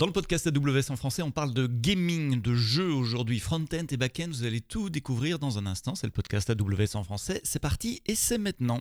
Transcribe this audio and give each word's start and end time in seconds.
Dans 0.00 0.06
le 0.06 0.12
podcast 0.12 0.46
AWS 0.46 0.90
en 0.90 0.96
français, 0.96 1.20
on 1.20 1.30
parle 1.30 1.52
de 1.52 1.66
gaming, 1.66 2.40
de 2.40 2.54
jeux 2.54 2.90
aujourd'hui, 2.90 3.38
front-end 3.38 3.84
et 3.90 3.96
back-end. 3.98 4.28
Vous 4.28 4.46
allez 4.46 4.62
tout 4.62 4.88
découvrir 4.88 5.38
dans 5.38 5.58
un 5.58 5.66
instant. 5.66 5.94
C'est 5.94 6.06
le 6.06 6.10
podcast 6.10 6.48
AWS 6.48 6.96
en 6.96 7.04
français. 7.04 7.42
C'est 7.44 7.58
parti 7.58 8.00
et 8.06 8.14
c'est 8.14 8.38
maintenant. 8.38 8.80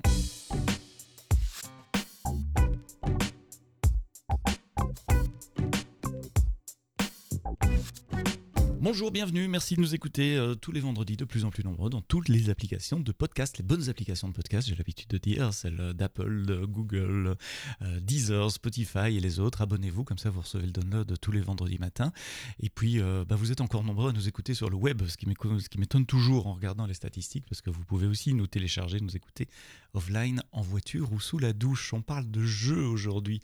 Bonjour, 8.91 9.11
bienvenue, 9.11 9.47
merci 9.47 9.75
de 9.75 9.81
nous 9.81 9.93
écouter 9.93 10.35
euh, 10.35 10.55
tous 10.55 10.71
les 10.71 10.79
vendredis 10.79 11.15
de 11.15 11.23
plus 11.23 11.45
en 11.45 11.51
plus 11.51 11.63
nombreux 11.63 11.91
dans 11.91 12.01
toutes 12.01 12.27
les 12.27 12.49
applications 12.49 12.99
de 12.99 13.11
podcast, 13.11 13.59
les 13.59 13.63
bonnes 13.63 13.87
applications 13.87 14.27
de 14.27 14.33
podcast, 14.33 14.67
j'ai 14.67 14.73
l'habitude 14.73 15.07
de 15.09 15.19
dire, 15.19 15.53
celles 15.53 15.93
d'Apple, 15.93 16.65
Google, 16.65 17.35
euh, 17.83 17.99
Deezer, 17.99 18.49
Spotify 18.49 19.15
et 19.15 19.19
les 19.19 19.39
autres. 19.39 19.61
Abonnez-vous, 19.61 20.03
comme 20.03 20.17
ça 20.17 20.31
vous 20.31 20.41
recevez 20.41 20.65
le 20.65 20.71
download 20.71 21.19
tous 21.21 21.31
les 21.31 21.41
vendredis 21.41 21.77
matins. 21.77 22.11
Et 22.59 22.71
puis, 22.71 22.99
euh, 22.99 23.25
bah, 23.29 23.35
vous 23.35 23.51
êtes 23.51 23.61
encore 23.61 23.83
nombreux 23.83 24.09
à 24.09 24.11
nous 24.11 24.27
écouter 24.27 24.55
sur 24.55 24.71
le 24.71 24.75
web, 24.75 25.03
ce 25.05 25.17
qui 25.17 25.77
m'étonne 25.77 26.07
toujours 26.07 26.47
en 26.47 26.53
regardant 26.53 26.87
les 26.87 26.95
statistiques, 26.95 27.45
parce 27.47 27.61
que 27.61 27.69
vous 27.69 27.85
pouvez 27.85 28.07
aussi 28.07 28.33
nous 28.33 28.47
télécharger, 28.47 28.99
nous 29.01 29.15
écouter 29.15 29.49
offline, 29.93 30.41
en 30.51 30.63
voiture 30.63 31.13
ou 31.13 31.19
sous 31.19 31.37
la 31.37 31.53
douche. 31.53 31.93
On 31.93 32.01
parle 32.01 32.31
de 32.31 32.41
jeux 32.41 32.87
aujourd'hui 32.87 33.39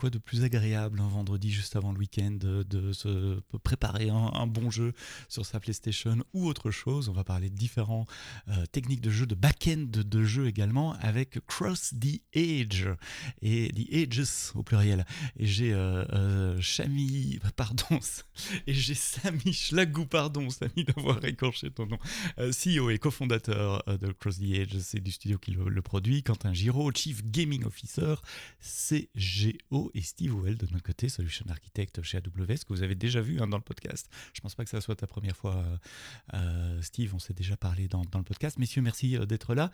quoi 0.00 0.08
de 0.08 0.18
plus 0.18 0.44
agréable 0.44 0.98
un 0.98 1.08
vendredi 1.08 1.50
juste 1.50 1.76
avant 1.76 1.92
le 1.92 1.98
week-end 1.98 2.38
de, 2.40 2.92
se 2.92 3.38
préparer 3.62 4.08
un, 4.08 4.46
bon 4.46 4.70
jeu 4.70 4.94
sur 5.28 5.44
sa 5.44 5.60
PlayStation 5.60 6.24
ou 6.32 6.46
autre 6.46 6.70
chose? 6.70 7.10
On 7.10 7.12
va 7.12 7.22
parler 7.22 7.50
de 7.50 7.54
différentes 7.54 8.08
euh, 8.48 8.64
techniques 8.72 9.02
de 9.02 9.10
jeu, 9.10 9.26
de 9.26 9.34
back-end 9.34 9.88
de, 9.90 10.24
jeu 10.24 10.46
également 10.46 10.94
avec 11.00 11.38
Cross 11.46 11.92
the 12.00 12.22
Age 12.34 12.88
et 13.42 13.68
The 13.72 13.92
Ages 13.92 14.52
au 14.54 14.62
pluriel. 14.62 15.04
Et 15.36 15.46
j'ai 15.46 15.74
euh, 15.74 16.06
euh 16.14 16.58
Chami, 16.60 17.38
pardon, 17.54 18.00
et 18.66 18.72
j'ai 18.72 18.94
Samy 18.94 19.52
Schlagou, 19.52 20.06
pardon, 20.06 20.48
Samy 20.48 20.84
d'avoir 20.84 21.22
écorché 21.26 21.70
ton 21.70 21.84
nom, 21.84 21.98
euh, 22.38 22.52
CEO 22.52 22.88
et 22.88 22.98
cofondateur 22.98 23.84
de 23.86 24.12
Cross 24.12 24.38
the 24.38 24.60
Age, 24.60 24.78
c'est 24.78 25.00
du 25.00 25.10
studio 25.10 25.36
qui 25.36 25.50
le, 25.50 25.68
le 25.68 25.82
produit. 25.82 26.22
Quentin 26.22 26.54
Giraud, 26.54 26.90
Chief 26.94 27.22
Gaming 27.22 27.64
Officer, 27.64 28.14
CGO 28.62 29.89
et 29.94 30.02
Steve 30.02 30.34
Well 30.34 30.56
de 30.56 30.66
notre 30.66 30.82
côté, 30.82 31.08
Solution 31.08 31.46
Architect 31.48 32.02
chez 32.02 32.18
AWS, 32.18 32.64
que 32.66 32.68
vous 32.68 32.82
avez 32.82 32.94
déjà 32.94 33.20
vu 33.20 33.40
hein, 33.40 33.46
dans 33.46 33.56
le 33.56 33.62
podcast. 33.62 34.08
Je 34.32 34.40
pense 34.40 34.54
pas 34.54 34.64
que 34.64 34.70
ça 34.70 34.80
soit 34.80 34.96
ta 34.96 35.06
première 35.06 35.36
fois, 35.36 35.56
euh, 35.56 35.76
euh, 36.34 36.82
Steve, 36.82 37.14
on 37.14 37.18
s'est 37.18 37.34
déjà 37.34 37.56
parlé 37.56 37.88
dans, 37.88 38.02
le 38.02 38.22
podcast. 38.22 38.58
Messieurs, 38.58 38.82
merci 38.82 39.16
euh, 39.16 39.26
d'être 39.26 39.54
là. 39.54 39.70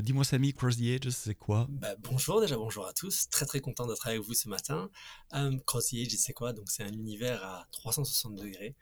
Dis-moi, 0.00 0.24
Samy, 0.24 0.52
Cross 0.52 0.78
the 0.78 0.82
Edge, 0.82 1.08
c'est 1.10 1.34
quoi? 1.34 1.66
Bah, 1.68 1.94
Bonjour, 1.98 2.40
déjà 2.40 2.56
bonjour 2.56 2.86
à 2.86 2.92
tous. 2.92 3.28
Très 3.28 3.46
très 3.46 3.60
content 3.60 3.86
d'être 3.86 4.06
avec 4.06 4.20
vous 4.20 4.34
ce 4.34 4.48
matin. 4.48 4.90
Cross 5.66 5.90
the 5.90 5.94
Edge, 5.94 6.14
c'est 6.16 6.32
quoi? 6.32 6.52
Donc 6.52 6.70
c'est 6.70 6.82
un 6.82 6.92
univers 6.92 7.42
à 7.44 7.66
360 7.72 8.36
degrés. 8.36 8.74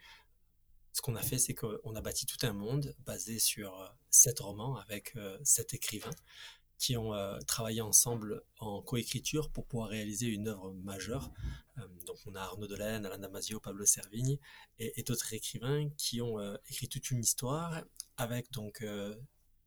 Ce 0.93 1.03
qu'on 1.03 1.17
a 1.17 1.23
fait, 1.23 1.39
c'est 1.39 1.55
qu'on 1.55 1.95
a 1.97 2.01
bâti 2.01 2.25
tout 2.25 2.47
un 2.47 2.53
monde 2.53 2.95
basé 3.05 3.39
sur 3.39 3.93
sept 4.11 4.39
romans 4.41 4.77
avec 4.77 5.15
sept 5.43 5.75
écrivains 5.75 6.11
qui 6.79 6.97
ont 6.97 7.15
euh, 7.15 7.39
travaillé 7.47 7.81
ensemble 7.81 8.43
en 8.59 8.83
coécriture 8.83 9.51
pour 9.51 9.67
pouvoir 9.67 9.89
réaliser 9.89 10.27
une 10.27 10.49
œuvre 10.49 10.73
majeure. 10.83 11.33
Euh, 11.79 11.83
donc 12.07 12.17
on 12.27 12.35
a 12.35 12.41
Arnaud 12.41 12.67
Delaine, 12.67 13.07
Alain 13.07 13.19
Damasio, 13.19 13.61
Pablo 13.61 13.85
Servigne 13.87 14.39
et, 14.79 15.03
d'autres 15.03 15.33
écrivains 15.33 15.89
qui 15.97 16.21
ont 16.21 16.39
euh, 16.39 16.57
écrit 16.69 16.89
toute 16.89 17.11
une 17.11 17.21
histoire 17.21 17.83
avec 18.17 18.51
donc 18.53 18.85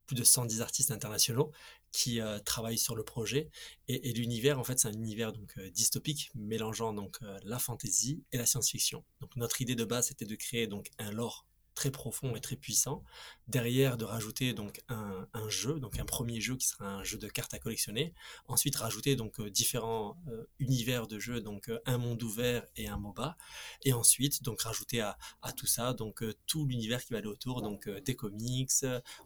plus 0.05 0.15
de 0.15 0.23
110 0.23 0.61
artistes 0.61 0.91
internationaux 0.91 1.51
qui 1.91 2.21
travaillent 2.45 2.77
sur 2.77 2.95
le 2.95 3.03
projet 3.03 3.49
et, 3.89 4.13
l'univers 4.13 4.57
en 4.57 4.63
fait 4.63 4.79
c'est 4.79 4.87
un 4.87 4.93
univers 4.93 5.33
donc 5.33 5.59
dystopique 5.59 6.31
mélangeant 6.33 6.93
donc 6.93 7.19
la 7.43 7.59
fantasy 7.59 8.23
et 8.31 8.37
la 8.37 8.45
science-fiction. 8.45 9.03
Donc 9.19 9.35
notre 9.35 9.61
idée 9.61 9.75
de 9.75 9.83
base 9.83 10.07
c'était 10.07 10.25
de 10.25 10.35
créer 10.35 10.67
donc 10.67 10.89
un 10.97 11.11
lore 11.11 11.45
très 11.77 11.91
profond 11.91 12.35
et 12.35 12.41
très 12.41 12.55
puissant. 12.55 13.03
Derrière, 13.47 13.97
de 13.97 14.03
rajouter 14.03 14.55
donc 14.55 14.81
un, 14.89 15.27
jeu, 15.47 15.79
donc 15.79 15.99
un 15.99 16.05
premier 16.05 16.41
jeu 16.41 16.55
qui 16.55 16.65
sera 16.65 16.87
un 16.87 17.03
jeu 17.03 17.19
de 17.19 17.27
cartes 17.27 17.53
à 17.53 17.59
collectionner. 17.59 18.15
Ensuite, 18.47 18.75
rajouter 18.77 19.15
donc 19.15 19.39
euh, 19.39 19.51
différents 19.51 20.17
euh, 20.27 20.49
univers 20.57 21.05
de 21.05 21.19
jeux, 21.19 21.39
donc 21.39 21.69
euh, 21.69 21.79
un 21.85 21.99
monde 21.99 22.23
ouvert 22.23 22.65
et 22.77 22.87
un 22.87 22.97
MOBA. 22.97 23.37
Et 23.83 23.93
ensuite, 23.93 24.41
donc 24.41 24.61
rajouter 24.61 25.01
à, 25.01 25.17
tout 25.55 25.67
ça 25.67 25.93
donc 25.93 26.23
tout 26.47 26.65
l'univers 26.65 27.03
qui 27.05 27.13
va 27.13 27.19
aller 27.19 27.27
autour, 27.27 27.61
donc 27.61 27.87
des 27.87 28.15
comics. 28.15 28.71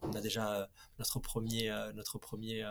On 0.02 0.12
a 0.12 0.20
déjà 0.20 0.70
notre 1.00 1.20
premier, 1.20 1.70
notre 1.96 2.20
premier 2.20 2.66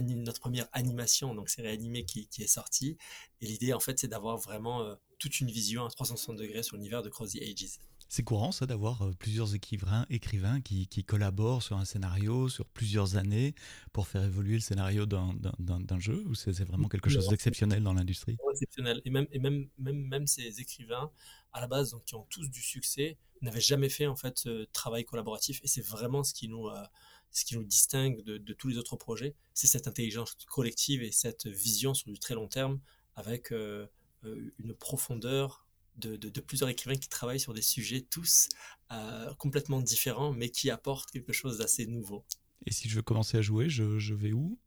notre 0.00 0.40
première 0.40 0.68
animation, 0.72 1.34
donc 1.34 1.50
série 1.50 1.68
animée 1.68 2.04
qui, 2.04 2.28
est 2.38 2.46
sortie. 2.46 2.96
Et 3.40 3.46
l'idée, 3.46 3.72
en 3.72 3.80
fait, 3.80 3.98
c'est 3.98 4.08
d'avoir 4.08 4.38
vraiment 4.38 4.96
toute 5.18 5.40
une 5.40 5.50
vision 5.50 5.84
à 5.84 5.90
360 5.90 6.36
degrés 6.36 6.62
sur 6.62 6.76
l'univers 6.76 7.02
de 7.02 7.10
Cross 7.10 7.32
the 7.32 7.42
Ages. 7.42 7.78
C'est 8.14 8.24
courant 8.24 8.52
ça 8.52 8.66
d'avoir 8.66 9.00
euh, 9.00 9.12
plusieurs 9.18 9.54
écrivains, 9.54 10.04
écrivains 10.10 10.60
qui, 10.60 10.86
collaborent 11.02 11.62
sur 11.62 11.78
un 11.78 11.86
scénario 11.86 12.50
sur 12.50 12.66
plusieurs 12.66 13.16
années 13.16 13.54
pour 13.94 14.06
faire 14.06 14.22
évoluer 14.22 14.52
le 14.52 14.60
scénario 14.60 15.06
d'un 15.06 15.98
jeu 15.98 16.22
ou 16.26 16.34
c'est 16.34 16.52
vraiment 16.62 16.90
quelque 16.90 17.08
chose 17.08 17.28
d'exceptionnel 17.28 17.82
dans 17.82 17.94
l'industrie? 17.94 18.36
Exceptionnel. 18.50 19.00
Et, 19.06 19.10
même, 19.10 19.26
et 19.32 19.38
même, 19.38 19.66
même, 19.78 19.96
même 20.08 20.26
ces 20.26 20.60
écrivains, 20.60 21.10
à 21.54 21.62
la 21.62 21.66
base, 21.66 21.92
donc, 21.92 22.04
qui 22.04 22.14
ont 22.14 22.26
tous 22.28 22.50
du 22.50 22.60
succès, 22.60 23.16
n'avaient 23.40 23.62
jamais 23.62 23.88
fait 23.88 24.06
en 24.06 24.14
fait 24.14 24.36
ce 24.36 24.64
travail 24.74 25.06
collaboratif. 25.06 25.62
Et 25.64 25.66
c'est 25.66 25.80
vraiment 25.80 26.22
ce 26.22 26.34
qui 26.34 26.48
nous, 26.48 26.68
euh, 26.68 26.84
ce 27.30 27.46
qui 27.46 27.56
nous 27.56 27.64
distingue 27.64 28.20
de, 28.20 28.52
tous 28.52 28.68
les 28.68 28.76
autres 28.76 28.96
projets, 28.96 29.34
c'est 29.54 29.68
cette 29.68 29.88
intelligence 29.88 30.36
collective 30.50 31.02
et 31.02 31.12
cette 31.12 31.46
vision 31.46 31.94
sur 31.94 32.12
du 32.12 32.18
très 32.18 32.34
long 32.34 32.46
terme 32.46 32.78
avec 33.16 33.52
euh, 33.52 33.86
une 34.22 34.74
profondeur 34.74 35.66
de, 35.96 36.40
plusieurs 36.40 36.68
écrivains 36.68 36.96
qui 36.96 37.08
travaillent 37.08 37.40
sur 37.40 37.54
des 37.54 37.62
sujets 37.62 38.02
tous 38.02 38.48
euh, 38.90 39.32
complètement 39.34 39.80
différents, 39.80 40.32
mais 40.32 40.48
qui 40.48 40.70
apportent 40.70 41.10
quelque 41.10 41.32
chose 41.32 41.58
d'assez 41.58 41.86
nouveau. 41.86 42.24
Et 42.66 42.72
si 42.72 42.88
je 42.88 42.96
veux 42.96 43.02
commencer 43.02 43.38
à 43.38 43.42
jouer, 43.42 43.68
je, 43.68 44.14
vais 44.14 44.32
où? 44.32 44.58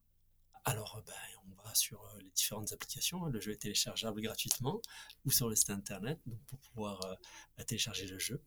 Alors, 0.66 1.02
ben, 1.06 1.14
on 1.48 1.64
va 1.64 1.74
sur 1.76 2.04
euh, 2.04 2.20
les 2.22 2.32
différentes 2.32 2.72
applications. 2.74 3.26
Le 3.26 3.40
jeu 3.40 3.52
est 3.52 3.58
téléchargeable 3.58 4.22
gratuitement 4.22 4.82
ou 5.26 5.32
sur 5.32 5.50
le 5.50 5.56
site 5.56 5.70
internet 5.70 6.20
donc 6.26 6.40
pour 6.46 6.60
pouvoir 6.60 7.06
euh, 7.06 7.64
télécharger 7.64 8.08
le 8.08 8.20
jeu 8.20 8.42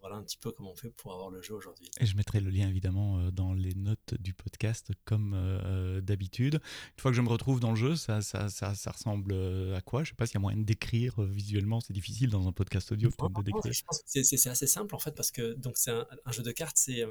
voilà 0.00 0.16
un 0.16 0.22
petit 0.22 0.36
peu 0.36 0.50
comment 0.50 0.72
on 0.72 0.76
fait 0.76 0.90
pour 0.90 1.12
avoir 1.12 1.30
le 1.30 1.42
jeu 1.42 1.54
aujourd'hui. 1.54 1.90
Et 2.00 2.06
je 2.06 2.16
mettrai 2.16 2.40
le 2.40 2.50
lien 2.50 2.68
évidemment 2.68 3.18
euh, 3.18 3.30
dans 3.30 3.52
les 3.52 3.74
notes 3.74 4.14
du 4.18 4.34
podcast 4.34 4.90
comme 5.04 5.34
euh, 5.34 6.00
d'habitude. 6.00 6.54
Une 6.54 7.00
fois 7.00 7.10
que 7.10 7.16
je 7.16 7.22
me 7.22 7.28
retrouve 7.28 7.60
dans 7.60 7.70
le 7.70 7.76
jeu, 7.76 7.96
ça, 7.96 8.20
ça, 8.20 8.48
ça, 8.48 8.74
ça 8.74 8.90
ressemble 8.90 9.32
euh, 9.32 9.76
à 9.76 9.80
quoi? 9.80 10.02
Je 10.04 10.10
sais 10.10 10.14
pas 10.16 10.26
s'il 10.26 10.34
y 10.34 10.38
a 10.38 10.40
moyen 10.40 10.58
de 10.58 10.64
décrire 10.64 11.20
visuellement, 11.22 11.80
c'est 11.80 11.92
difficile 11.92 12.30
dans 12.30 12.46
un 12.48 12.52
podcast 12.52 12.92
audio 12.92 13.10
de 13.10 13.42
décrire. 13.42 13.72
Je 13.72 13.82
pense 13.84 14.02
que 14.02 14.22
c'est 14.22 14.50
assez 14.50 14.66
simple 14.66 14.94
en 14.94 14.98
fait 14.98 15.12
parce 15.12 15.30
que 15.30 15.54
donc 15.54 15.76
c'est 15.76 15.90
un, 15.90 16.06
jeu 16.32 16.42
de 16.42 16.52
cartes, 16.52 16.76
c'est 16.76 17.04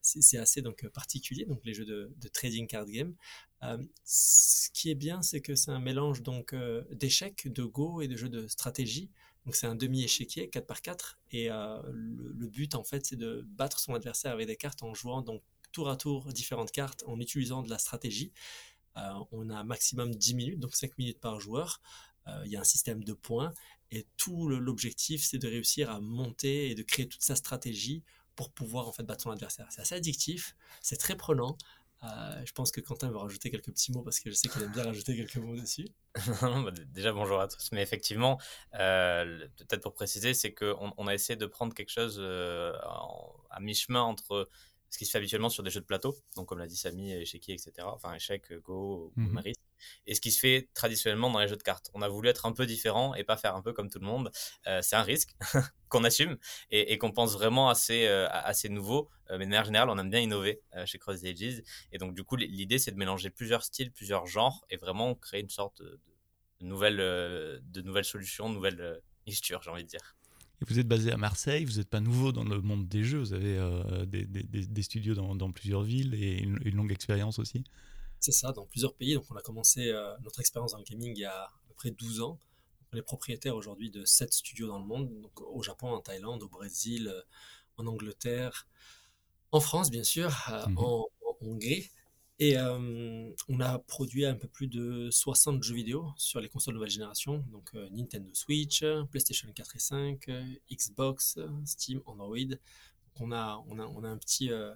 c'est 0.00 0.38
assez 0.38 0.62
donc 0.62 0.86
particulier 0.88 1.44
donc 1.44 1.60
les 1.64 1.74
jeux 1.74 1.84
de, 1.84 2.12
de 2.16 2.28
trading 2.28 2.66
card 2.66 2.86
game. 2.86 3.14
ce 4.04 4.70
qui 4.70 4.90
est 4.90 4.94
bien, 4.94 5.22
c'est 5.22 5.40
que 5.40 5.54
c'est 5.54 5.70
un 5.70 5.80
mélange 5.80 6.22
donc 6.22 6.54
d'échecs, 6.90 7.52
de 7.52 7.64
go 7.64 8.00
et 8.00 8.08
de 8.08 8.16
jeux 8.16 8.28
de 8.28 8.46
stratégie. 8.46 9.10
Donc 9.44 9.56
c'est 9.56 9.66
un 9.66 9.74
demi-échiquier 9.74 10.48
4 10.48 10.66
par 10.66 10.82
4 10.82 11.18
et 11.32 11.50
euh, 11.50 11.80
le, 11.92 12.46
but 12.46 12.74
en 12.74 12.84
fait 12.84 13.06
c'est 13.06 13.16
de 13.16 13.44
battre 13.48 13.80
son 13.80 13.94
adversaire 13.94 14.32
avec 14.32 14.46
des 14.46 14.56
cartes 14.56 14.82
en 14.82 14.94
jouant 14.94 15.22
donc 15.22 15.42
tour 15.72 15.88
à 15.88 15.96
tour 15.96 16.32
différentes 16.32 16.70
cartes 16.70 17.02
en 17.06 17.18
utilisant 17.18 17.62
de 17.62 17.70
la 17.70 17.78
stratégie. 17.78 18.32
Euh, 18.96 19.10
on 19.32 19.48
a 19.50 19.64
maximum 19.64 20.14
10 20.14 20.34
minutes, 20.34 20.60
donc 20.60 20.76
5 20.76 20.96
minutes 20.98 21.18
par 21.18 21.40
joueur. 21.40 21.80
Euh, 22.28 22.42
il 22.44 22.52
y 22.52 22.56
a 22.56 22.60
un 22.60 22.64
système 22.64 23.02
de 23.02 23.14
points 23.14 23.52
et 23.90 24.06
tout 24.16 24.48
l'objectif 24.48 25.24
c'est 25.24 25.38
de 25.38 25.48
réussir 25.48 25.90
à 25.90 26.00
monter 26.00 26.70
et 26.70 26.74
de 26.76 26.82
créer 26.82 27.08
toute 27.08 27.22
sa 27.22 27.34
stratégie 27.34 28.04
pour 28.36 28.50
pouvoir 28.52 28.86
en 28.88 28.92
fait 28.92 29.02
battre 29.02 29.22
son 29.24 29.30
adversaire. 29.30 29.66
C'est 29.70 29.80
assez 29.80 29.94
addictif, 29.94 30.56
c'est 30.80 30.96
très 30.96 31.16
prenant. 31.16 31.56
Euh, 32.04 32.42
je 32.44 32.52
pense 32.52 32.72
que 32.72 32.80
Quentin 32.80 33.10
va 33.10 33.20
rajouter 33.20 33.50
quelques 33.50 33.70
petits 33.70 33.92
mots 33.92 34.02
parce 34.02 34.18
que 34.18 34.30
je 34.30 34.34
sais 34.34 34.48
qu'il 34.48 34.62
aime 34.62 34.72
bien 34.72 34.84
rajouter 34.84 35.16
quelques 35.16 35.36
mots 35.36 35.56
dessus. 35.56 35.88
Bah, 36.42 36.70
déjà 36.88 37.12
bonjour 37.12 37.40
à 37.40 37.48
tous, 37.48 37.70
mais 37.72 37.82
effectivement, 37.82 38.40
euh, 38.74 39.46
peut-être 39.56 39.82
pour 39.82 39.94
préciser, 39.94 40.34
c'est 40.34 40.52
qu'on 40.52 40.92
on 40.96 41.06
a 41.06 41.14
essayé 41.14 41.36
de 41.36 41.46
prendre 41.46 41.74
quelque 41.74 41.90
chose 41.90 42.18
euh, 42.20 42.72
à 43.50 43.60
mi-chemin 43.60 44.02
entre 44.02 44.48
ce 44.90 44.98
qui 44.98 45.06
se 45.06 45.12
fait 45.12 45.18
habituellement 45.18 45.48
sur 45.48 45.62
des 45.62 45.70
jeux 45.70 45.80
de 45.80 45.86
plateau, 45.86 46.14
donc 46.36 46.48
comme 46.48 46.58
l'a 46.58 46.66
dit 46.66 46.76
Samy, 46.76 47.12
échiquier, 47.12 47.54
etc. 47.54 47.72
Enfin, 47.86 48.14
échec, 48.14 48.52
go, 48.62 49.12
mmh 49.16 49.26
marie 49.28 49.54
et 50.06 50.14
ce 50.14 50.20
qui 50.20 50.30
se 50.30 50.38
fait 50.38 50.68
traditionnellement 50.74 51.30
dans 51.30 51.38
les 51.38 51.48
jeux 51.48 51.56
de 51.56 51.62
cartes. 51.62 51.90
On 51.94 52.02
a 52.02 52.08
voulu 52.08 52.28
être 52.28 52.46
un 52.46 52.52
peu 52.52 52.66
différent 52.66 53.14
et 53.14 53.24
pas 53.24 53.36
faire 53.36 53.54
un 53.56 53.62
peu 53.62 53.72
comme 53.72 53.90
tout 53.90 53.98
le 53.98 54.06
monde. 54.06 54.30
Euh, 54.66 54.80
c'est 54.82 54.96
un 54.96 55.02
risque 55.02 55.34
qu'on 55.88 56.04
assume 56.04 56.36
et, 56.70 56.98
qu'on 56.98 57.12
pense 57.12 57.32
vraiment 57.32 57.68
assez, 57.68 58.06
euh, 58.06 58.28
assez 58.30 58.68
nouveau. 58.68 59.08
Euh, 59.30 59.38
mais 59.38 59.44
de 59.44 59.50
manière 59.50 59.64
générale, 59.64 59.90
on 59.90 59.98
aime 59.98 60.10
bien 60.10 60.20
innover 60.20 60.60
chez 60.86 60.98
Cross 60.98 61.20
the 61.20 61.26
Ages. 61.26 61.62
Et 61.92 61.98
donc, 61.98 62.14
du 62.14 62.24
coup, 62.24 62.36
l'idée, 62.36 62.78
c'est 62.78 62.92
de 62.92 62.96
mélanger 62.96 63.30
plusieurs 63.30 63.64
styles, 63.64 63.92
plusieurs 63.92 64.26
genres 64.26 64.64
et 64.70 64.76
vraiment 64.76 65.14
créer 65.14 65.40
une 65.40 65.50
sorte 65.50 65.82
de, 65.82 66.00
nouvelle, 66.60 66.96
de 66.96 67.82
nouvelles 67.82 68.04
solutions, 68.04 68.48
de 68.48 68.54
nouvelles 68.54 69.00
mixtures, 69.26 69.62
j'ai 69.62 69.70
envie 69.70 69.84
de 69.84 69.88
dire. 69.88 70.16
Et 70.60 70.64
vous 70.66 70.78
êtes 70.78 70.86
basé 70.86 71.10
à 71.10 71.16
Marseille, 71.16 71.64
vous 71.64 71.78
n'êtes 71.78 71.88
pas 71.88 72.00
nouveau 72.00 72.30
dans 72.30 72.44
le 72.44 72.60
monde 72.60 72.86
des 72.88 73.02
jeux, 73.02 73.18
vous 73.18 73.32
avez 73.32 73.58
des, 74.06 74.24
des, 74.26 74.82
studios 74.82 75.14
dans, 75.14 75.50
plusieurs 75.50 75.82
villes 75.82 76.14
et 76.14 76.38
une 76.38 76.76
longue 76.76 76.92
expérience 76.92 77.38
aussi 77.38 77.64
c'est 78.22 78.32
ça, 78.32 78.52
dans 78.52 78.66
plusieurs 78.66 78.94
pays. 78.94 79.14
Donc, 79.14 79.24
on 79.30 79.36
a 79.36 79.42
commencé 79.42 79.88
euh, 79.90 80.16
notre 80.22 80.40
expérience 80.40 80.72
dans 80.72 80.78
le 80.78 80.84
gaming 80.84 81.12
il 81.16 81.20
y 81.20 81.24
a 81.24 81.44
à 81.44 81.52
peu 81.68 81.74
près 81.74 81.90
12 81.90 82.20
ans. 82.22 82.38
On 82.92 82.96
est 82.98 83.02
propriétaire 83.02 83.56
aujourd'hui 83.56 83.90
de 83.90 84.04
sept 84.04 84.32
studios 84.32 84.68
dans 84.68 84.78
le 84.78 84.84
monde, 84.86 85.08
donc 85.22 85.40
au 85.40 85.62
Japon, 85.62 85.88
en 85.92 86.00
Thaïlande, 86.00 86.42
au 86.42 86.48
Brésil, 86.48 87.08
euh, 87.08 87.22
en 87.78 87.86
Angleterre, 87.86 88.66
en 89.52 89.60
France 89.60 89.90
bien 89.90 90.04
sûr, 90.04 90.30
euh, 90.50 90.66
Mhm. 90.68 90.78
en, 90.78 91.06
en 91.26 91.36
Hongrie. 91.42 91.90
Et 92.38 92.58
euh, 92.58 93.30
on 93.48 93.60
a 93.60 93.78
produit 93.78 94.26
un 94.26 94.34
peu 94.34 94.48
plus 94.48 94.66
de 94.66 95.10
60 95.10 95.62
jeux 95.62 95.74
vidéo 95.74 96.08
sur 96.16 96.40
les 96.40 96.48
consoles 96.48 96.74
nouvelle 96.74 96.90
génération, 96.90 97.44
donc 97.52 97.70
euh, 97.74 97.88
Nintendo 97.90 98.30
Switch, 98.34 98.82
PlayStation 99.10 99.48
4 99.54 99.76
et 99.76 99.78
5, 99.78 100.28
euh, 100.28 100.44
Xbox, 100.72 101.38
Steam, 101.64 102.00
Android. 102.06 102.36
Donc 102.38 103.20
on 103.20 103.32
a, 103.32 103.62
on 103.68 103.78
a, 103.78 103.86
on 103.86 104.02
a 104.04 104.08
un 104.08 104.18
petit, 104.18 104.50
euh, 104.50 104.74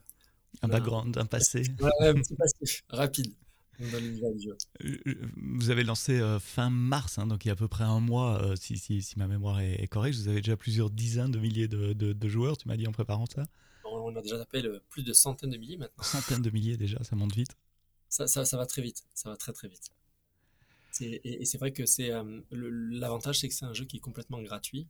Un 0.62 0.69
background, 0.69 1.17
un 1.19 1.26
passé. 1.26 1.62
ouais, 1.81 1.91
un 2.08 2.14
petit 2.14 2.35
passif 2.35 2.82
rapide 2.88 3.32
jeu. 4.38 4.56
Euh, 4.85 5.14
Vous 5.37 5.70
avez 5.70 5.85
lancé 5.85 6.19
euh, 6.19 6.38
fin 6.38 6.70
mars, 6.70 7.19
hein, 7.19 7.26
donc 7.26 7.44
il 7.44 7.49
y 7.49 7.50
a 7.50 7.55
à 7.55 7.56
peu 7.56 7.69
près 7.69 7.85
un 7.85 8.00
mois, 8.00 8.43
euh, 8.43 8.56
si, 8.56 8.79
si, 8.79 9.03
si 9.03 9.19
ma 9.19 9.26
mémoire 9.29 9.61
est, 9.61 9.82
est 9.82 9.87
correcte. 9.87 10.17
Vous 10.19 10.29
avez 10.29 10.41
déjà 10.41 10.56
plusieurs 10.56 10.91
dizaines 10.91 11.31
de 11.31 11.38
milliers 11.38 11.69
de, 11.69 11.93
de- 11.93 12.12
de 12.12 12.29
joueurs, 12.29 12.56
tu 12.56 12.69
m'as 12.69 12.76
dit 12.76 12.87
en 12.87 12.93
préparant 12.93 13.26
ça? 13.26 13.44
On 13.85 14.14
a 14.17 14.23
déjà 14.23 14.38
tapé 14.38 14.62
le- 14.62 14.81
plus 14.91 15.03
de 15.03 15.12
centaines 15.12 15.50
de 15.50 15.56
milliers 15.58 15.76
maintenant. 15.76 16.05
Centaines 16.05 16.43
de 16.43 16.50
milliers 16.50 16.76
déjà, 16.76 17.02
ça 17.05 17.17
monte 17.17 17.35
vite. 17.35 17.56
Ça, 18.09 18.26
ça, 18.26 18.44
ça 18.44 18.56
va 18.56 18.67
très 18.67 18.82
vite, 18.82 19.05
ça 19.14 19.31
va 19.31 19.37
très 19.37 19.52
très 19.52 19.69
vite. 19.69 19.91
Et, 21.00 21.43
et 21.43 21.44
c'est 21.44 21.59
vrai 21.59 21.73
que 21.73 21.85
c'est 21.85 22.11
euh, 22.11 22.41
l'avantage, 22.50 23.41
c'est 23.41 23.49
que 23.49 23.55
c'est 23.55 23.67
un 23.67 23.75
jeu 23.75 23.85
qui 23.85 23.99
est 23.99 24.00
complètement 24.00 24.41
gratuit 24.41 24.87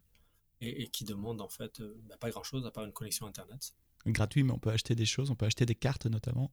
et, 0.60 0.82
et 0.82 0.88
qui 0.88 1.04
demande 1.04 1.40
en 1.40 1.48
fait 1.48 1.80
euh, 1.80 1.96
bah, 2.08 2.16
pas 2.18 2.30
grand 2.30 2.44
chose 2.44 2.66
à 2.66 2.70
part 2.70 2.84
une 2.84 2.92
connexion 2.92 3.26
internet. 3.26 3.74
Gratuit, 4.12 4.42
mais 4.42 4.52
on 4.52 4.58
peut 4.58 4.70
acheter 4.70 4.94
des 4.94 5.06
choses, 5.06 5.30
on 5.30 5.34
peut 5.34 5.46
acheter 5.46 5.66
des 5.66 5.74
cartes 5.74 6.06
notamment. 6.06 6.50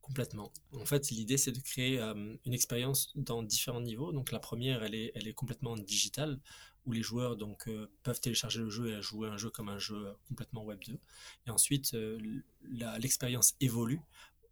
Complètement. 0.00 0.50
En 0.72 0.86
fait, 0.86 1.10
l'idée, 1.10 1.36
c'est 1.36 1.52
de 1.52 1.60
créer 1.60 2.00
euh, 2.00 2.34
une 2.46 2.54
expérience 2.54 3.12
dans 3.14 3.42
différents 3.42 3.82
niveaux. 3.82 4.10
Donc, 4.10 4.32
la 4.32 4.38
première, 4.38 4.82
elle 4.82 4.94
est, 4.94 5.12
elle 5.14 5.28
est 5.28 5.34
complètement 5.34 5.76
digitale, 5.76 6.40
où 6.88 6.92
les 6.92 7.02
joueurs 7.02 7.36
donc, 7.36 7.68
euh, 7.68 7.90
peuvent 8.02 8.20
télécharger 8.20 8.60
le 8.60 8.70
jeu 8.70 8.88
et 8.88 9.02
jouer 9.02 9.28
un 9.28 9.36
jeu 9.36 9.50
comme 9.50 9.68
un 9.68 9.78
jeu 9.78 10.06
euh, 10.06 10.12
complètement 10.26 10.64
Web 10.64 10.80
2. 10.86 10.98
Et 11.46 11.50
ensuite, 11.50 11.92
euh, 11.92 12.18
l'expérience 12.62 13.54
évolue 13.60 14.00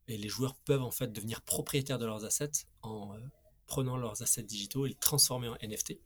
et 0.07 0.19
les 0.19 0.29
joueurs 0.29 0.55
peuvent 0.55 0.83
en 0.83 0.91
fait 0.91 1.11
devenir 1.13 1.41
propriétaires 1.41 1.99
de 1.99 2.05
leurs 2.05 2.25
assets 2.27 2.67
en 2.83 3.17
prenant 3.67 3.97
leurs 3.97 4.23
assets 4.23 4.43
digitaux 4.43 4.85
et 4.85 4.91
les 4.91 4.95
transformer 4.95 5.49
en 5.49 5.57
NFT. 5.63 5.99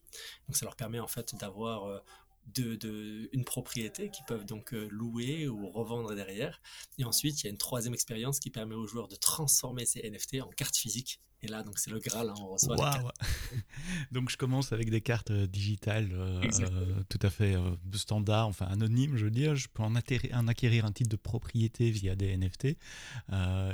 Donc, 0.46 0.56
ça 0.56 0.64
leur 0.64 0.76
permet 0.76 1.00
en 1.00 1.08
fait 1.08 1.34
d'avoir 1.34 2.02
de, 2.46 2.76
de- 2.76 3.28
une 3.32 3.44
propriété 3.44 4.10
qu'ils 4.10 4.24
peuvent 4.26 4.44
donc 4.46 4.74
euh, 4.74 4.88
louer 4.90 5.48
ou 5.48 5.68
revendre 5.70 6.14
derrière. 6.14 6.60
Et 6.98 7.04
ensuite, 7.04 7.40
il 7.42 7.44
y 7.44 7.48
a 7.48 7.50
une 7.50 7.58
troisième 7.58 7.94
expérience 7.94 8.40
qui 8.40 8.50
permet 8.50 8.74
aux 8.74 8.86
joueurs 8.86 9.08
de 9.08 9.16
transformer 9.16 9.86
ces 9.86 10.00
NFT 10.08 10.40
en 10.42 10.48
cartes 10.50 10.76
physiques. 10.76 11.20
Et 11.42 11.48
là, 11.48 11.62
donc, 11.62 11.78
c'est 11.78 11.90
le 11.90 11.98
Graal, 11.98 12.28
hein, 12.28 12.34
on 12.38 12.48
reçoit 12.48 12.76
Donc 14.12 14.28
je 14.28 14.36
commence 14.36 14.72
avec 14.72 14.90
des 14.90 15.00
cartes 15.00 15.30
euh, 15.30 15.46
digitales 15.46 16.10
euh, 16.12 16.42
euh, 16.60 17.02
tout 17.08 17.18
à 17.22 17.30
fait 17.30 17.54
euh, 17.54 17.70
standard, 17.94 18.46
enfin 18.46 18.66
anonymes, 18.66 19.16
je 19.16 19.24
veux 19.24 19.30
dire. 19.30 19.56
Je 19.56 19.68
peux 19.68 19.82
en, 19.82 19.94
acquérir 19.94 20.84
un 20.84 20.92
titre 20.92 21.08
de 21.08 21.16
propriété 21.16 21.90
via 21.90 22.14
des 22.14 22.36
NFT. 22.36 22.76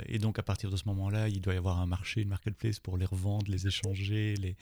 Et 0.05 0.17
donc 0.19 0.39
à 0.39 0.43
partir 0.43 0.71
de 0.71 0.77
ce 0.77 0.85
moment-là, 0.85 1.27
il 1.27 1.41
doit 1.41 1.55
y 1.55 1.57
avoir 1.57 1.79
un 1.79 1.85
marché, 1.85 2.21
une 2.21 2.29
marketplace 2.29 2.79
pour 2.79 2.97
les 2.97 3.05
revendre, 3.05 3.51
les 3.51 3.67
échanger, 3.67 4.35
les, 4.35 4.55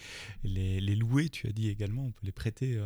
les, 0.44 0.82
les 0.82 0.96
louer, 0.96 1.30
tu 1.30 1.48
as 1.48 1.52
dit 1.52 1.70
également. 1.70 2.06
On 2.06 2.12
peut 2.12 2.26
les 2.26 2.32
prêter 2.32 2.80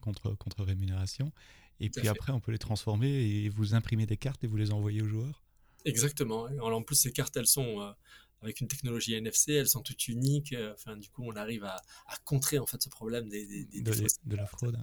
contre, 0.00 0.34
contre 0.36 0.64
rémunération. 0.64 1.32
Et 1.80 1.90
Tout 1.90 2.00
puis 2.00 2.08
après, 2.08 2.32
on 2.32 2.40
peut 2.40 2.52
les 2.52 2.58
transformer 2.58 3.08
et 3.08 3.48
vous 3.50 3.74
imprimer 3.74 4.06
des 4.06 4.16
cartes 4.16 4.42
et 4.42 4.46
vous 4.46 4.56
les 4.56 4.72
envoyer 4.72 5.02
aux 5.02 5.08
joueurs? 5.08 5.42
Exactement. 5.84 6.48
En 6.62 6.82
plus, 6.82 6.96
ces 6.96 7.12
cartes, 7.12 7.36
elles 7.36 7.46
sont 7.46 7.94
avec 8.42 8.60
une 8.60 8.68
technologie 8.68 9.14
NFC, 9.14 9.52
elles 9.54 9.68
sont 9.68 9.82
toutes 9.82 10.08
uniques. 10.08 10.52
euh, 10.52 10.74
Enfin, 10.74 10.96
du 10.96 11.08
coup, 11.10 11.24
on 11.24 11.34
arrive 11.36 11.64
à, 11.64 11.76
à 12.06 12.16
contrer 12.24 12.58
en 12.58 12.66
fait 12.66 12.82
ce 12.82 12.88
problème 12.88 13.28
des, 13.28 13.46
des, 13.46 13.64
des- 13.64 13.80
De, 13.82 13.90
des 13.92 14.02
fausses 14.02 14.18
de 14.24 14.36
la 14.36 14.46
fraude. 14.46 14.78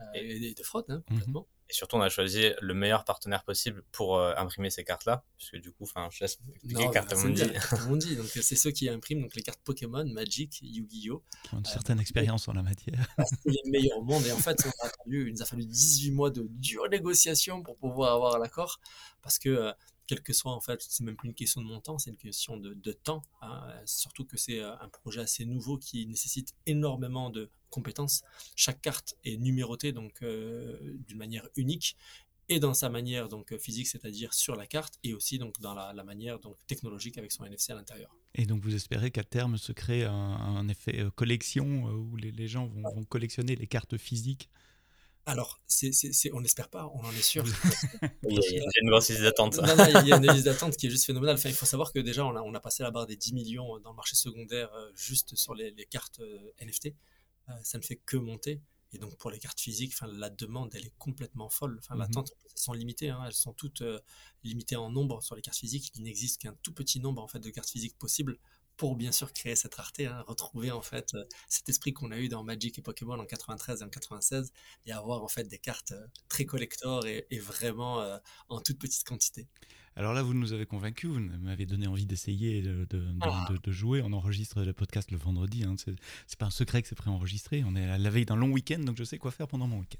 euh, 0.00 0.04
et 0.14 0.54
de 0.54 0.62
fraude, 0.62 0.86
hein, 0.88 1.02
complètement. 1.08 1.46
Et 1.70 1.74
surtout, 1.74 1.96
on 1.96 2.00
a 2.00 2.08
choisi 2.08 2.46
le 2.62 2.72
meilleur 2.72 3.04
partenaire 3.04 3.44
possible 3.44 3.82
pour 3.92 4.16
euh, 4.16 4.32
imprimer 4.38 4.70
ces 4.70 4.84
cartes-là. 4.84 5.22
Puisque 5.36 5.56
du 5.56 5.70
coup, 5.70 5.82
enfin, 5.82 6.08
je 6.10 6.20
laisse 6.24 6.38
expliquer 6.54 6.84
Non, 6.86 6.90
Carte 6.90 7.12
Mundi. 7.14 7.42
Mundi. 7.90 8.16
Donc, 8.16 8.26
c'est 8.28 8.56
ceux 8.56 8.70
qui 8.70 8.88
impriment 8.88 9.20
donc, 9.20 9.34
les 9.34 9.42
cartes 9.42 9.60
Pokémon, 9.64 10.06
Magic, 10.06 10.60
Yu-Gi-Oh! 10.62 11.22
qui 11.42 11.54
ont 11.54 11.58
une 11.58 11.66
certaine 11.66 12.00
expérience 12.00 12.48
en 12.48 12.54
la 12.54 12.62
matière. 12.62 13.06
C'est 13.44 13.50
les 13.50 13.70
meilleurs 13.70 13.98
au 13.98 14.02
monde. 14.02 14.24
Et 14.24 14.32
en 14.32 14.38
fait, 14.38 14.56
on 14.64 14.70
a 14.82 14.86
attendu, 14.86 15.26
il 15.28 15.34
nous 15.34 15.42
a 15.42 15.44
fallu 15.44 15.66
18 15.66 16.10
mois 16.12 16.30
de 16.30 16.46
dures 16.48 16.88
négociations 16.88 17.62
pour 17.62 17.76
pouvoir 17.76 18.14
avoir 18.14 18.38
l'accord. 18.38 18.80
Parce 19.20 19.38
que, 19.38 19.50
euh, 19.50 19.72
quel 20.08 20.22
que 20.22 20.32
soit, 20.32 20.52
en 20.52 20.60
fait, 20.60 20.80
c'est 20.82 21.04
même 21.04 21.14
plus 21.16 21.28
une 21.28 21.34
question 21.34 21.60
de 21.60 21.66
montant, 21.66 21.98
c'est 21.98 22.10
une 22.10 22.16
question 22.16 22.56
de, 22.56 22.74
de 22.74 22.92
temps. 22.92 23.22
hein. 23.42 23.68
Surtout 23.84 24.24
que 24.24 24.36
c'est 24.36 24.60
euh, 24.60 24.74
un 24.80 24.88
projet 24.88 25.20
assez 25.20 25.44
nouveau 25.44 25.78
qui 25.78 26.04
nécessite 26.06 26.54
énormément 26.66 27.30
de 27.30 27.50
compétences. 27.70 28.22
Chaque 28.56 28.80
carte 28.80 29.14
est 29.24 29.36
numérotée 29.36 29.92
donc 29.92 30.22
euh, 30.22 30.96
d'une 31.06 31.18
manière 31.18 31.46
unique 31.56 31.96
et 32.48 32.58
dans 32.58 32.72
sa 32.72 32.88
manière 32.88 33.28
donc 33.28 33.54
physique, 33.58 33.86
c'est-à-dire 33.86 34.32
sur 34.32 34.56
la 34.56 34.66
carte, 34.66 34.94
et 35.04 35.12
aussi 35.12 35.38
donc 35.38 35.60
dans 35.60 35.74
la, 35.74 35.92
la 35.92 36.02
manière 36.02 36.38
donc 36.38 36.56
technologique 36.66 37.18
avec 37.18 37.30
son 37.30 37.44
NFC 37.44 37.72
à 37.72 37.74
l'intérieur. 37.74 38.10
Et 38.34 38.46
donc 38.46 38.62
vous 38.62 38.74
espérez 38.74 39.10
qu'à 39.10 39.24
terme 39.24 39.58
se 39.58 39.72
crée 39.72 40.04
un, 40.04 40.12
un 40.12 40.66
effet 40.68 41.00
euh, 41.00 41.10
collection 41.10 41.84
où 41.84 42.16
les, 42.16 42.32
les 42.32 42.48
gens 42.48 42.66
vont, 42.66 42.82
vont 42.94 43.04
collectionner 43.04 43.54
les 43.54 43.66
cartes 43.66 43.98
physiques. 43.98 44.48
Alors, 45.28 45.60
c'est, 45.66 45.92
c'est, 45.92 46.12
c'est- 46.12 46.32
on 46.32 46.40
n'espère 46.40 46.68
pas, 46.70 46.86
on 46.94 47.00
en 47.04 47.10
est 47.12 47.22
sûr. 47.22 47.44
Il 48.28 48.32
y 48.34 48.58
a 48.60 48.62
une 48.82 48.88
grosse 48.90 49.10
liste 49.10 49.22
d'attente. 49.22 49.58
Non, 49.58 49.76
non, 49.76 49.84
il 50.02 50.08
y 50.08 50.12
a 50.12 50.16
une 50.16 50.26
liste 50.32 50.44
d'attente 50.46 50.76
qui 50.76 50.86
est 50.86 50.90
juste 50.90 51.04
phénoménale. 51.04 51.36
Enfin, 51.36 51.50
il 51.50 51.54
faut 51.54 51.66
savoir 51.66 51.92
que 51.92 51.98
déjà, 51.98 52.24
on 52.24 52.34
a, 52.34 52.40
on 52.40 52.54
a 52.54 52.60
passé 52.60 52.82
la 52.82 52.90
barre 52.90 53.06
des 53.06 53.16
10 53.16 53.34
millions 53.34 53.78
dans 53.80 53.90
le 53.90 53.96
marché 53.96 54.16
secondaire 54.16 54.72
euh, 54.74 54.90
juste 54.94 55.36
sur 55.36 55.54
les, 55.54 55.70
les 55.72 55.84
cartes 55.86 56.20
euh, 56.20 56.50
NFT. 56.62 56.94
Euh, 57.48 57.52
ça 57.62 57.76
ne 57.78 57.82
fait 57.82 57.96
que 57.96 58.16
monter. 58.16 58.60
Et 58.92 58.98
donc, 58.98 59.16
pour 59.18 59.30
les 59.30 59.38
cartes 59.38 59.60
physiques, 59.60 59.92
enfin, 59.94 60.10
la 60.10 60.30
demande, 60.30 60.70
elle 60.74 60.86
est 60.86 60.94
complètement 60.98 61.50
folle. 61.50 61.76
Enfin, 61.78 61.94
Mhm. 61.94 62.00
l'attente, 62.00 62.32
elles 62.46 62.50
sont 62.58 62.72
limitées. 62.72 63.10
hein. 63.10 63.22
Elles 63.26 63.34
sont 63.34 63.52
toutes 63.52 63.82
euh, 63.82 64.00
limitées 64.44 64.76
en 64.76 64.90
nombre 64.90 65.22
sur 65.22 65.36
les 65.36 65.42
cartes 65.42 65.58
physiques. 65.58 65.92
Il 65.94 66.02
n'existe 66.04 66.40
qu'un 66.40 66.54
tout 66.62 66.72
petit 66.72 67.00
nombre 67.00 67.22
en 67.22 67.28
fait, 67.28 67.38
de 67.38 67.50
cartes 67.50 67.68
physiques 67.70 67.98
possibles 67.98 68.38
pour 68.78 68.96
bien 68.96 69.12
sûr 69.12 69.32
créer 69.34 69.54
cette 69.56 69.74
rareté, 69.74 70.06
hein, 70.06 70.24
retrouver 70.26 70.70
en 70.70 70.80
fait 70.80 71.12
euh, 71.14 71.24
cet 71.48 71.68
esprit 71.68 71.92
qu'on 71.92 72.10
a 72.12 72.18
eu 72.18 72.28
dans 72.28 72.42
Magic 72.42 72.78
et 72.78 72.82
Pokémon 72.82 73.18
en 73.18 73.26
93 73.26 73.82
et 73.82 73.84
en 73.84 73.88
96 73.90 74.50
et 74.86 74.92
avoir 74.92 75.22
en 75.22 75.28
fait 75.28 75.44
des 75.44 75.58
cartes 75.58 75.92
euh, 75.92 76.06
très 76.30 76.46
collector 76.46 77.04
et, 77.06 77.26
et 77.30 77.38
vraiment 77.38 78.00
euh, 78.00 78.16
en 78.48 78.60
toute 78.60 78.78
petite 78.78 79.04
quantité. 79.06 79.46
Alors 79.96 80.12
là, 80.14 80.22
vous 80.22 80.32
nous 80.32 80.52
avez 80.52 80.64
convaincus, 80.64 81.10
vous 81.10 81.18
m'avez 81.18 81.66
donné 81.66 81.88
envie 81.88 82.06
d'essayer 82.06 82.62
de, 82.62 82.84
de, 82.88 82.98
de- 83.00 83.14
Ah. 83.20 83.48
de- 83.50 83.56
de 83.58 83.72
jouer. 83.72 84.00
On 84.04 84.12
enregistre 84.12 84.62
le 84.62 84.72
podcast 84.72 85.10
le 85.10 85.18
vendredi. 85.18 85.64
Hein. 85.64 85.74
C'est 85.76 85.96
c'est 86.28 86.38
pas 86.38 86.46
un 86.46 86.50
secret 86.50 86.82
que 86.82 86.88
c'est 86.88 86.94
préenregistré. 86.94 87.64
On 87.66 87.74
est 87.74 87.84
à 87.84 87.98
la 87.98 88.08
veille 88.10 88.24
d'un 88.26 88.36
long 88.36 88.50
week-end, 88.52 88.78
donc 88.78 88.96
je 88.96 89.02
sais 89.02 89.18
quoi 89.18 89.32
faire 89.32 89.48
pendant 89.48 89.66
mon 89.66 89.80
week-end. 89.80 89.98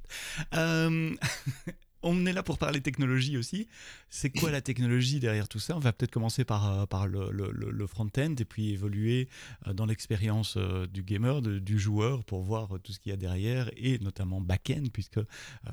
Euh, 0.57 1.17
On 2.03 2.27
est 2.27 2.33
là 2.33 2.43
pour 2.43 2.59
parler 2.59 2.81
technologie 2.81 3.37
aussi. 3.37 3.67
C'est 4.09 4.31
quoi 4.31 4.51
la 4.51 4.61
technologie 4.61 5.19
derrière 5.19 5.49
tout 5.49 5.59
ça? 5.59 5.77
On 5.77 5.81
va 5.81 5.93
peut-être 5.93 6.13
commencer 6.13 6.45
par, 6.45 6.71
euh, 6.71 7.31
le, 7.33 7.87
front-end 7.87 8.35
et 8.39 8.45
puis 8.45 8.71
évoluer 8.71 9.29
euh, 9.67 9.73
dans 9.73 9.87
l'expérience 9.87 10.55
euh, 10.57 10.87
du 10.87 11.03
gamer, 11.03 11.43
du 11.43 11.79
joueur, 11.79 12.25
pour 12.25 12.43
voir 12.43 12.69
tout 12.83 12.93
ce 12.93 13.01
qu'il 13.01 13.11
y 13.11 13.13
a 13.13 13.17
derrière 13.17 13.71
et 13.77 13.99
notamment 13.99 14.41
back-end, 14.41 14.85
puisque 14.93 15.19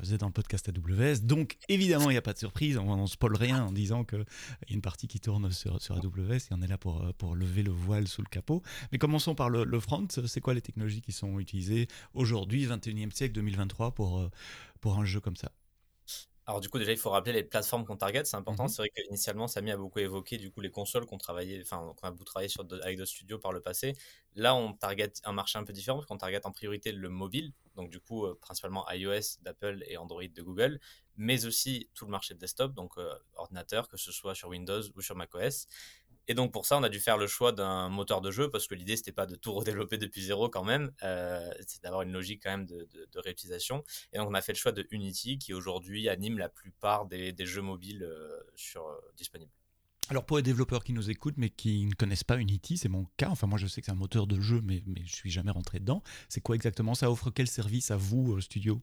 vous 0.01 0.13
êtes 0.13 0.22
dans 0.22 0.27
le 0.27 0.34
podcast 0.34 0.70
AWS. 0.70 1.22
Donc 1.22 1.58
évidemment, 1.70 2.10
il 2.10 2.13
n'y 2.13 2.17
a 2.17 2.22
pas 2.22 2.34
de 2.34 2.39
surprise, 2.39 2.77
on 2.77 3.01
ne 3.01 3.08
spoil 3.08 3.36
rien 3.36 3.63
en 3.63 3.72
disant 3.72 4.03
qu'il 4.03 4.20
y 4.20 4.72
a 4.72 4.75
une 4.75 4.82
partie 4.82 5.08
qui 5.08 5.20
tourne 5.20 5.51
sur, 5.51 5.75
AWS 5.75 6.36
et 6.36 6.39
on 6.51 6.62
est 6.62 6.67
là 6.67 6.77
pour, 6.77 7.36
lever 7.36 7.63
le 7.63 7.72
voile 7.72 8.08
sous 8.08 8.22
le 8.22 8.29
capot. 8.29 8.62
Mais 8.91 8.98
commençons 8.98 9.36
par 9.36 9.50
le, 9.50 9.79
front. 9.79 10.08
C'est 10.10 10.41
quoi 10.41 10.53
les 10.53 10.62
technologies 10.62 11.01
qui 11.01 11.12
sont 11.12 11.39
utilisées 11.39 11.88
aujourd'hui, 12.13 12.65
21e 12.65 13.12
siècle 13.12 13.34
2023, 13.34 13.91
pour, 13.91 14.20
euh, 14.20 14.29
pour 14.82 14.98
un 15.00 15.05
jeu 15.05 15.20
comme 15.20 15.36
ça? 15.36 15.51
Alors 16.48 16.62
du 16.62 16.70
coup 16.70 16.78
déjà 16.78 16.92
il 16.92 16.98
faut 16.98 17.10
rappeler 17.10 17.34
les 17.34 17.44
plateformes 17.44 17.86
qu'on 17.86 17.98
target, 17.98 18.24
c'est 18.25 18.36
important. 18.38 18.64
Mhm. 18.64 18.70
C'est 18.70 18.82
vrai 18.84 18.90
qu'initialement 18.90 19.48
Samy 19.48 19.72
a 19.72 19.78
beaucoup 19.78 19.98
évoqué 20.00 20.38
du 20.38 20.52
coup 20.52 20.62
les 20.62 20.70
consoles 20.70 21.06
qu'on 21.08 21.18
travaillait, 21.18 21.60
enfin 21.62 21.92
qu'on 21.98 22.08
a 22.08 22.12
beaucoup 22.12 22.24
travaillé 22.24 22.50
sur 22.50 22.64
de- 22.64 22.80
avec 22.82 22.98
d'autres 22.98 23.10
studios 23.10 23.40
par 23.40 23.52
le 23.52 23.62
passé. 23.62 23.94
Là 24.36 24.54
on 24.56 24.74
target 24.74 25.12
un 25.24 25.32
marché 25.34 25.58
un 25.58 25.64
peu 25.64 25.74
différent 25.74 25.98
parce 25.98 26.06
qu'on 26.08 26.18
target 26.18 26.46
en 26.46 26.52
priorité 26.52 26.92
le 26.92 27.10
mobile, 27.10 27.52
donc 27.75 27.90
du 27.90 28.00
coup 28.00 28.25
euh, 28.25 28.38
principalement 28.40 28.86
iOS 28.92 29.40
d'Apple 29.42 29.84
et 29.88 29.98
Android 29.98 30.22
de 30.28 30.42
Google, 30.44 30.80
mais 31.18 31.46
aussi 31.46 31.90
tout 31.96 32.06
le 32.06 32.12
marché 32.12 32.36
de 32.36 32.40
desktop, 32.40 32.74
donc 32.75 32.92
euh, 33.00 33.12
ordinateur 33.36 33.90
que 33.90 33.98
ce 33.98 34.12
soit 34.12 34.36
sur 34.36 34.50
Windows 34.50 34.82
ou 34.96 35.02
sur 35.02 35.16
macOS. 35.16 35.68
Et 36.27 36.34
donc 36.34 36.51
pour 36.51 36.65
ça, 36.65 36.77
on 36.77 36.84
a 36.84 36.89
dû 36.89 37.00
faire 37.00 37.17
le 37.17 37.27
choix 37.27 37.51
d'un 37.51 37.89
moteur 37.89 38.22
de 38.22 38.32
jeu 38.32 38.50
parce 38.50 38.67
que 38.67 38.75
l'idée 38.75 38.98
c'était 38.98 39.12
pas 39.12 39.25
de 39.25 39.36
tout 39.36 39.53
redévelopper 39.53 39.98
depuis 39.98 40.24
zéro 40.24 40.50
quand 40.50 40.63
même, 40.63 40.91
euh, 41.03 41.50
c'est 41.67 41.84
d'avoir 41.84 42.01
une 42.01 42.12
logique 42.12 42.41
quand 42.44 42.51
même 42.51 42.65
de, 42.65 42.88
réutilisation. 43.15 43.84
Et 44.12 44.17
donc 44.17 44.29
on 44.29 44.34
a 44.34 44.41
fait 44.41 44.51
le 44.53 44.58
choix 44.58 44.72
de 44.72 44.88
Unity 44.91 45.38
qui 45.38 45.53
aujourd'hui 45.53 46.10
anime 46.10 46.38
la 46.38 46.50
plupart 46.50 47.05
des, 47.05 47.34
jeux 47.46 47.62
mobiles 47.62 48.03
euh, 48.03 48.39
sur, 48.55 48.86
euh, 48.88 48.96
disponibles. 49.15 49.51
Alors 50.10 50.25
pour 50.25 50.38
les 50.38 50.44
développeurs 50.44 50.84
qui 50.84 50.94
nous 50.94 51.10
écoutent 51.10 51.38
mais 51.38 51.50
qui 51.50 51.86
ne 51.86 51.94
connaissent 51.94 52.24
pas 52.24 52.38
Unity, 52.38 52.77
c'est 52.77 52.89
mon 52.89 53.05
cas. 53.17 53.29
Enfin 53.29 53.48
moi 53.48 53.58
je 53.58 53.67
sais 53.67 53.82
que 53.82 53.86
c'est 53.86 53.91
un 53.91 53.96
moteur 53.96 54.27
de 54.27 54.39
jeu 54.41 54.62
mais, 54.63 54.84
mais 54.86 55.01
je 55.05 55.15
suis 55.15 55.32
jamais 55.32 55.51
rentré 55.51 55.79
dedans. 55.79 56.03
C'est 56.29 56.41
quoi 56.41 56.55
exactement? 56.55 56.96
Ça 56.96 57.10
offre 57.10 57.29
quel 57.32 57.48
service 57.48 57.91
à 57.91 57.98
vous, 57.98 58.39
studio? 58.41 58.82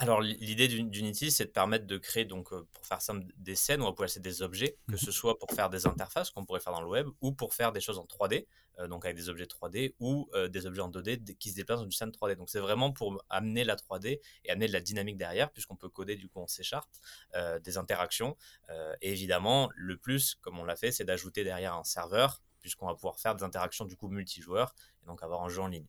Alors 0.00 0.22
l'idée 0.22 0.66
d'Unity, 0.66 1.30
c'est 1.30 1.44
de 1.44 1.50
permettre 1.50 1.86
de 1.86 1.98
créer, 1.98 2.24
donc 2.24 2.54
euh, 2.54 2.66
pour 2.72 2.86
faire 2.86 3.02
simple, 3.02 3.26
des 3.36 3.54
scènes 3.54 3.82
où 3.82 3.84
on 3.84 3.90
peut 3.90 4.04
placer 4.04 4.18
des 4.18 4.40
objets, 4.40 4.78
que 4.90 4.96
ce 4.96 5.12
soit 5.12 5.38
pour 5.38 5.50
faire 5.50 5.68
des 5.68 5.86
interfaces 5.86 6.30
qu'on 6.30 6.46
pourrait 6.46 6.60
faire 6.60 6.72
dans 6.72 6.80
le 6.80 6.88
web, 6.88 7.06
ou 7.20 7.32
pour 7.32 7.52
faire 7.52 7.70
des 7.70 7.82
choses 7.82 7.98
en 7.98 8.06
3D, 8.06 8.46
euh, 8.78 8.88
donc 8.88 9.04
avec 9.04 9.18
des 9.18 9.28
objets 9.28 9.44
3D, 9.44 9.94
ou 10.00 10.30
euh, 10.32 10.48
des 10.48 10.64
objets 10.64 10.80
en 10.80 10.88
2D 10.88 11.36
qui 11.36 11.50
se 11.50 11.56
déplacent 11.56 11.80
dans 11.80 11.84
une 11.84 11.92
scène 11.92 12.08
3D. 12.08 12.36
Donc 12.36 12.48
c'est 12.48 12.60
vraiment 12.60 12.92
pour 12.92 13.22
amener 13.28 13.62
la 13.62 13.76
3D 13.76 14.20
et 14.46 14.50
amener 14.50 14.68
de 14.68 14.72
la 14.72 14.80
dynamique 14.80 15.18
derrière, 15.18 15.50
puisqu'on 15.50 15.76
peut 15.76 15.90
coder 15.90 16.16
du 16.16 16.30
coup 16.30 16.40
en 16.40 16.46
C 16.46 16.62
Sharp 16.62 16.88
des 17.62 17.76
interactions. 17.76 18.36
et 19.02 19.12
évidemment, 19.12 19.68
le 19.74 19.98
plus, 19.98 20.36
comme 20.40 20.58
on 20.58 20.64
l'a 20.64 20.76
fait, 20.76 20.92
c'est 20.92 21.04
d'ajouter 21.04 21.44
derrière 21.44 21.74
un 21.74 21.84
serveur 21.84 22.42
puisqu'on 22.60 22.86
va 22.86 22.94
pouvoir 22.94 23.18
faire 23.18 23.34
des 23.34 23.42
interactions 23.42 23.86
du 23.86 23.96
coup 23.96 24.08
multijoueurs 24.08 24.74
et 25.02 25.06
donc 25.06 25.22
avoir 25.22 25.42
un 25.42 25.48
jeu 25.48 25.62
en 25.62 25.68
ligne. 25.68 25.86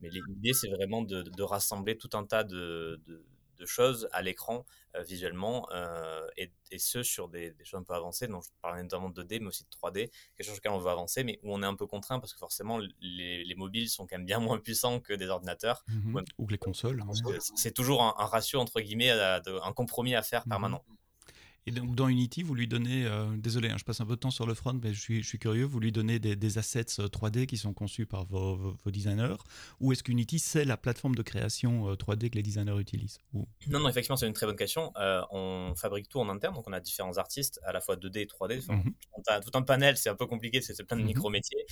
Mais 0.00 0.08
l'idée, 0.08 0.54
c'est 0.54 0.70
vraiment 0.70 1.02
de, 1.02 1.42
rassembler 1.42 1.98
tout 1.98 2.10
un 2.14 2.24
tas 2.24 2.44
de 2.44 2.98
de 3.06 3.22
choses 3.66 4.08
à 4.12 4.22
l'écran 4.22 4.64
euh, 4.96 5.02
visuellement 5.02 5.68
euh, 5.72 6.26
et, 6.36 6.50
ce 6.78 7.04
sur 7.04 7.28
des, 7.28 7.54
choses 7.62 7.80
un 7.80 7.84
peu 7.84 7.94
avancées. 7.94 8.26
Donc 8.26 8.42
je 8.44 8.48
parlais 8.60 8.82
notamment 8.82 9.10
de 9.10 9.22
2D 9.22 9.40
mais 9.40 9.46
aussi 9.48 9.64
de 9.64 9.68
3D, 9.68 10.10
quelque 10.36 10.46
chose 10.46 10.58
auquel 10.58 10.72
on 10.72 10.78
veut 10.78 10.90
avancer 10.90 11.22
mais 11.22 11.38
où 11.42 11.54
on 11.54 11.62
est 11.62 11.66
un 11.66 11.76
peu 11.76 11.86
contraint 11.86 12.18
parce 12.18 12.32
que 12.32 12.38
forcément 12.38 12.78
les, 13.00 13.54
mobiles 13.56 13.88
sont 13.88 14.06
quand 14.06 14.16
même 14.16 14.26
bien 14.26 14.40
moins 14.40 14.58
puissants 14.58 15.00
que 15.00 15.12
des 15.12 15.28
ordinateurs 15.28 15.84
mmh 15.88 16.20
ou, 16.38 16.46
que 16.46 16.52
les 16.52 16.58
consoles. 16.58 17.02
C'est 17.54 17.72
toujours 17.72 18.02
un, 18.02 18.26
ratio 18.26 18.58
entre 18.60 18.80
guillemets, 18.80 19.10
un 19.10 19.72
compromis 19.72 20.14
à 20.14 20.22
faire 20.22 20.46
mmh 20.46 20.50
permanent. 20.50 20.84
Et 21.66 21.70
donc 21.70 21.94
dans 21.94 22.08
Unity, 22.08 22.42
vous 22.42 22.54
lui 22.54 22.68
donnez, 22.68 23.06
euh, 23.06 23.24
désolé, 23.38 23.70
hein, 23.70 23.76
je 23.78 23.84
passe 23.84 24.00
un 24.00 24.04
peu 24.04 24.16
de 24.16 24.20
temps 24.20 24.30
sur 24.30 24.46
le 24.46 24.52
front, 24.52 24.78
mais 24.82 24.92
je 24.92 25.00
suis, 25.00 25.22
je 25.22 25.28
suis 25.28 25.38
curieux, 25.38 25.64
vous 25.64 25.80
lui 25.80 25.92
donnez 25.92 26.18
des, 26.18 26.58
assets 26.58 26.82
3D 26.82 27.42
euh, 27.42 27.44
qui 27.46 27.56
sont 27.56 27.72
conçus 27.72 28.04
par 28.04 28.26
vos, 28.26 28.76
designers, 28.84 29.36
ou 29.80 29.90
est-ce 29.92 30.02
qu'Unity, 30.02 30.38
c'est 30.38 30.66
la 30.66 30.76
plateforme 30.76 31.14
de 31.14 31.22
création 31.22 31.94
3D 31.94 32.26
euh, 32.26 32.28
que 32.28 32.34
les 32.34 32.42
designers 32.42 32.78
utilisent 32.78 33.18
Non, 33.32 33.80
non, 33.80 33.88
effectivement, 33.88 34.16
c'est 34.16 34.26
une 34.26 34.34
très 34.34 34.44
bonne 34.44 34.56
question. 34.56 34.92
on 35.30 35.72
fabrique 35.74 36.08
tout 36.10 36.20
en 36.20 36.28
interne, 36.28 36.54
donc 36.54 36.68
on 36.68 36.72
a 36.72 36.80
différents 36.80 37.16
artistes, 37.16 37.58
à 37.64 37.72
la 37.72 37.80
fois 37.80 37.96
2D 37.96 38.18
et 38.18 38.26
3D. 38.26 38.58
Enfin, 38.58 38.82
mhm. 38.84 39.40
Tout 39.42 39.58
un 39.58 39.62
panel, 39.62 39.96
c'est 39.96 40.10
un 40.10 40.14
peu 40.14 40.26
compliqué, 40.26 40.60
c'est 40.60 40.84
plein 40.84 40.98
de 40.98 41.02
mhm. 41.02 41.08
micro-métiers 41.08 41.64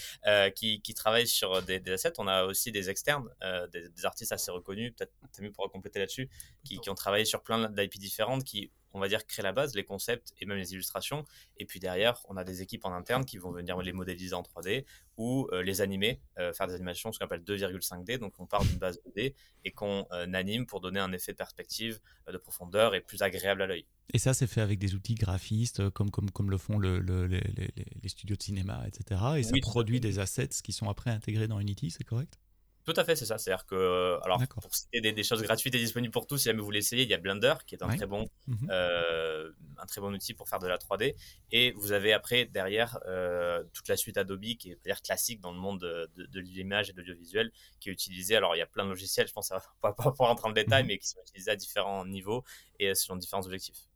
qui, 0.56 0.80
qui, 0.80 0.94
travaillent 0.94 1.28
sur 1.28 1.62
des, 1.62 1.82
assets. 1.92 2.14
On 2.16 2.28
a 2.28 2.44
aussi 2.44 2.72
des 2.72 2.88
externes, 2.88 3.28
des, 3.72 4.06
artistes 4.06 4.32
assez 4.32 4.50
reconnus, 4.50 4.94
peut-être 4.96 5.12
Tammy 5.32 5.50
pourra 5.50 5.68
compléter 5.68 5.98
là-dessus, 5.98 6.30
qui, 6.64 6.80
qui 6.80 6.88
ont 6.88 6.94
travaillé 6.94 7.26
sur 7.26 7.42
plein 7.42 7.68
d'IP 7.68 7.98
différentes, 7.98 8.44
qui 8.44 8.70
on 8.94 9.00
va 9.00 9.08
dire, 9.08 9.26
créer 9.26 9.42
la 9.42 9.52
base, 9.52 9.74
les 9.74 9.84
concepts 9.84 10.32
et 10.40 10.46
même 10.46 10.58
les 10.58 10.72
illustrations. 10.72 11.24
Et 11.56 11.64
puis 11.64 11.80
derrière, 11.80 12.20
on 12.28 12.36
a 12.36 12.44
des 12.44 12.62
équipes 12.62 12.84
en 12.84 12.92
interne 12.92 13.24
qui 13.24 13.38
vont 13.38 13.50
venir 13.50 13.78
les 13.78 13.92
modéliser 13.92 14.34
en 14.34 14.42
3D 14.42 14.84
ou 15.16 15.48
euh, 15.52 15.62
les 15.62 15.80
animer, 15.80 16.20
euh, 16.38 16.52
faire 16.52 16.66
des 16.66 16.74
animations, 16.74 17.12
ce 17.12 17.18
qu'on 17.18 17.26
appelle 17.26 17.42
2,5D. 17.42 18.18
Donc 18.18 18.34
on 18.38 18.46
part 18.46 18.64
d'une 18.64 18.78
base 18.78 18.98
2D 19.06 19.34
et 19.64 19.70
qu'on 19.70 20.06
euh, 20.12 20.32
anime 20.32 20.66
pour 20.66 20.80
donner 20.80 21.00
un 21.00 21.12
effet 21.12 21.32
de 21.32 21.36
perspective, 21.36 22.00
de 22.30 22.36
profondeur 22.36 22.94
et 22.94 23.00
plus 23.00 23.22
agréable 23.22 23.62
à 23.62 23.66
l'œil. 23.66 23.86
Et 24.12 24.18
ça, 24.18 24.34
c'est 24.34 24.46
fait 24.46 24.60
avec 24.60 24.78
des 24.78 24.94
outils 24.94 25.14
graphistes 25.14 25.88
comme, 25.90 26.10
comme, 26.10 26.30
comme 26.30 26.50
le 26.50 26.58
font 26.58 26.78
le, 26.78 26.98
les, 26.98 28.08
studios 28.08 28.36
de 28.36 28.42
cinéma, 28.42 28.84
etc. 28.86 29.20
Et 29.36 29.42
ça 29.42 29.52
produit 29.62 30.00
des 30.00 30.18
assets 30.18 30.48
qui 30.62 30.72
sont 30.72 30.88
après 30.88 31.10
intégrés 31.10 31.48
dans 31.48 31.58
Unity, 31.58 31.90
c'est 31.90 32.04
correct? 32.04 32.38
Tout 32.84 32.94
à 32.96 33.04
fait, 33.04 33.14
c'est 33.14 33.26
ça. 33.26 33.38
C'est-à-dire 33.38 33.64
que, 33.64 33.74
euh, 33.74 34.18
alors, 34.20 34.42
pour 34.48 34.74
citer 34.74 35.00
des, 35.00 35.22
choses 35.22 35.42
gratuites 35.42 35.74
et 35.74 35.78
disponibles 35.78 36.12
pour 36.12 36.26
tous, 36.26 36.38
si 36.38 36.44
jamais 36.44 36.58
vous 36.58 36.64
voulez 36.64 36.80
essayer, 36.80 37.04
il 37.04 37.08
y 37.08 37.14
a 37.14 37.18
Blender 37.18 37.54
qui 37.66 37.76
est 37.76 37.82
un, 37.82 37.94
très 37.94 38.06
bon, 38.06 38.28
mhm. 38.48 38.68
euh, 38.70 39.50
un 39.78 39.86
très 39.86 40.00
bon 40.00 40.12
outil 40.12 40.34
pour 40.34 40.48
faire 40.48 40.58
de 40.58 40.66
la 40.66 40.78
3D. 40.78 41.14
Et 41.52 41.72
vous 41.72 41.92
avez 41.92 42.12
après, 42.12 42.46
derrière, 42.46 42.98
euh, 43.06 43.62
toute 43.72 43.88
la 43.88 43.96
suite 43.96 44.16
Adobe 44.16 44.56
qui 44.58 44.72
est 44.72 44.84
dire 44.84 45.00
classique 45.00 45.40
dans 45.40 45.52
le 45.52 45.58
monde 45.58 45.78
de, 45.80 46.40
l'image 46.40 46.90
et 46.90 46.92
de 46.92 46.98
l'audiovisuel, 46.98 47.52
qui 47.78 47.88
est 47.88 47.92
utilisé. 47.92 48.34
Alors, 48.36 48.56
il 48.56 48.58
y 48.58 48.62
a 48.62 48.66
plein 48.66 48.84
de 48.84 48.90
logiciels, 48.90 49.28
je 49.28 49.32
pense, 49.32 49.50
va 49.50 49.62
pas, 49.80 49.92
pas 49.92 50.12
rentrer 50.18 50.48
en 50.48 50.52
détail, 50.52 50.82
mhm. 50.82 50.88
mais 50.88 50.98
qui 50.98 51.08
sont 51.08 51.20
utilisés 51.20 51.50
à 51.52 51.56
différents 51.56 52.04
niveaux 52.04 52.42
et 52.80 52.94
selon 52.94 53.16
différents 53.16 53.44
objectifs. 53.44 53.91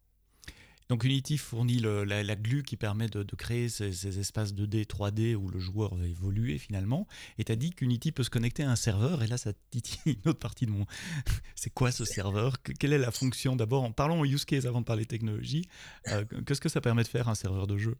Donc 0.88 1.04
Unity 1.04 1.36
fournit 1.36 1.78
la, 1.78 2.22
la, 2.22 2.36
glue 2.36 2.62
qui 2.62 2.76
permet 2.76 3.08
de, 3.08 3.24
créer 3.36 3.68
ces, 3.68 4.18
espaces 4.18 4.54
2D, 4.54 4.86
3D 4.86 5.34
où 5.34 5.48
le 5.48 5.58
joueur 5.58 5.94
va 5.94 6.06
évoluer 6.06 6.58
finalement. 6.58 7.06
Et 7.38 7.44
tu 7.44 7.52
as 7.52 7.56
dit 7.56 7.70
qu'Unity 7.70 8.12
peut 8.12 8.22
se 8.22 8.30
connecter 8.30 8.62
à 8.62 8.70
un 8.70 8.76
serveur. 8.76 9.22
Et 9.22 9.26
là, 9.26 9.36
ça 9.36 9.52
titille 9.70 9.98
une 10.24 10.30
autre 10.30 10.38
partie 10.38 10.66
de 10.66 10.70
mon... 10.70 10.86
C'est 11.56 11.70
quoi 11.70 11.90
ce 11.90 12.04
serveur? 12.04 12.62
Quelle 12.62 12.92
est 12.92 12.98
la 12.98 13.10
fonction? 13.10 13.56
D'abord, 13.56 13.82
en 13.82 13.92
parlons 13.92 14.24
use 14.24 14.44
case 14.44 14.66
avant 14.66 14.80
de 14.80 14.86
parler 14.86 15.06
technologie. 15.06 15.68
Euh, 16.08 16.24
qu'est-ce 16.46 16.60
que 16.60 16.68
ça 16.68 16.80
permet 16.80 17.02
de 17.02 17.08
faire 17.08 17.28
un 17.28 17.34
serveur 17.34 17.66
de 17.66 17.78
jeu? 17.78 17.96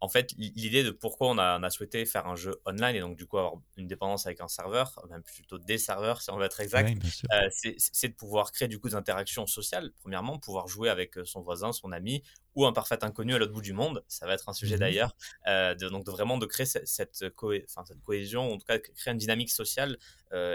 En 0.00 0.08
fait, 0.08 0.32
l'idée 0.36 0.84
de 0.84 0.90
pourquoi 0.90 1.28
on 1.28 1.38
a, 1.38 1.70
souhaité 1.70 2.06
faire 2.06 2.26
un 2.26 2.36
jeu 2.36 2.60
online 2.64 2.96
et 2.96 3.00
donc 3.00 3.16
du 3.16 3.26
coup 3.26 3.36
avoir 3.38 3.54
une 3.76 3.86
dépendance 3.86 4.26
avec 4.26 4.40
un 4.40 4.48
serveur, 4.48 5.04
même 5.10 5.22
plutôt 5.22 5.58
des 5.58 5.76
serveurs 5.76 6.22
si 6.22 6.30
on 6.30 6.38
veut 6.38 6.44
être 6.44 6.60
exact, 6.60 6.96
euh, 7.32 7.48
c'est 7.76 8.08
de 8.08 8.14
pouvoir 8.14 8.52
créer 8.52 8.68
du 8.68 8.78
coup 8.78 8.88
des 8.88 8.94
interactions 8.94 9.46
sociales. 9.46 9.92
Premièrement, 10.00 10.38
pouvoir 10.38 10.68
jouer 10.68 10.88
avec 10.88 11.18
euh, 11.18 11.24
son 11.24 11.42
voisin, 11.42 11.72
son 11.72 11.92
ami 11.92 12.22
ou 12.54 12.64
un 12.64 12.72
parfait 12.72 13.04
inconnu 13.04 13.34
à 13.34 13.38
l'autre 13.38 13.52
bout 13.52 13.60
du 13.60 13.72
monde. 13.72 14.02
Ça 14.08 14.26
va 14.26 14.34
être 14.34 14.48
un 14.48 14.52
sujet 14.52 14.76
mmh 14.76 14.80
d'ailleurs. 14.80 15.16
Euh, 15.46 15.74
donc 15.74 16.06
de 16.06 16.10
vraiment 16.10 16.38
de 16.38 16.46
créer 16.46 16.66
cette, 16.66 16.86
cette, 16.86 17.30
cohésion, 17.34 18.52
en 18.52 18.56
tout 18.56 18.66
cas 18.66 18.78
créer 18.78 19.12
une 19.12 19.18
dynamique 19.18 19.50
sociale 19.50 19.98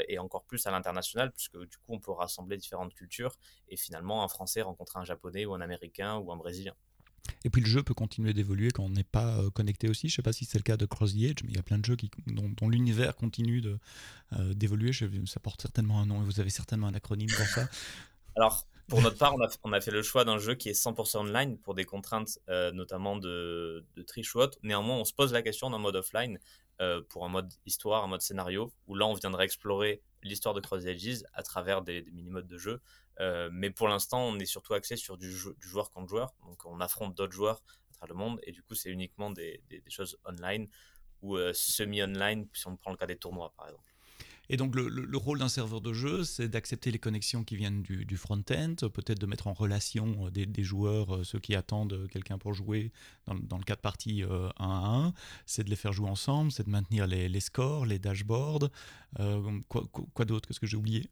et 0.08 0.20
encore 0.20 0.46
plus 0.46 0.68
à 0.68 0.72
l'international 0.72 1.32
puisque 1.32 1.58
du 1.58 1.78
coup 1.78 1.94
on 1.94 2.00
peut 2.00 2.12
rassembler 2.12 2.58
différentes 2.58 2.94
cultures 2.94 3.36
et 3.70 3.76
finalement 3.76 4.24
un 4.24 4.28
Français 4.28 4.62
rencontrer 4.62 5.00
un 5.00 5.04
Japonais 5.04 5.46
ou 5.46 5.56
un 5.56 5.62
Américain 5.62 6.18
ou 6.18 6.32
un 6.32 6.38
Brésilien. 6.38 6.76
Et 7.46 7.50
puis 7.50 7.62
le 7.62 7.68
jeu 7.68 7.84
peut 7.84 7.94
continuer 7.94 8.34
d'évoluer 8.34 8.72
quand 8.72 8.84
on 8.84 8.90
n'est 8.90 9.04
pas 9.04 9.38
euh, 9.38 9.50
connecté 9.50 9.90
aussi. 9.90 10.08
Je 10.10 10.14
ne 10.14 10.16
sais 10.18 10.22
pas 10.22 10.34
si 10.34 10.46
c'est 10.46 10.58
le 10.58 10.64
cas 10.64 10.78
de 10.78 10.86
Cross 10.86 11.14
the 11.14 11.24
Edge, 11.24 11.44
mais 11.44 11.52
il 11.52 11.56
y 11.56 11.60
a 11.60 11.64
plein 11.64 11.78
de 11.78 11.86
jeux 11.86 11.98
dont, 12.28 12.70
l'univers 12.70 13.16
continue 13.16 13.62
euh, 14.34 14.54
d'évoluer. 14.54 14.92
ça 14.94 15.40
porte 15.40 15.62
certainement 15.62 16.00
un 16.00 16.06
nom 16.06 16.22
et 16.22 16.26
vous 16.26 16.40
avez 16.40 16.50
certainement 16.50 16.88
un 16.88 16.94
acronyme 16.94 17.30
pour 17.36 17.46
ça. 17.48 17.68
Alors, 18.36 18.66
pour 18.88 19.02
notre 19.02 19.18
part, 19.18 19.36
on 19.64 19.74
a, 19.74 19.82
fait 19.82 19.92
le 19.92 20.02
choix 20.02 20.26
d'un 20.26 20.38
jeu 20.38 20.56
qui 20.56 20.70
est 20.70 20.74
100% 20.74 21.18
online 21.18 21.58
pour 21.58 21.76
des 21.76 21.86
contraintes 21.86 22.40
euh, 22.50 22.72
notamment 22.72 23.16
de, 23.16 23.86
de 23.96 24.06
ou 24.36 24.40
autre. 24.40 24.58
Néanmoins, 24.64 24.98
on 24.98 25.06
se 25.06 25.14
pose 25.14 25.32
la 25.32 25.42
question 25.42 25.70
d'un 25.70 25.80
mode 25.80 25.96
offline 25.96 26.40
pour 27.08 27.24
un 27.24 27.30
mode 27.30 27.54
histoire, 27.66 28.04
un 28.04 28.08
mode 28.08 28.22
scénario, 28.22 28.74
où 28.88 28.96
là, 28.96 29.06
on 29.06 29.14
viendrait 29.14 29.46
explorer 29.46 30.02
l'histoire 30.22 30.54
de 30.54 30.60
Cross 30.60 30.84
the 30.84 30.88
Edges 30.88 31.24
à 31.34 31.42
travers 31.42 31.82
des 31.82 32.06
mini-modes 32.12 32.48
de 32.48 32.58
jeu. 32.58 32.82
Euh, 33.20 33.50
mais 33.52 33.70
pour 33.70 33.88
l'instant, 33.88 34.28
on 34.28 34.40
est 34.40 34.46
surtout 34.46 34.74
axé 34.74 34.96
sur 34.96 35.18
du, 35.18 35.32
joueur 35.32 35.92
contre 35.92 36.08
joueur. 36.08 36.34
Donc, 36.44 36.66
on 36.66 36.80
affronte 36.80 37.16
d'autres 37.16 37.34
joueurs 37.34 37.62
à 37.92 37.94
travers 37.94 38.16
le 38.16 38.20
monde. 38.20 38.40
Et 38.44 38.52
du 38.52 38.64
coup, 38.64 38.76
c'est 38.76 38.90
uniquement 38.90 39.32
des, 39.32 39.62
choses 39.88 40.18
online 40.26 40.68
ou 41.22 41.38
euh, 41.38 41.54
semi-online, 41.54 42.48
si 42.54 42.68
on 42.68 42.76
prend 42.76 42.92
le 42.92 42.98
cas 42.98 43.08
des 43.08 43.18
tournois, 43.18 43.54
par 43.56 43.68
exemple. 43.68 43.90
Et 44.50 44.58
donc 44.58 44.76
le, 44.76 45.18
rôle 45.18 45.40
d'un 45.40 45.48
serveur 45.48 45.80
de 45.80 45.94
jeu, 45.94 46.26
c'est 46.26 46.50
d'accepter 46.50 46.92
les 46.92 47.00
connexions 47.00 47.46
qui 47.46 47.56
viennent 47.56 47.82
du, 47.82 48.18
front-end, 48.18 48.76
peut-être 48.94 49.20
de 49.20 49.26
mettre 49.26 49.48
en 49.48 49.54
relation 49.54 50.28
euh, 50.28 50.32
des, 50.32 50.64
joueurs, 50.64 51.26
ceux 51.26 51.40
qui 51.40 51.56
attendent 51.56 52.10
quelqu'un 52.12 52.38
pour 52.38 52.54
jouer 52.54 52.92
dans, 53.26 53.58
le 53.58 53.64
cas 53.64 53.76
de 53.76 53.80
partie 53.80 54.22
1 54.24 54.52
à 54.58 54.66
1, 54.66 55.14
c'est 55.46 55.64
de 55.64 55.70
les 55.70 55.78
faire 55.78 55.94
jouer 55.94 56.10
ensemble, 56.10 56.52
c'est 56.52 56.66
de 56.66 56.70
maintenir 56.70 57.08
les, 57.08 57.40
scores, 57.40 57.86
les 57.86 58.00
dashboards. 58.00 58.70
quoi, 59.70 59.88
quoi 60.14 60.26
d'autre? 60.26 60.50
Qu'est-ce 60.50 60.60
que 60.60 60.68
j'ai 60.68 60.78
oublié? 60.78 61.10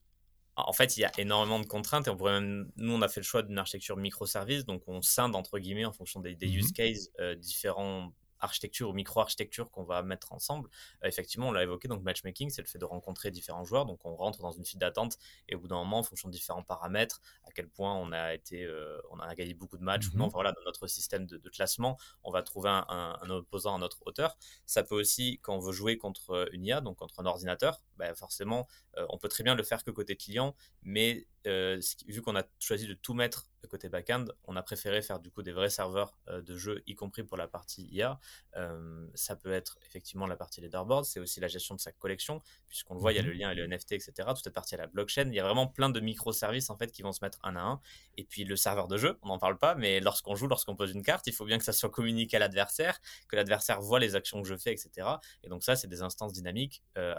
En 0.68 0.74
fait, 0.74 0.98
il 0.98 1.02
y 1.02 1.06
a 1.06 1.12
énormément 1.18 1.60
de 1.60 1.66
contraintes 1.66 2.08
et 2.08 2.10
on 2.10 2.18
pourrait 2.18 2.40
même, 2.40 2.72
nous, 2.78 2.94
on 2.94 3.02
a 3.02 3.08
fait 3.08 3.20
le 3.20 3.26
choix 3.26 3.44
d'une 3.44 3.58
architecture 3.58 3.98
microservice, 3.98 4.66
donc 4.66 4.84
on 4.88 5.02
scinde 5.02 5.36
entre 5.36 5.60
guillemets 5.60 5.86
en 5.86 5.94
fonction 5.94 6.20
des, 6.20 6.36
mmh 6.36 6.44
use 6.44 6.72
cases 6.72 7.10
euh, 7.20 7.36
différents 7.36 8.12
architecture 8.42 8.90
ou 8.90 8.94
micro-architecture 8.94 9.70
qu'on 9.72 9.84
va 9.84 10.04
mettre 10.04 10.34
ensemble. 10.34 10.70
Euh, 11.04 11.08
effectivement, 11.08 11.50
on 11.50 11.52
l'a 11.52 11.64
évoqué, 11.64 11.88
donc 11.88 12.04
matchmaking, 12.04 12.50
c'est 12.50 12.62
le 12.62 12.68
fait 12.68 12.80
de 12.80 12.86
rencontrer 12.86 13.32
différents 13.32 13.64
joueurs. 13.64 13.86
Donc 13.86 14.04
on 14.06 14.16
rentre 14.16 14.40
dans 14.40 14.52
une 14.52 14.66
file 14.66 14.80
d'attente 14.80 15.18
et 15.48 15.56
au 15.56 15.60
bout 15.60 15.68
d'un 15.68 15.78
moment, 15.78 16.00
en 16.00 16.04
fonction 16.04 16.28
de 16.28 16.34
différents 16.34 16.64
paramètres, 16.64 17.22
à 17.46 17.52
quel 17.52 17.70
point 17.70 17.96
on 17.96 18.12
a 18.12 18.34
été, 18.34 18.64
euh, 18.64 19.00
on 19.12 19.20
a 19.20 19.34
gagné 19.36 19.54
beaucoup 19.54 19.78
de 19.78 19.84
matchs 19.84 20.10
ou 20.14 20.18
non, 20.18 20.26
mhm. 20.26 20.32
voilà, 20.32 20.52
dans 20.52 20.64
notre 20.66 20.88
système 20.88 21.26
de, 21.26 21.50
classement, 21.50 21.98
on 22.24 22.32
va 22.32 22.44
trouver 22.44 22.70
un, 22.70 23.30
opposant 23.30 23.76
à 23.76 23.78
notre 23.78 24.00
hauteur. 24.06 24.38
Ça 24.66 24.84
peut 24.84 24.96
aussi, 24.96 25.40
quand 25.42 25.56
on 25.56 25.60
veut 25.60 25.74
jouer 25.74 25.98
contre 25.98 26.50
une 26.54 26.66
IA, 26.66 26.82
donc 26.82 26.98
contre 26.98 27.20
un 27.20 27.26
ordinateur, 27.26 27.82
ben 27.98 28.16
forcément, 28.16 28.68
euh, 28.98 29.06
on 29.10 29.18
peut 29.18 29.28
très 29.28 29.44
bien 29.44 29.56
le 29.56 29.64
faire 29.64 29.84
que 29.84 29.92
côté 29.92 30.16
client, 30.16 30.56
mais 30.82 31.28
vu 31.46 32.22
qu'on 32.22 32.36
a 32.36 32.44
choisi 32.60 32.88
de 32.88 32.94
tout 32.94 33.14
mettre 33.14 33.51
côté 33.68 33.90
back-end, 33.90 34.26
on 34.46 34.56
a 34.56 34.64
préféré 34.64 35.02
faire 35.02 35.20
du 35.20 35.32
coup 35.32 35.44
des 35.44 35.52
vrais 35.52 35.70
serveurs 35.70 36.18
euh, 36.28 36.42
de 36.42 36.56
jeu, 36.56 36.84
y 36.88 36.96
compris 36.96 37.24
pour 37.24 37.38
la 37.38 37.48
partie 37.48 37.88
IA. 37.92 38.20
Euh, 38.58 39.08
ça 39.16 39.36
peut 39.36 39.52
être 39.52 39.78
effectivement 39.86 40.28
la 40.28 40.36
partie 40.36 40.62
leaderboard, 40.62 41.06
c'est 41.06 41.20
aussi 41.20 41.40
la 41.40 41.48
gestion 41.48 41.76
de 41.76 41.80
sa 41.80 41.92
collection, 41.92 42.42
puisqu'on 42.68 42.96
le 42.96 43.00
voit, 43.00 43.14
il 43.14 43.16
y 43.16 43.20
a 43.20 43.24
le 43.24 43.34
mhm. 43.34 43.40
lien 43.40 43.52
et 43.52 43.56
le 43.56 43.68
NFT, 43.68 43.94
etc. 43.94 44.14
Toute 44.28 44.44
cette 44.44 44.54
partie 44.54 44.76
à 44.76 44.78
la 44.78 44.88
blockchain, 44.88 45.28
il 45.28 45.34
y 45.34 45.40
a 45.40 45.44
vraiment 45.44 45.68
plein 45.68 45.90
de 45.90 46.00
microservices 46.00 46.70
en 46.70 46.78
fait 46.78 46.92
qui 46.92 47.02
vont 47.02 47.12
se 47.12 47.24
mettre 47.24 47.40
un 47.44 47.56
à 47.56 47.62
un. 47.62 47.82
Et 48.18 48.24
puis 48.24 48.44
le 48.44 48.56
serveur 48.56 48.88
de 48.88 48.98
jeu, 48.98 49.18
on 49.22 49.28
n'en 49.28 49.40
parle 49.40 49.58
pas, 49.58 49.76
mais 49.76 50.00
lorsqu'on 50.00 50.36
joue, 50.36 50.48
lorsqu'on 50.48 50.76
pose 50.76 50.92
une 50.92 51.04
carte, 51.04 51.28
il 51.28 51.34
faut 51.34 51.46
bien 51.46 51.58
que 51.58 51.64
ça 51.64 51.74
soit 51.74 51.90
communiqué 51.90 52.38
à 52.38 52.40
l'adversaire, 52.40 53.00
que 53.28 53.36
l'adversaire 53.36 53.82
voit 53.82 54.00
les 54.00 54.16
actions 54.16 54.42
que 54.42 54.48
je 54.48 54.56
fais, 54.56 54.72
etc. 54.72 55.08
Et 55.44 55.50
donc 55.50 55.64
ça, 55.64 55.76
c'est 55.76 55.88
des 55.88 56.02
instances 56.02 56.34
dynamiques 56.34 56.84
euh, 56.98 57.16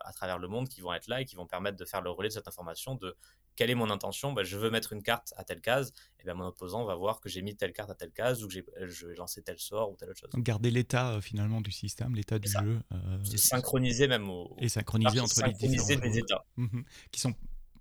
à 0.00 0.12
travers 0.12 0.38
le 0.38 0.48
monde 0.48 0.68
qui 0.68 0.80
vont 0.80 0.92
être 0.92 1.08
là 1.08 1.20
et 1.20 1.24
qui 1.24 1.36
vont 1.36 1.46
permettre 1.46 1.76
de 1.76 1.84
faire 1.84 2.02
le 2.02 2.10
relais 2.10 2.28
de 2.28 2.34
cette 2.34 2.48
information 2.48 2.94
de 2.94 3.16
quelle 3.56 3.70
est 3.70 3.74
mon 3.74 3.90
intention 3.90 4.32
bah, 4.32 4.42
Je 4.42 4.56
veux 4.58 4.70
mettre 4.70 4.92
une 4.92 5.02
carte 5.02 5.32
à 5.36 5.44
telle 5.44 5.60
case. 5.60 5.92
Et 6.20 6.24
bien 6.24 6.34
mon 6.34 6.46
opposant 6.46 6.84
va 6.84 6.94
voir 6.94 7.20
que 7.20 7.28
j'ai 7.28 7.42
mis 7.42 7.56
telle 7.56 7.72
carte 7.72 7.90
à 7.90 7.94
telle 7.94 8.10
case 8.10 8.42
ou 8.42 8.48
que 8.48 8.54
j'ai 8.54 8.64
euh, 8.80 9.14
lancé 9.16 9.42
tel 9.42 9.58
sort 9.58 9.90
ou 9.90 9.96
telle 9.96 10.10
autre 10.10 10.20
chose. 10.20 10.30
garder 10.36 10.70
l'état 10.70 11.12
euh, 11.12 11.20
finalement 11.20 11.60
du 11.60 11.70
système, 11.70 12.14
l'état 12.14 12.38
du 12.38 12.48
jeu. 12.48 12.80
Euh, 12.92 13.18
c'est 13.24 13.38
synchronisé 13.38 14.08
même 14.08 14.28
au, 14.30 14.56
et 14.58 14.68
synchronisé 14.68 15.20
entre 15.20 15.44
les 15.44 15.52
différents 15.52 16.00
des 16.00 16.18
états. 16.18 16.44
Mhm. 16.56 16.84
qui 17.10 17.20
sont 17.20 17.34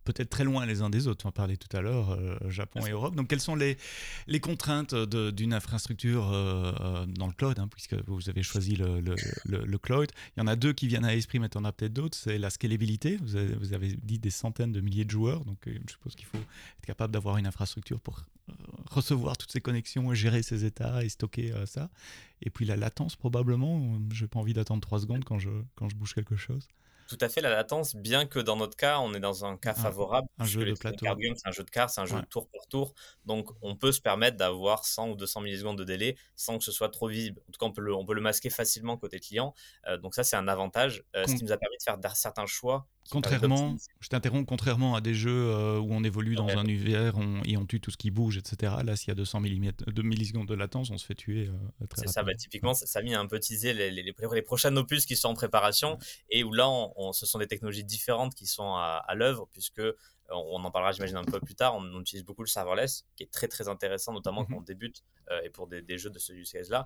peut-être 0.03 0.29
très 0.29 0.43
loin 0.43 0.65
les 0.65 0.81
uns 0.81 0.89
des 0.89 1.07
autres. 1.07 1.25
On 1.25 1.31
parlait 1.31 1.57
tout 1.57 1.75
à 1.75 1.81
l'heure, 1.81 2.17
Japon 2.49 2.85
et 2.85 2.91
Europe. 2.91 3.15
Donc, 3.15 3.27
quelles 3.27 3.39
sont 3.39 3.55
les, 3.55 3.77
contraintes 4.41 4.95
d'une 4.95 5.53
infrastructure 5.53 6.23
dans 7.07 7.27
le 7.27 7.33
cloud, 7.33 7.59
hein, 7.59 7.67
puisque 7.71 7.95
vous 8.07 8.29
avez 8.29 8.43
choisi 8.43 8.75
le, 8.75 9.77
cloud 9.77 10.11
Il 10.35 10.39
y 10.39 10.43
en 10.43 10.47
a 10.47 10.55
deux 10.55 10.73
qui 10.73 10.87
viennent 10.87 11.05
à 11.05 11.13
l'esprit, 11.13 11.39
mais 11.39 11.55
en 11.57 11.65
a 11.65 11.71
peut-être 11.71 11.93
d'autres. 11.93 12.17
C'est 12.17 12.37
la 12.37 12.49
scalabilité. 12.49 13.17
Vous 13.17 13.35
avez, 13.73 13.95
dit 13.95 14.19
des 14.19 14.29
centaines 14.29 14.71
de 14.71 14.81
milliers 14.81 15.05
de 15.05 15.11
joueurs, 15.11 15.45
donc 15.45 15.57
je 15.65 15.91
suppose 15.91 16.15
qu'il 16.15 16.27
faut 16.27 16.37
être 16.37 16.85
capable 16.85 17.13
d'avoir 17.13 17.37
une 17.37 17.47
infrastructure 17.47 17.99
pour 17.99 18.23
recevoir 18.89 19.37
toutes 19.37 19.51
ces 19.51 19.61
connexions, 19.61 20.13
gérer 20.13 20.43
ces 20.43 20.65
états 20.65 21.03
et 21.03 21.09
stocker 21.09 21.53
ça. 21.65 21.89
Et 22.41 22.49
puis 22.49 22.65
la 22.65 22.75
latence, 22.75 23.15
probablement. 23.15 23.99
Je 24.11 24.23
n'ai 24.23 24.27
pas 24.27 24.39
envie 24.39 24.53
d'attendre 24.53 24.81
trois 24.81 24.99
secondes 24.99 25.23
quand 25.23 25.39
je, 25.39 25.49
quand 25.75 25.89
je 25.89 25.95
bouge 25.95 26.13
quelque 26.13 26.35
chose. 26.35 26.67
Tout 27.07 27.17
à 27.21 27.29
fait, 27.29 27.41
la 27.41 27.49
latence, 27.49 27.95
bien 27.95 28.25
que 28.25 28.39
dans 28.39 28.55
notre 28.55 28.75
cas, 28.75 28.99
on 28.99 29.13
est 29.13 29.19
dans 29.19 29.45
un 29.45 29.57
cas 29.57 29.73
favorable. 29.73 30.27
Un 30.39 30.45
jeu 30.45 30.65
de 30.65 30.73
plateau. 30.73 31.05
C'est 31.05 31.47
un 31.47 31.51
jeu 31.51 31.63
de 31.63 31.69
cartes, 31.69 31.91
c'est 31.91 32.01
un 32.01 32.05
jeu 32.05 32.19
de 32.19 32.25
tour 32.25 32.47
par 32.49 32.67
tour. 32.67 32.93
Donc, 33.25 33.49
on 33.61 33.75
peut 33.75 33.91
se 33.91 34.01
permettre 34.01 34.37
d'avoir 34.37 34.85
100 34.85 35.09
ou 35.09 35.15
200 35.15 35.41
millisecondes 35.41 35.77
de 35.77 35.83
délai 35.83 36.17
sans 36.35 36.57
que 36.57 36.63
ce 36.63 36.71
soit 36.71 36.89
trop 36.89 37.07
visible. 37.07 37.41
En 37.47 37.51
tout 37.51 37.59
cas, 37.59 37.65
on 37.65 37.71
peut 37.71 37.81
le, 37.81 37.93
on 37.93 38.05
peut 38.05 38.13
le 38.13 38.21
masquer 38.21 38.49
facilement 38.49 38.97
côté 38.97 39.19
client. 39.19 39.53
Euh, 39.87 39.97
donc, 39.97 40.15
ça, 40.15 40.23
c'est 40.23 40.35
un 40.35 40.47
avantage. 40.47 41.03
Euh, 41.15 41.25
ce 41.27 41.35
qui 41.35 41.43
nous 41.43 41.51
a 41.51 41.57
permis 41.57 41.77
de 41.77 41.83
faire 41.83 41.97
certains 42.15 42.45
choix 42.45 42.87
Contrairement, 43.11 43.75
je 43.99 44.09
t'interromps, 44.09 44.45
contrairement 44.47 44.95
à 44.95 45.01
des 45.01 45.13
jeux 45.13 45.49
euh, 45.49 45.79
où 45.79 45.87
on 45.91 46.03
évolue 46.03 46.35
dans 46.35 46.47
un 46.47 46.65
univers 46.65 47.15
et 47.45 47.57
on 47.57 47.65
tue 47.65 47.79
tout 47.79 47.91
ce 47.91 47.97
qui 47.97 48.11
bouge, 48.11 48.37
etc. 48.37 48.73
Là, 48.83 48.95
s'il 48.95 49.09
y 49.09 49.11
a 49.11 49.15
200 49.15 49.41
de 49.41 50.01
millisecondes 50.01 50.47
de 50.47 50.53
latence, 50.53 50.89
on 50.89 50.97
se 50.97 51.05
fait 51.05 51.15
tuer 51.15 51.49
euh, 51.49 51.85
C'est 51.95 52.07
ça, 52.07 52.23
bah, 52.23 52.33
typiquement, 52.33 52.73
ça, 52.73 52.99
a 52.99 53.01
mis 53.01 53.13
un 53.13 53.27
peu 53.27 53.39
teasé 53.39 53.73
les, 53.73 53.91
les, 53.91 54.03
les, 54.03 54.41
prochains 54.41 54.75
opus 54.77 55.05
qui 55.05 55.15
sont 55.15 55.29
en 55.29 55.33
préparation 55.33 55.97
et 56.29 56.43
où 56.43 56.53
là, 56.53 56.69
on, 56.69 57.11
ce 57.11 57.25
sont 57.25 57.39
des 57.39 57.47
technologies 57.47 57.83
différentes 57.83 58.35
qui 58.35 58.45
sont 58.45 58.75
à, 58.75 59.13
l'œuvre, 59.15 59.47
puisque 59.51 59.79
euh, 59.79 59.93
on 60.29 60.63
en 60.63 60.71
parlera, 60.71 60.93
j'imagine, 60.93 61.17
un 61.17 61.25
peu 61.25 61.39
plus 61.39 61.55
tard. 61.55 61.75
On, 61.75 61.99
utilise 61.99 62.23
beaucoup 62.23 62.43
le 62.43 62.47
serverless, 62.47 63.05
qui 63.15 63.23
est 63.23 63.31
très 63.31 63.47
très 63.47 63.67
intéressant, 63.67 64.13
notamment 64.13 64.45
quand 64.45 64.53
mhm. 64.53 64.59
on 64.59 64.61
débute 64.61 65.03
et 65.43 65.49
pour 65.49 65.67
des, 65.67 65.97
jeux 65.97 66.09
de 66.09 66.19
ce 66.19 66.31
use 66.33 66.51
case-là, 66.51 66.85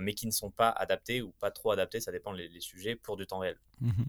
mais 0.00 0.14
qui 0.14 0.26
ne 0.26 0.32
sont 0.32 0.50
pas 0.50 0.70
adaptés 0.70 1.22
ou 1.22 1.32
pas 1.40 1.50
trop 1.50 1.70
adaptés, 1.70 2.00
ça 2.00 2.12
dépend 2.12 2.32
les, 2.32 2.60
sujets, 2.60 2.94
pour 2.94 3.16
du 3.16 3.26
temps 3.26 3.38
réel. 3.38 3.58
Mhm. 3.80 4.06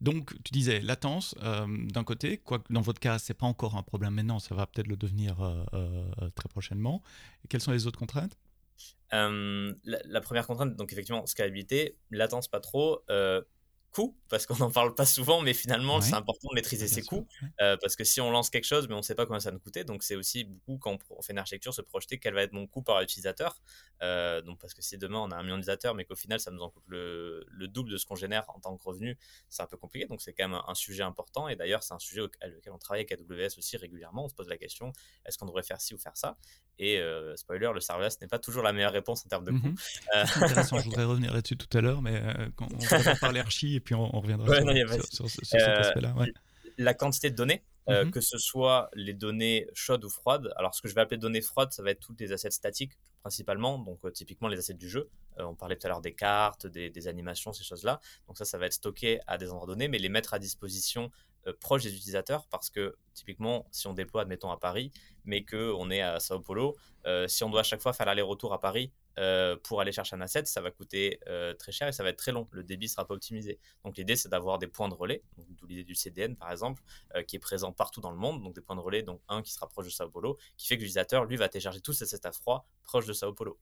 Donc, 0.00 0.32
tu 0.44 0.52
disais 0.52 0.80
latence 0.80 1.34
euh, 1.42 1.66
d'un 1.68 2.04
côté, 2.04 2.38
quoique 2.38 2.72
dans 2.72 2.80
votre 2.80 3.00
cas, 3.00 3.18
c'est 3.18 3.34
pas 3.34 3.46
encore 3.46 3.76
un 3.76 3.82
problème 3.82 4.14
maintenant, 4.14 4.38
ça 4.38 4.54
va 4.54 4.66
peut-être 4.66 4.88
le 4.88 4.96
devenir 4.96 5.40
euh, 5.40 5.64
euh, 5.72 6.30
très 6.34 6.48
prochainement. 6.48 7.02
Et 7.44 7.48
quelles 7.48 7.60
sont 7.60 7.72
les 7.72 7.86
autres 7.86 7.98
contraintes? 7.98 8.36
La, 9.12 10.20
première 10.20 10.46
contrainte, 10.46 10.74
donc 10.74 10.92
effectivement, 10.92 11.24
scalabilité, 11.26 11.96
latence 12.10 12.48
pas 12.48 12.58
trop, 12.58 13.04
coûts, 13.94 14.18
parce 14.28 14.44
qu'on 14.44 14.56
n'en 14.56 14.70
parle 14.70 14.94
pas 14.94 15.06
souvent, 15.06 15.40
mais 15.40 15.54
finalement, 15.54 16.00
c'est 16.00 16.14
important 16.14 16.48
de 16.50 16.54
maîtriser 16.56 16.88
ses 16.88 17.02
coûts, 17.02 17.26
euh, 17.60 17.76
parce 17.80 17.94
que 17.94 18.02
si 18.02 18.20
on 18.20 18.30
lance 18.30 18.50
quelque 18.50 18.64
chose, 18.64 18.88
mais 18.88 18.94
on 18.94 18.98
ne 18.98 19.02
sait 19.02 19.14
pas 19.14 19.24
combien 19.24 19.40
ça 19.40 19.52
nous 19.52 19.60
coûter, 19.60 19.84
donc 19.84 20.02
c'est 20.02 20.16
aussi 20.16 20.44
beaucoup, 20.44 20.78
quand 20.78 20.98
on 21.10 21.22
fait 21.22 21.32
une 21.32 21.38
architecture, 21.38 21.72
se 21.72 21.80
projeter 21.80 22.18
quel 22.18 22.34
va 22.34 22.42
être 22.42 22.52
mon 22.52 22.66
coût 22.66 22.82
par 22.82 23.00
utilisateur. 23.00 23.62
Euh, 24.02 24.42
donc, 24.42 24.58
parce 24.60 24.74
que 24.74 24.82
si 24.82 24.98
demain 24.98 25.20
on 25.20 25.30
a 25.30 25.36
un 25.36 25.42
million 25.42 25.56
d'utilisateurs, 25.56 25.94
mais 25.94 26.04
qu'au 26.04 26.16
final, 26.16 26.40
ça 26.40 26.50
nous 26.50 26.60
en 26.60 26.70
coûte 26.70 26.82
le, 26.88 27.46
double 27.68 27.90
de 27.90 27.96
ce 27.96 28.04
qu'on 28.04 28.16
génère 28.16 28.44
en 28.48 28.58
tant 28.58 28.76
que 28.76 28.82
revenu, 28.82 29.16
c'est 29.48 29.62
un 29.62 29.66
peu 29.66 29.76
compliqué, 29.76 30.06
donc 30.06 30.20
c'est 30.20 30.34
quand 30.34 30.48
même 30.48 30.60
un, 30.66 30.74
sujet 30.74 31.04
important, 31.04 31.48
et 31.48 31.54
d'ailleurs, 31.54 31.84
c'est 31.84 31.94
un 31.94 32.00
sujet 32.00 32.20
auquel, 32.20 32.60
on 32.72 32.78
travaille 32.78 33.06
avec 33.08 33.12
AWS 33.12 33.58
aussi 33.58 33.76
régulièrement, 33.76 34.24
on 34.24 34.28
se 34.28 34.34
pose 34.34 34.48
la 34.48 34.58
question, 34.58 34.92
est-ce 35.24 35.38
qu'on 35.38 35.46
devrait 35.46 35.62
faire 35.62 35.80
ci 35.80 35.94
ou 35.94 35.98
faire 35.98 36.16
ça 36.16 36.36
Et 36.78 36.98
euh, 36.98 37.36
spoiler, 37.36 37.70
le 37.72 37.80
serverless 37.80 38.20
n'est 38.20 38.26
pas 38.26 38.38
toujours 38.38 38.62
la 38.62 38.72
meilleure 38.72 38.92
réponse 38.92 39.24
en 39.24 39.28
termes 39.28 39.44
de 39.44 39.52
coût. 39.52 39.68
Mhm. 39.68 39.76
intéressant, 40.42 40.78
je 40.78 40.84
voudrais 40.84 41.04
revenir 41.04 41.32
là-dessus 41.32 41.56
tout 41.56 41.78
à 41.78 41.80
l'heure, 41.80 42.02
mais 42.02 42.20
quand 42.56 42.68
on 42.72 42.96
va 42.98 43.16
parler 43.16 43.40
archi, 43.40 43.76
et 43.76 43.80
puis 43.80 43.94
on, 43.94 44.08
reviendra 44.20 44.46
sur, 45.10 45.28
cet 45.28 45.60
euh, 45.60 45.80
aspect-là. 45.80 46.14
La 46.76 46.94
quantité 46.94 47.30
de 47.30 47.36
données, 47.36 47.62
euh, 47.88 48.06
mhm. 48.06 48.10
que 48.10 48.20
ce 48.20 48.38
soit 48.38 48.90
les 48.94 49.12
données 49.12 49.68
chaudes 49.74 50.04
ou 50.04 50.08
froides. 50.08 50.50
Alors, 50.56 50.74
ce 50.74 50.80
que 50.80 50.88
je 50.88 50.94
vais 50.94 51.02
appeler 51.02 51.18
données 51.18 51.42
froides, 51.42 51.72
ça 51.72 51.82
va 51.82 51.90
être 51.90 52.00
toutes 52.00 52.20
les 52.20 52.32
assets 52.32 52.50
statiques 52.50 52.92
principalement, 53.20 53.78
donc 53.78 53.98
euh, 54.04 54.10
typiquement 54.10 54.48
les 54.48 54.58
assets 54.58 54.74
du 54.74 54.88
jeu. 54.88 55.10
on 55.38 55.54
parlait 55.54 55.76
tout 55.76 55.86
à 55.86 55.90
l'heure 55.90 56.00
des 56.00 56.14
cartes, 56.14 56.66
des, 56.66 57.08
animations, 57.08 57.52
ces 57.52 57.64
choses-là. 57.64 58.00
Donc 58.26 58.38
ça, 58.38 58.44
ça 58.44 58.58
va 58.58 58.66
être 58.66 58.72
stocké 58.72 59.20
à 59.26 59.38
des 59.38 59.50
endroits 59.50 59.66
donnés, 59.66 59.88
mais 59.88 59.98
les 59.98 60.08
mettre 60.08 60.34
à 60.34 60.38
disposition 60.38 61.10
proches 61.60 61.82
des 61.82 61.94
utilisateurs, 61.94 62.46
parce 62.48 62.70
que 62.70 62.96
typiquement, 63.14 63.66
si 63.70 63.86
on 63.86 63.92
déploie, 63.92 64.22
admettons, 64.22 64.50
à 64.50 64.58
Paris, 64.58 64.90
mais 65.24 65.44
qu'on 65.44 65.90
est 65.90 66.00
à 66.00 66.20
Sao 66.20 66.40
Paulo, 66.40 66.76
si 67.26 67.44
on 67.44 67.50
doit 67.50 67.60
à 67.60 67.64
chaque 67.64 67.80
fois 67.80 67.92
faire 67.92 68.06
l'aller-retour 68.06 68.52
à 68.52 68.60
Paris, 68.60 68.92
euh, 69.18 69.56
pour 69.62 69.80
aller 69.80 69.92
chercher 69.92 70.16
un 70.16 70.20
asset, 70.20 70.44
ça 70.46 70.60
va 70.60 70.72
coûter 70.72 71.20
euh, 71.28 71.54
très 71.54 71.70
cher 71.70 71.86
et 71.86 71.92
ça 71.92 72.02
va 72.02 72.08
être 72.08 72.18
très 72.18 72.32
long. 72.32 72.48
Le 72.50 72.64
débit 72.64 72.88
sera 72.88 73.06
pas 73.06 73.14
optimisé. 73.14 73.60
Donc 73.84 73.96
l'idée, 73.96 74.16
c'est 74.16 74.28
d'avoir 74.28 74.58
des 74.58 74.66
points 74.66 74.88
de 74.88 74.94
relais, 74.94 75.22
d'où 75.50 75.66
l'idée 75.66 75.84
du 75.84 75.94
CDN 75.94 76.36
par 76.36 76.50
exemple, 76.50 76.82
euh, 77.14 77.22
qui 77.22 77.36
est 77.36 77.40
présent 77.40 77.72
partout 77.72 78.00
dans 78.00 78.10
le 78.10 78.16
monde. 78.16 78.42
Donc 78.42 78.54
des 78.54 78.60
points 78.60 78.76
de 78.76 78.80
relais, 78.80 79.02
donc 79.02 79.20
un 79.28 79.42
qui 79.42 79.52
sera 79.52 79.68
proche 79.68 79.86
de 79.86 79.90
Sao 79.90 80.10
Paulo, 80.10 80.36
qui 80.56 80.66
fait 80.66 80.76
que 80.76 80.80
l'utilisateur, 80.80 81.24
lui, 81.26 81.36
va 81.36 81.48
télécharger 81.48 81.80
tous 81.80 81.92
ses 81.92 82.04
assets 82.04 82.26
à 82.26 82.32
froid 82.32 82.66
proche 82.82 83.06
de 83.06 83.12
Sao 83.12 83.32
Paulo. 83.32 83.58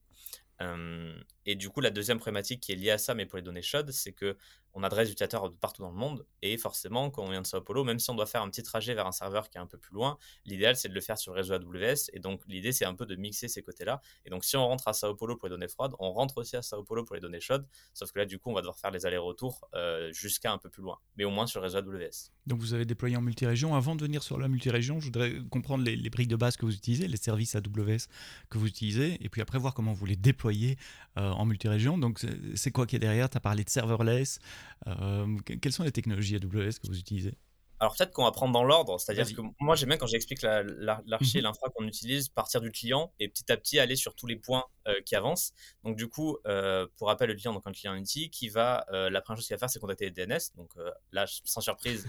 Et 1.45 1.55
du 1.57 1.71
coup, 1.71 1.81
la 1.81 1.91
deuxième 1.91 2.19
problématique 2.19 2.61
qui 2.61 2.73
est 2.73 2.77
liée 2.77 2.91
à 2.91 2.99
ça, 2.99 3.15
mais 3.15 3.27
pour 3.27 3.37
les 3.37 3.43
données 3.43 3.63
chaudes, 3.63 3.91
c'est 3.91 4.13
que 4.13 4.37
on 4.75 4.83
adresse 4.83 5.09
l'utilisateur 5.09 5.51
de 5.51 5.55
partout 5.55 5.83
dans 5.83 5.91
le 5.91 5.97
monde. 5.97 6.27
Et 6.41 6.57
forcément, 6.57 7.11
quand 7.11 7.23
on 7.25 7.31
vient 7.31 7.43
de 7.43 7.47
Sao 7.47 7.61
Paulo, 7.61 7.85
même 7.85 7.99
si 7.99 8.11
on 8.11 8.15
doit 8.15 8.27
faire 8.27 8.43
un 8.43 8.49
petit 8.49 8.63
trajet 8.63 8.95
vers 8.95 9.07
un 9.07 9.13
serveur 9.13 9.51
qui 9.51 9.59
est 9.59 9.61
un 9.61 9.67
peu 9.67 9.79
plus 9.79 9.95
loin, 9.95 10.19
l'idéal, 10.45 10.77
c'est 10.77 10.89
de 10.89 10.95
le 10.95 11.01
faire 11.01 11.19
sur 11.19 11.33
le 11.33 11.41
réseau 11.41 11.55
AWS. 11.55 12.11
Et 12.13 12.21
donc, 12.21 12.41
l'idée, 12.47 12.73
c'est 12.73 12.85
un 12.85 12.95
peu 12.95 13.07
de 13.07 13.15
mixer 13.17 13.49
ces 13.49 13.63
côtés-là. 13.63 14.01
Et 14.25 14.31
donc, 14.31 14.45
si 14.45 14.57
on 14.57 14.67
rentre 14.67 14.89
à 14.89 14.93
Sao 14.93 15.15
Paulo 15.15 15.37
pour 15.37 15.49
les 15.49 15.51
données 15.51 15.69
froides, 15.69 15.93
on 15.99 16.13
rentre 16.13 16.39
aussi 16.39 16.57
à 16.57 16.63
Sao 16.63 16.83
Paulo 16.85 17.05
pour 17.05 17.15
les 17.15 17.21
données 17.21 17.41
chaudes. 17.41 17.67
Sauf 17.93 18.13
que 18.13 18.19
là, 18.19 18.25
du 18.25 18.39
coup, 18.39 18.51
on 18.51 18.55
va 18.55 18.63
devoir 18.63 18.79
faire 18.79 18.91
les 18.91 19.05
allers-retours 19.05 19.69
euh, 19.75 20.11
jusqu'à 20.13 20.53
un 20.53 20.59
peu 20.59 20.71
plus 20.71 20.83
loin. 20.83 20.99
Mais 21.17 21.25
au 21.25 21.31
moins 21.31 21.47
sur 21.47 21.61
le 21.61 21.67
réseau 21.67 21.79
AWS. 21.79 22.31
Donc, 22.47 22.61
vous 22.61 22.73
avez 22.73 22.87
déployé 22.87 23.17
en 23.17 23.23
multi-région. 23.23 23.75
Avant 23.75 23.95
de 23.95 24.03
venir 24.03 24.23
sur 24.23 24.39
la 24.39 24.49
multi-région, 24.49 25.01
je 25.01 25.07
voudrais 25.07 25.35
comprendre 25.51 25.85
les, 25.85 26.11
briques 26.11 26.29
de 26.29 26.37
base 26.37 26.57
que 26.57 26.65
vous 26.65 26.75
utilisez, 26.75 27.09
les 27.09 27.17
services 27.17 27.55
AWS 27.55 28.09
que 28.49 28.59
vous 28.59 28.67
utilisez. 28.67 29.23
Et 29.23 29.29
puis 29.29 29.43
après, 29.43 29.59
voir 29.59 29.75
comment 29.75 29.93
vous 29.93 30.07
les 30.07 30.17
déployez 30.17 30.42
euh, 30.49 31.31
en 31.31 31.45
multi-région. 31.45 31.99
Donc, 31.99 32.25
c'est 32.55 32.71
quoi 32.71 32.87
qui 32.87 32.97
est 32.97 33.01
derrière? 33.01 33.29
Tu 33.31 33.37
as 33.37 33.41
parlé 33.41 33.65
de 33.65 33.71
serverless. 33.71 34.39
Euh, 34.87 35.39
quelles 35.45 35.73
sont 35.73 35.85
les 35.85 35.93
technologies 35.93 36.37
AWS 36.37 36.79
que 36.83 36.87
vous 36.87 36.99
utilisez? 36.99 37.35
Alors 37.83 37.97
peut-être 37.97 38.13
qu'on 38.13 38.23
va 38.23 38.31
prendre 38.31 38.53
dans 38.53 38.63
l'ordre, 38.63 39.01
c'est-à-dire 39.01 39.27
que 39.35 39.43
moi 39.59 39.75
j'aime 39.75 39.89
bien 39.89 39.99
quand 39.99 40.07
j'explique 40.07 40.41
l'archi 40.43 41.39
et 41.39 41.41
mhm. 41.41 41.47
l'infra 41.49 41.69
qu'on 41.75 41.85
utilise, 41.85 42.29
partir 42.29 42.61
du 42.61 42.71
client 42.71 43.13
et 43.19 43.27
petit 43.27 43.51
à 43.51 43.57
petit 43.57 43.81
aller 43.81 43.97
sur 43.97 44.15
tous 44.15 44.29
les 44.29 44.37
points 44.37 44.63
qui 45.05 45.17
avancent. 45.17 45.53
Donc 45.85 45.97
du 45.97 46.09
coup, 46.09 46.39
euh, 46.47 46.87
pour 46.97 47.09
rappel, 47.09 47.29
le 47.29 47.35
client, 47.35 47.53
donc 47.53 47.63
un 47.67 47.73
client 47.73 47.95
Unity, 47.95 48.31
qui 48.31 48.49
va, 48.49 48.85
euh, 48.93 49.11
la 49.11 49.21
première 49.21 49.39
chose 49.39 49.47
qu'il 49.47 49.55
va 49.55 49.59
faire, 49.59 49.71
c'est 49.71 49.79
contacter 49.79 50.07
les 50.07 50.11
DNS. 50.11 50.41
Donc 50.57 50.71
là, 51.13 51.25
sans 51.27 51.61
surprise, 51.61 52.09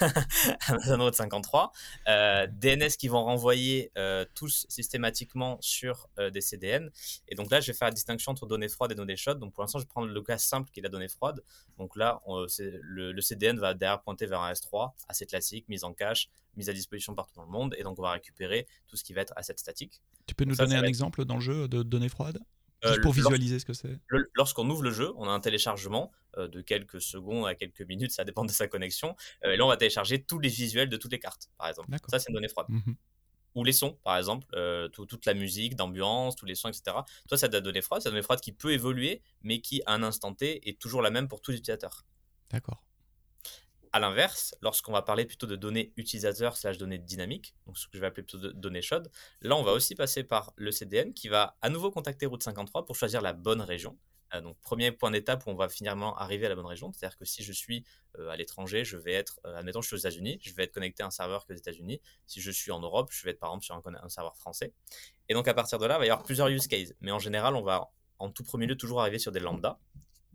Amazon 0.68 0.98
Road 0.98 1.14
53. 1.14 1.72
DNS 2.06 2.90
qui 2.98 3.08
vont 3.08 3.24
renvoyer 3.24 3.92
tous 4.34 4.66
systématiquement 4.68 5.58
sur 5.60 6.08
des 6.32 6.40
CDN. 6.40 6.90
Et 7.28 7.34
donc 7.34 7.50
là, 7.50 7.60
je 7.60 7.72
vais 7.72 7.76
faire 7.76 7.88
la 7.88 7.94
distinction 7.94 8.32
entre 8.32 8.46
données 8.46 8.68
froides 8.68 8.92
et 8.92 8.94
données 8.94 9.16
chaudes. 9.16 9.38
Donc 9.38 9.52
pour 9.52 9.62
l'instant, 9.62 9.78
je 9.78 9.84
vais 9.84 9.88
prendre 9.88 10.08
le 10.08 10.22
cas 10.22 10.38
simple 10.38 10.70
qui 10.70 10.80
est 10.80 10.82
la 10.82 10.88
donnée 10.88 11.08
froide. 11.08 11.42
Donc 11.78 11.96
là, 11.96 12.20
le 12.26 13.20
CDN 13.20 13.58
va 13.58 13.74
derrière 13.74 14.02
pointer 14.02 14.26
vers 14.26 14.40
un 14.40 14.52
S3 14.52 14.92
assez 15.08 15.26
classique, 15.26 15.68
mise 15.68 15.84
en 15.84 15.92
cache, 15.92 16.28
mise 16.56 16.68
à 16.68 16.72
disposition 16.72 17.14
partout 17.14 17.34
dans 17.36 17.44
le 17.44 17.50
monde. 17.50 17.74
Et 17.78 17.82
donc, 17.82 17.98
on 17.98 18.02
va 18.02 18.12
récupérer 18.12 18.66
tout 18.86 18.96
ce 18.96 19.04
qui 19.04 19.12
va 19.12 19.20
être 19.22 19.32
asset 19.36 19.54
statique. 19.56 20.00
Tu 20.26 20.34
peux 20.34 20.44
nous 20.44 20.56
donner 20.56 20.76
un 20.76 20.84
exemple 20.84 21.24
dans 21.24 21.36
le 21.36 21.40
jeu 21.40 21.68
de 21.68 21.82
données 21.82 22.08
froides? 22.08 22.40
Euh, 22.84 22.98
pour 23.02 23.12
visualiser 23.12 23.58
ce 23.58 23.64
que 23.64 23.74
c'est. 23.74 23.98
Lorsqu'on 24.34 24.68
ouvre 24.70 24.82
le 24.82 24.90
jeu, 24.90 25.12
on 25.16 25.28
a 25.28 25.30
un 25.30 25.40
téléchargement 25.40 26.10
euh, 26.38 26.48
de 26.48 26.62
quelques 26.62 27.00
secondes 27.00 27.46
à 27.46 27.54
quelques 27.54 27.82
minutes, 27.82 28.12
ça 28.12 28.24
dépend 28.24 28.44
de 28.44 28.50
sa 28.50 28.68
connexion. 28.68 29.16
Euh, 29.44 29.52
et 29.52 29.56
là, 29.56 29.66
on 29.66 29.68
va 29.68 29.76
télécharger 29.76 30.22
tous 30.22 30.38
les 30.38 30.48
visuels 30.48 30.88
de 30.88 30.96
toutes 30.96 31.12
les 31.12 31.18
cartes, 31.18 31.50
par 31.58 31.68
exemple. 31.68 31.90
Ça, 32.08 32.18
c'est 32.18 32.30
une 32.30 32.34
donnée 32.34 32.48
froide. 32.48 32.66
Mhm. 32.68 32.96
Ou 33.56 33.64
les 33.64 33.72
sons, 33.72 33.98
par 34.04 34.16
exemple, 34.16 34.46
toute 34.92 35.26
la 35.26 35.34
musique, 35.34 35.74
d'ambiance, 35.74 36.36
tous 36.36 36.46
les 36.46 36.54
sons, 36.54 36.68
etc. 36.68 36.96
Toi, 37.28 37.36
ça 37.36 37.48
de 37.48 37.52
la 37.52 37.60
donnée 37.60 37.82
froide. 37.82 38.00
C'est 38.00 38.08
une 38.08 38.12
donnée 38.12 38.22
froide 38.22 38.40
qui 38.40 38.52
peut 38.52 38.72
évoluer, 38.72 39.22
mais 39.42 39.60
qui, 39.60 39.82
à 39.86 39.94
un 39.94 40.04
instant 40.04 40.32
T, 40.32 40.68
est 40.68 40.78
toujours 40.80 41.02
la 41.02 41.10
même 41.10 41.26
pour 41.26 41.42
tous 41.42 41.50
les 41.50 41.58
utilisateurs. 41.58 42.06
D'accord. 42.48 42.80
À 43.92 43.98
l'inverse, 43.98 44.54
lorsqu'on 44.62 44.92
va 44.92 45.02
parler 45.02 45.24
plutôt 45.24 45.48
de 45.48 45.56
données 45.56 45.92
utilisateurs 45.96 46.56
slash 46.56 46.78
données 46.78 46.98
dynamiques, 46.98 47.56
donc 47.66 47.76
ce 47.76 47.86
que 47.86 47.92
je 47.94 48.00
vais 48.00 48.06
appeler 48.06 48.22
plutôt 48.22 48.38
de 48.38 48.52
données 48.52 48.82
chaudes, 48.82 49.10
là 49.42 49.56
on 49.56 49.64
va 49.64 49.72
aussi 49.72 49.96
passer 49.96 50.22
par 50.22 50.52
le 50.54 50.70
CDN 50.70 51.12
qui 51.12 51.28
va 51.28 51.56
à 51.60 51.70
nouveau 51.70 51.90
contacter 51.90 52.26
Route 52.26 52.42
53 52.42 52.86
pour 52.86 52.94
choisir 52.94 53.20
la 53.20 53.32
bonne 53.32 53.60
région. 53.60 53.98
Euh, 54.34 54.40
donc 54.40 54.58
premier 54.60 54.92
point 54.92 55.10
d'étape 55.10 55.44
où 55.46 55.50
on 55.50 55.56
va 55.56 55.68
finalement 55.68 56.16
arriver 56.16 56.46
à 56.46 56.48
la 56.48 56.54
bonne 56.54 56.66
région, 56.66 56.92
c'est-à-dire 56.92 57.18
que 57.18 57.24
si 57.24 57.42
je 57.42 57.52
suis 57.52 57.84
euh, 58.18 58.28
à 58.28 58.36
l'étranger, 58.36 58.84
je 58.84 58.96
vais 58.96 59.12
être, 59.12 59.40
euh, 59.44 59.56
admettons 59.56 59.80
je 59.80 59.88
suis 59.88 59.96
aux 59.96 59.98
États-Unis, 59.98 60.38
je 60.40 60.54
vais 60.54 60.64
être 60.64 60.72
connecté 60.72 61.02
à 61.02 61.06
un 61.06 61.10
serveur 61.10 61.44
que 61.46 61.52
aux 61.52 61.56
États-Unis. 61.56 62.00
Si 62.26 62.40
je 62.40 62.50
suis 62.52 62.70
en 62.70 62.78
Europe, 62.80 63.10
je 63.10 63.24
vais 63.24 63.32
être 63.32 63.40
par 63.40 63.50
exemple 63.50 63.64
sur 63.64 63.74
un, 63.74 63.94
un 64.00 64.08
serveur 64.08 64.36
français. 64.36 64.72
Et 65.28 65.34
donc 65.34 65.48
à 65.48 65.54
partir 65.54 65.78
de 65.80 65.86
là, 65.86 65.96
il 65.96 65.98
va 65.98 66.06
y 66.06 66.10
avoir 66.10 66.24
plusieurs 66.24 66.48
use 66.48 66.68
cases, 66.68 66.94
mais 67.00 67.10
en 67.10 67.18
général 67.18 67.56
on 67.56 67.62
va 67.62 67.90
en 68.20 68.30
tout 68.30 68.44
premier 68.44 68.66
lieu 68.66 68.76
toujours 68.76 69.00
arriver 69.00 69.18
sur 69.18 69.32
des 69.32 69.40
lambda, 69.40 69.80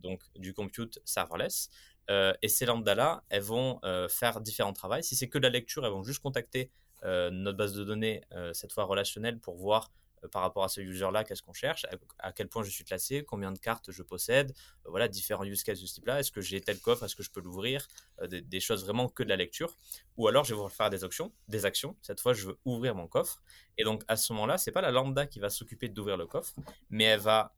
donc 0.00 0.22
du 0.36 0.52
compute 0.52 1.00
serverless. 1.04 1.70
Euh, 2.10 2.32
et 2.42 2.48
ces 2.48 2.66
lambdas-là, 2.66 3.24
elles 3.28 3.42
vont 3.42 3.80
euh, 3.84 4.08
faire 4.08 4.40
différents 4.40 4.72
travaux. 4.72 5.00
Si 5.02 5.16
c'est 5.16 5.28
que 5.28 5.38
de 5.38 5.44
la 5.44 5.50
lecture, 5.50 5.84
elles 5.84 5.92
vont 5.92 6.04
juste 6.04 6.20
contacter 6.20 6.70
euh, 7.04 7.30
notre 7.30 7.58
base 7.58 7.74
de 7.74 7.84
données, 7.84 8.22
cette 8.52 8.72
fois 8.72 8.84
relationnelle, 8.84 9.38
pour 9.38 9.56
voir 9.56 9.90
par 10.32 10.42
rapport 10.42 10.64
à 10.64 10.68
ce 10.68 10.80
user-là, 10.80 11.22
qu'est-ce 11.22 11.42
qu'on 11.42 11.52
cherche, 11.52 11.86
à, 12.18 12.32
quel 12.32 12.48
point 12.48 12.64
je 12.64 12.70
suis 12.70 12.82
classé, 12.82 13.22
combien 13.22 13.52
de 13.52 13.58
cartes 13.58 13.92
je 13.92 14.02
possède, 14.02 14.52
voilà, 14.84 15.06
différents 15.06 15.44
use 15.44 15.62
cases 15.62 15.80
de 15.80 15.86
ce 15.86 15.94
type-là, 15.94 16.18
est-ce 16.18 16.32
que 16.32 16.40
j'ai 16.40 16.60
tel 16.60 16.80
coffre, 16.80 17.04
est-ce 17.04 17.14
que 17.14 17.22
je 17.22 17.30
peux 17.30 17.40
l'ouvrir, 17.40 17.86
des, 18.28 18.60
choses 18.60 18.82
vraiment 18.84 19.08
que 19.08 19.22
de 19.22 19.28
la 19.28 19.36
lecture, 19.36 19.76
ou 20.16 20.26
alors 20.26 20.42
je 20.42 20.54
vais 20.54 20.68
faire 20.70 20.90
des 20.90 21.04
actions, 21.04 21.32
des 21.46 21.64
actions, 21.64 21.96
cette 22.02 22.18
fois 22.18 22.32
je 22.32 22.48
veux 22.48 22.58
ouvrir 22.64 22.96
mon 22.96 23.06
coffre, 23.06 23.40
et 23.78 23.84
donc 23.84 24.02
à 24.08 24.16
ce 24.16 24.32
moment-là, 24.32 24.58
c'est 24.58 24.72
pas 24.72 24.80
la 24.80 24.90
lambda 24.90 25.26
qui 25.26 25.38
va 25.38 25.50
s'occuper 25.50 25.88
d'ouvrir 25.88 26.16
le 26.16 26.26
coffre, 26.26 26.54
mais 26.90 27.04
elle 27.04 27.20
va 27.20 27.54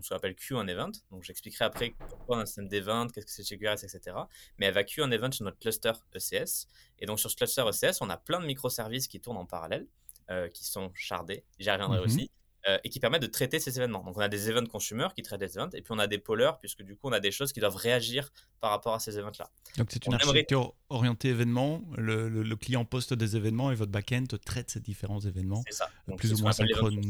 on 0.00 0.02
se 0.02 0.14
rappelle 0.14 0.34
queue 0.34 0.56
un 0.56 0.66
event. 0.66 0.90
Donc 1.10 1.22
j'expliquerai 1.22 1.66
après 1.66 1.94
pourquoi 2.08 2.38
un 2.38 2.46
système 2.46 2.68
d'event, 2.68 3.06
qu'est-ce 3.06 3.26
que 3.26 3.32
c'est 3.32 3.44
chez 3.44 3.58
QRS, 3.58 3.84
etc. 3.84 4.16
Mais 4.58 4.66
elle 4.66 4.74
va 4.74 4.84
queue 4.84 5.02
un 5.02 5.10
event 5.10 5.30
sur 5.30 5.44
notre 5.44 5.58
cluster 5.58 5.92
ECS. 6.14 6.66
Et 6.98 7.06
donc 7.06 7.20
sur 7.20 7.30
ce 7.30 7.36
cluster 7.36 7.62
ECS, 7.62 7.98
on 8.00 8.10
a 8.10 8.16
plein 8.16 8.40
de 8.40 8.46
microservices 8.46 9.08
qui 9.08 9.20
tournent 9.20 9.36
en 9.36 9.46
parallèle, 9.46 9.86
euh, 10.30 10.48
qui 10.48 10.64
sont 10.64 10.90
shardés, 10.94 11.44
j'y 11.58 11.70
reviendrai 11.70 11.98
mhm. 11.98 12.04
aussi, 12.04 12.30
euh, 12.68 12.78
et 12.84 12.88
qui 12.90 13.00
permettent 13.00 13.22
de 13.22 13.26
traiter 13.26 13.58
ces 13.58 13.78
événements. 13.78 14.04
Donc 14.04 14.16
on 14.16 14.20
a 14.20 14.28
des 14.28 14.50
event 14.50 14.66
consumers 14.66 15.14
qui 15.14 15.22
traitent 15.22 15.40
les 15.40 15.56
events, 15.56 15.70
et 15.72 15.82
puis 15.82 15.92
on 15.92 15.98
a 15.98 16.06
des 16.06 16.18
pollers, 16.18 16.58
puisque 16.58 16.82
du 16.82 16.94
coup 16.94 17.08
on 17.08 17.12
a 17.12 17.20
des 17.20 17.30
choses 17.30 17.52
qui 17.52 17.60
doivent 17.60 17.76
réagir 17.76 18.30
par 18.60 18.70
rapport 18.70 18.94
à 18.94 18.98
ces 18.98 19.18
events-là. 19.18 19.50
Donc 19.78 19.88
c'est 19.90 20.04
une 20.06 20.14
architecture 20.14 20.74
orientée 20.88 21.28
événement, 21.28 21.82
le, 21.96 22.54
client 22.56 22.84
poste 22.84 23.14
des 23.14 23.36
événements 23.36 23.70
et 23.70 23.74
votre 23.74 23.92
backend 23.92 24.26
traite 24.44 24.70
ces 24.70 24.80
différents 24.80 25.20
événements 25.20 25.62
ça. 25.70 25.88
plus 26.16 26.34
ou 26.34 26.42
moins 26.42 26.52
synchrone, 26.52 27.00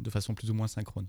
de 0.00 0.10
façon 0.10 0.34
plus 0.34 0.50
ou 0.50 0.54
moins 0.54 0.68
synchrone. 0.68 1.08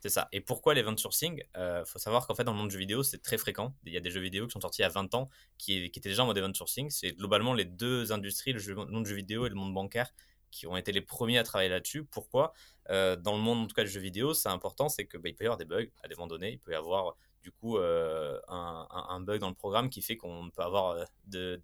C'est 0.00 0.10
ça. 0.10 0.28
Et 0.32 0.40
pourquoi 0.40 0.74
l'event 0.74 0.96
sourcing? 0.96 1.38
Il 1.38 1.58
euh, 1.58 1.84
faut 1.84 1.98
savoir 1.98 2.26
qu'en 2.26 2.34
fait, 2.34 2.44
dans 2.44 2.52
le 2.52 2.58
monde 2.58 2.68
du 2.68 2.74
jeu 2.74 2.78
vidéo, 2.78 3.02
c'est 3.02 3.22
très 3.22 3.38
fréquent. 3.38 3.74
Il 3.84 3.92
y 3.92 3.96
a 3.96 4.00
des 4.00 4.10
jeux 4.10 4.20
vidéo 4.20 4.46
qui 4.46 4.52
sont 4.52 4.60
sortis 4.60 4.82
il 4.82 4.84
y 4.84 4.86
a 4.86 4.90
20 4.90 5.14
ans 5.14 5.30
qui, 5.58 5.84
étaient 5.84 6.08
déjà 6.08 6.22
en 6.22 6.26
mode 6.26 6.38
event 6.38 6.52
sourcing. 6.52 6.90
C'est 6.90 7.12
globalement 7.12 7.54
les 7.54 7.64
deux 7.64 8.12
industries, 8.12 8.52
le, 8.52 8.74
monde 8.74 9.04
du 9.04 9.10
jeu 9.10 9.16
vidéo 9.16 9.46
et 9.46 9.48
le 9.48 9.54
monde 9.54 9.72
bancaire, 9.72 10.12
qui 10.50 10.66
ont 10.66 10.76
été 10.76 10.92
les 10.92 11.00
premiers 11.00 11.38
à 11.38 11.42
travailler 11.42 11.70
là-dessus. 11.70 12.04
Pourquoi? 12.04 12.52
Euh, 12.90 13.16
Dans 13.16 13.36
le 13.36 13.42
monde, 13.42 13.64
en 13.64 13.66
tout 13.66 13.74
cas, 13.74 13.84
du 13.84 13.90
jeu 13.90 14.00
vidéo, 14.00 14.34
c'est 14.34 14.48
important, 14.48 14.88
c'est 14.88 15.06
qu'il 15.06 15.20
bah, 15.20 15.30
peut 15.36 15.44
y 15.44 15.46
avoir 15.46 15.56
des 15.56 15.64
bugs 15.64 15.86
à 16.02 16.08
des 16.08 16.14
moments 16.14 16.26
donnés. 16.26 16.52
Il 16.52 16.58
peut 16.58 16.72
y 16.72 16.76
avoir 16.76 17.16
du 17.46 17.52
coup 17.52 17.78
euh, 17.78 18.40
un, 18.48 19.20
bug 19.20 19.38
dans 19.38 19.48
le 19.48 19.54
programme 19.54 19.88
qui 19.88 20.02
fait 20.02 20.16
qu'on 20.16 20.50
peut 20.50 20.62
avoir 20.62 20.96
euh, 20.96 21.04
de, 21.28 21.60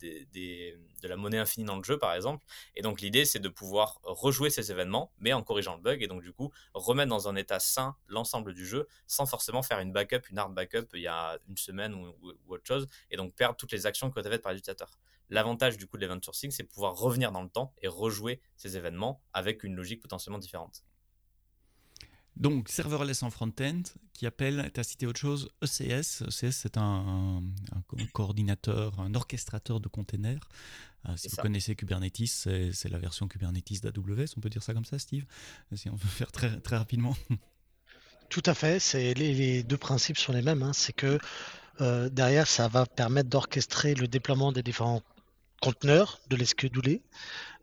la 1.03 1.17
monnaie 1.17 1.39
infinie 1.39 1.67
dans 1.67 1.77
le 1.77 1.83
jeu 1.83 1.99
par 1.99 2.15
exemple. 2.15 2.47
Et 2.77 2.83
donc 2.83 3.01
l'idée 3.01 3.25
c'est 3.25 3.41
de 3.41 3.49
pouvoir 3.49 3.99
rejouer 4.05 4.49
ces 4.49 4.71
événements 4.71 5.11
mais 5.19 5.33
en 5.33 5.43
corrigeant 5.43 5.75
le 5.75 5.83
bug 5.83 6.01
et 6.01 6.07
donc 6.07 6.23
du 6.23 6.33
coup 6.33 6.53
remettre 6.73 7.11
dans 7.11 7.29
un 7.29 7.35
état 7.35 7.59
sain 7.59 7.97
l'ensemble 8.07 8.55
du 8.55 8.65
jeu 8.65 8.87
sans 9.09 9.27
forcément 9.27 9.65
faire 9.65 9.81
une 9.81 9.91
backup, 9.91 10.31
une 10.31 10.39
hard 10.39 10.55
backup 10.55 10.87
il 10.95 11.01
y 11.01 11.09
a 11.09 11.37
une 11.49 11.57
semaine 11.57 11.95
ou, 11.95 12.33
autre 12.47 12.65
chose 12.65 12.87
et 13.11 13.17
donc 13.17 13.35
perdre 13.35 13.57
toutes 13.57 13.73
les 13.73 13.85
actions 13.85 14.07
ont 14.07 14.21
été 14.21 14.31
faites 14.31 14.43
par 14.43 14.53
l'utilisateur. 14.53 15.01
L'avantage 15.31 15.79
du 15.79 15.89
coup 15.89 15.97
de 15.97 16.03
l'event 16.03 16.23
sourcing 16.23 16.53
c'est 16.53 16.63
pouvoir 16.63 16.95
revenir 16.95 17.33
dans 17.33 17.43
le 17.43 17.49
temps 17.49 17.75
et 17.83 17.89
rejouer 17.89 18.41
ces 18.57 18.77
événements 18.77 19.21
avec 19.33 19.65
une 19.65 19.75
logique 19.75 20.01
potentiellement 20.01 20.39
différente. 20.39 20.85
Donc, 22.37 22.69
serverless 22.69 23.23
en 23.23 23.31
front-end 23.31 23.83
qui 24.13 24.27
appelle, 24.27 24.71
tu 24.73 24.81
as 24.81 24.85
cité 24.85 25.07
autre 25.07 25.21
chose, 25.21 25.51
ECS. 25.63 26.23
ECS, 26.23 26.53
c'est 26.53 26.77
un, 26.77 27.43
coordinateur, 28.13 28.99
un 29.01 29.15
orchestrateur 29.15 29.81
de 29.81 29.89
containers. 29.89 30.49
Euh, 31.09 31.17
si 31.17 31.29
vous 31.29 31.37
connaissez 31.37 31.75
Kubernetes, 31.75 32.27
c'est 32.27 32.89
la 32.89 32.99
version 32.99 33.29
Kubernetes 33.29 33.83
d'AWS, 33.83 34.35
on 34.37 34.41
peut 34.41 34.49
dire 34.49 34.63
ça 34.63 34.73
comme 34.73 34.85
ça, 34.85 34.99
Steve 34.99 35.25
Si 35.75 35.89
on 35.91 35.95
veut 35.95 36.09
faire 36.09 36.33
très, 36.33 36.61
très 36.61 36.77
rapidement. 36.77 37.17
Tout 38.29 38.43
à 38.47 38.55
fait, 38.55 38.79
c'est 38.79 39.13
les, 39.15 39.63
deux 39.63 39.77
principes 39.77 40.17
sont 40.17 40.33
les 40.33 40.43
mêmes. 40.43 40.63
Hein. 40.63 40.73
C'est 40.73 40.95
que 40.95 41.19
euh, 41.81 42.09
derrière, 42.09 42.47
ça 42.47 42.69
va 42.69 42.87
permettre 42.87 43.29
d'orchestrer 43.29 43.95
le 43.95 44.09
déploiement 44.09 44.53
des 44.53 44.63
différents 44.63 45.03
conteneurs, 45.63 46.21
de 46.29 46.37
scheduler, 46.45 47.03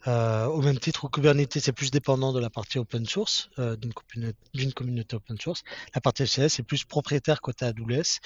euh, 0.07 0.45
au 0.45 0.61
même 0.61 0.79
titre 0.79 1.03
où 1.03 1.09
Kubernetes 1.09 1.57
est 1.57 1.73
plus 1.73 1.91
dépendant 1.91 2.31
de 2.31 2.39
la 2.39 2.49
partie 2.49 2.79
open 2.79 3.05
source, 3.05 3.49
euh, 3.59 3.75
d'une 4.53 4.73
communauté, 4.73 5.17
open 5.17 5.37
source. 5.37 5.63
La 5.93 5.99
partie 5.99 6.23
FCS 6.23 6.59
est 6.59 6.63
plus 6.63 6.85
propriétaire 6.85 7.41
côté 7.41 7.65
AWS. 7.65 8.21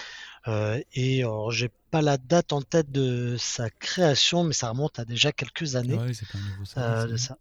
Euh, 0.48 0.80
et 0.94 1.24
j'ai 1.50 1.72
pas 1.90 2.04
la 2.04 2.18
date 2.18 2.54
en 2.54 2.62
tête 2.62 2.92
de 2.92 3.36
sa 3.40 3.72
création, 3.72 4.44
mais 4.44 4.54
ça 4.54 4.70
remonte 4.70 5.00
à 5.00 5.06
déjà 5.06 5.32
quelques 5.32 5.76
années. 5.76 5.98
Ouais, 5.98 6.14
c'est 6.14 6.30
pas 6.30 6.38
nouveau 6.38 6.66
ça. 6.66 7.08
de 7.08 7.18
ça. 7.18 7.38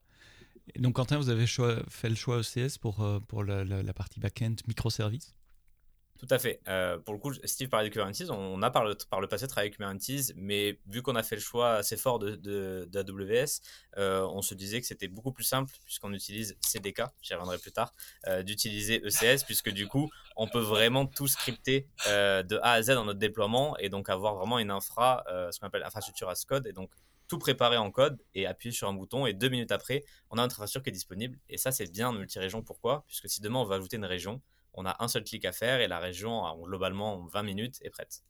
donc 0.78 0.94
Quentin, 0.94 1.18
vous 1.18 1.28
avez 1.28 1.46
fait 1.46 2.08
le 2.08 2.14
choix 2.14 2.40
ECS 2.40 2.78
pour, 2.80 3.06
pour 3.28 3.44
la, 3.44 3.64
la 3.64 3.92
partie 3.92 4.20
back-end 4.20 4.54
microservice? 4.66 5.34
Tout 6.22 6.32
à 6.32 6.38
fait. 6.38 6.60
Euh, 6.68 6.98
pour 6.98 7.14
le 7.14 7.18
coup, 7.18 7.32
Steve 7.42 7.68
parlait 7.68 7.88
de 7.88 7.92
Kubernetes. 7.92 8.30
On 8.30 8.62
a 8.62 8.70
par 8.70 8.84
le, 8.84 8.96
par 9.10 9.20
le 9.20 9.26
passé 9.26 9.48
travaillé 9.48 9.66
avec 9.66 9.76
Kubernetes, 9.76 10.32
mais 10.36 10.78
vu 10.86 11.02
qu'on 11.02 11.16
a 11.16 11.24
fait 11.24 11.34
le 11.34 11.40
choix 11.40 11.72
assez 11.72 11.96
fort 11.96 12.20
de, 12.20 12.88
AWS, 12.94 13.60
euh, 13.98 14.24
on 14.30 14.40
se 14.40 14.54
disait 14.54 14.80
que 14.80 14.86
c'était 14.86 15.08
beaucoup 15.08 15.32
plus 15.32 15.42
simple, 15.42 15.72
puisqu'on 15.84 16.12
utilise 16.12 16.56
CDK, 16.60 17.02
j'y 17.22 17.34
reviendrai 17.34 17.58
plus 17.58 17.72
tard, 17.72 17.92
euh, 18.28 18.44
d'utiliser 18.44 19.02
ECS, 19.04 19.42
puisque 19.46 19.70
du 19.70 19.88
coup, 19.88 20.10
on 20.36 20.46
peut 20.46 20.60
vraiment 20.60 21.06
tout 21.06 21.26
scripter 21.26 21.88
de 22.06 22.56
A 22.62 22.72
à 22.74 22.82
Z 22.82 22.90
dans 22.90 23.04
notre 23.04 23.18
déploiement 23.18 23.76
et 23.78 23.88
donc 23.88 24.08
avoir 24.08 24.36
vraiment 24.36 24.60
une 24.60 24.70
infra, 24.70 25.24
ce 25.50 25.58
qu'on 25.58 25.66
appelle 25.66 25.82
infrastructure 25.82 26.28
as 26.28 26.44
code, 26.44 26.68
et 26.68 26.72
donc 26.72 26.90
tout 27.26 27.38
préparer 27.38 27.78
en 27.78 27.90
code 27.90 28.22
et 28.34 28.46
appuyer 28.46 28.72
sur 28.72 28.88
un 28.88 28.92
bouton 28.92 29.26
et 29.26 29.32
deux 29.32 29.48
minutes 29.48 29.72
après, 29.72 30.04
on 30.30 30.38
a 30.38 30.42
notre 30.42 30.54
infrastructure 30.56 30.84
qui 30.84 30.90
est 30.90 30.92
disponible. 30.92 31.38
Et 31.48 31.56
ça, 31.56 31.72
c'est 31.72 31.90
bien 31.90 32.10
en 32.10 32.12
multi-région. 32.12 32.62
Pourquoi? 32.62 33.04
Puisque 33.08 33.28
si 33.28 33.40
demain 33.40 33.58
on 33.58 33.64
va 33.64 33.76
ajouter 33.76 33.96
une 33.96 34.04
région, 34.04 34.40
on 34.74 34.86
a 34.86 34.96
un 35.00 35.08
seul 35.08 35.24
clic 35.24 35.44
à 35.44 35.52
faire 35.52 35.80
et 35.80 35.88
la 35.88 35.98
région, 35.98 36.42
globalement, 36.62 37.26
20 37.26 37.42
minutes, 37.42 37.78
est 37.82 37.90
prête. 37.90 38.22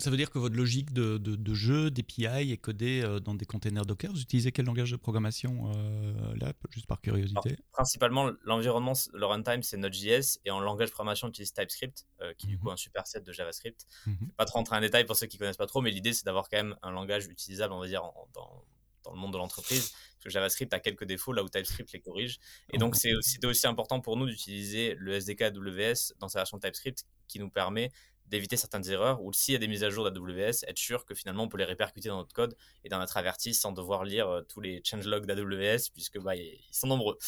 Ça 0.00 0.10
veut 0.10 0.16
dire 0.16 0.30
que 0.30 0.38
votre 0.38 0.56
logique 0.56 0.92
de, 0.92 1.18
de, 1.18 1.54
jeu, 1.54 1.90
d'API, 1.90 2.52
est 2.52 2.56
codée 2.56 3.02
euh, 3.02 3.20
dans 3.20 3.34
des 3.34 3.44
containers 3.44 3.84
Docker? 3.84 4.10
Vous 4.10 4.20
utilisez 4.20 4.50
quel 4.50 4.66
langage 4.66 4.90
de 4.90 4.96
programmation 4.96 5.70
euh, 5.74 6.34
là, 6.36 6.52
juste 6.70 6.86
par 6.86 7.00
curiosité? 7.00 7.56
Principalement, 7.70 8.30
l'environnement, 8.42 8.94
le 9.12 9.26
runtime, 9.26 9.62
c'est 9.62 9.76
Node.js 9.76 10.40
et 10.44 10.50
en 10.50 10.60
langage 10.60 10.88
de 10.88 10.92
programmation, 10.92 11.28
on 11.28 11.30
utilise 11.30 11.52
TypeScript, 11.52 12.06
euh, 12.20 12.34
qui 12.34 12.46
est 12.46 12.50
du 12.50 12.58
coup 12.58 12.66
mhm. 12.66 12.72
un 12.72 12.76
superset 12.76 13.20
de 13.20 13.32
JavaScript. 13.32 13.86
Je 14.04 14.10
ne 14.10 14.16
vais 14.16 14.26
pas 14.36 14.46
trop 14.46 14.58
rentrer 14.58 14.76
en 14.76 14.80
détail 14.80 15.04
pour 15.04 15.16
ceux 15.16 15.26
qui 15.26 15.36
ne 15.36 15.40
connaissent 15.40 15.56
pas 15.56 15.66
trop, 15.66 15.80
mais 15.80 15.90
l'idée, 15.90 16.12
c'est 16.12 16.24
d'avoir 16.24 16.48
quand 16.48 16.56
même 16.56 16.76
un 16.82 16.90
langage 16.90 17.26
utilisable, 17.26 17.72
on 17.72 17.80
va 17.80 17.86
dire, 17.86 18.02
dans, 18.34 18.64
dans 19.04 19.12
le 19.12 19.18
monde 19.18 19.32
de 19.32 19.38
l'entreprise, 19.38 19.92
parce 20.22 20.34
que 20.34 20.38
JavaScript 20.38 20.72
a 20.72 20.78
quelques 20.78 21.04
défauts 21.04 21.32
là 21.32 21.42
où 21.42 21.48
TypeScript 21.48 21.92
les 21.92 22.00
corrige. 22.00 22.38
Et 22.72 22.78
donc, 22.78 22.94
c'était 22.94 23.46
aussi 23.46 23.66
important 23.66 24.00
pour 24.00 24.16
nous 24.16 24.26
d'utiliser 24.26 24.94
le 24.98 25.14
SDK 25.14 25.42
AWS 25.42 26.14
dans 26.20 26.28
sa 26.28 26.40
version 26.40 26.58
TypeScript 26.58 27.04
qui 27.26 27.40
nous 27.40 27.50
permet 27.50 27.90
d'éviter 28.32 28.56
certaines 28.56 28.88
erreurs 28.90 29.22
ou 29.22 29.32
s'il 29.32 29.52
y 29.52 29.56
a 29.56 29.58
des 29.58 29.68
mises 29.68 29.84
à 29.84 29.90
jour 29.90 30.10
d'AWS, 30.10 30.64
être 30.66 30.78
sûr 30.78 31.04
que 31.04 31.14
finalement 31.14 31.44
on 31.44 31.48
peut 31.48 31.58
les 31.58 31.64
répercuter 31.64 32.08
dans 32.08 32.16
notre 32.16 32.32
code 32.32 32.56
et 32.82 32.88
dans 32.88 32.98
notre 32.98 33.18
averti 33.18 33.52
sans 33.52 33.72
devoir 33.72 34.04
lire 34.04 34.26
euh, 34.26 34.40
tous 34.48 34.60
les 34.60 34.80
changelogs 34.84 35.26
d'AWS 35.26 35.90
puisque 35.92 36.18
bah, 36.18 36.34
ils 36.34 36.58
sont 36.72 36.86
nombreux. 36.86 37.18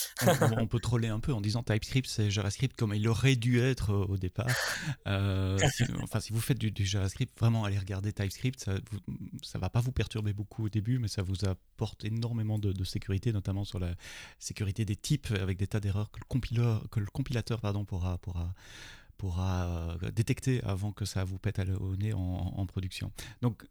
on 0.58 0.66
peut 0.66 0.80
troller 0.80 1.08
un 1.08 1.20
peu 1.20 1.32
en 1.34 1.42
disant 1.42 1.62
TypeScript 1.62 2.08
c'est 2.08 2.30
JavaScript 2.30 2.74
comme 2.76 2.94
il 2.94 3.06
aurait 3.06 3.36
dû 3.36 3.60
être 3.60 3.90
euh, 3.90 4.06
au 4.08 4.16
départ. 4.16 4.46
Euh, 5.06 5.58
si, 5.72 5.84
enfin, 6.02 6.20
si 6.20 6.32
vous 6.32 6.40
faites 6.40 6.58
du, 6.58 6.84
JavaScript, 6.84 7.38
vraiment 7.38 7.64
allez 7.64 7.78
regarder 7.78 8.12
TypeScript, 8.12 8.60
ça, 8.60 8.72
ne 8.74 9.60
va 9.60 9.68
pas 9.68 9.80
vous 9.80 9.92
perturber 9.92 10.32
beaucoup 10.32 10.64
au 10.64 10.68
début, 10.70 10.98
mais 10.98 11.08
ça 11.08 11.22
vous 11.22 11.44
apporte 11.44 12.04
énormément 12.04 12.58
de, 12.58 12.84
sécurité, 12.84 13.32
notamment 13.32 13.64
sur 13.64 13.78
la 13.78 13.94
sécurité 14.38 14.84
des 14.84 14.96
types 14.96 15.30
avec 15.38 15.58
des 15.58 15.66
tas 15.66 15.80
d'erreurs 15.80 16.10
que 16.10 16.20
le 17.00 17.06
compilateur, 17.06 17.60
pardon, 17.60 17.84
pourra 17.84 18.18
pourra 19.14 19.96
euh, 20.02 20.10
détecter 20.10 20.62
avant 20.64 20.92
que 20.92 21.04
ça 21.04 21.24
vous 21.24 21.38
pète 21.38 21.60
au 21.80 21.96
nez 21.96 22.12
en, 22.12 22.66
production. 22.66 23.12
Donc, 23.42 23.64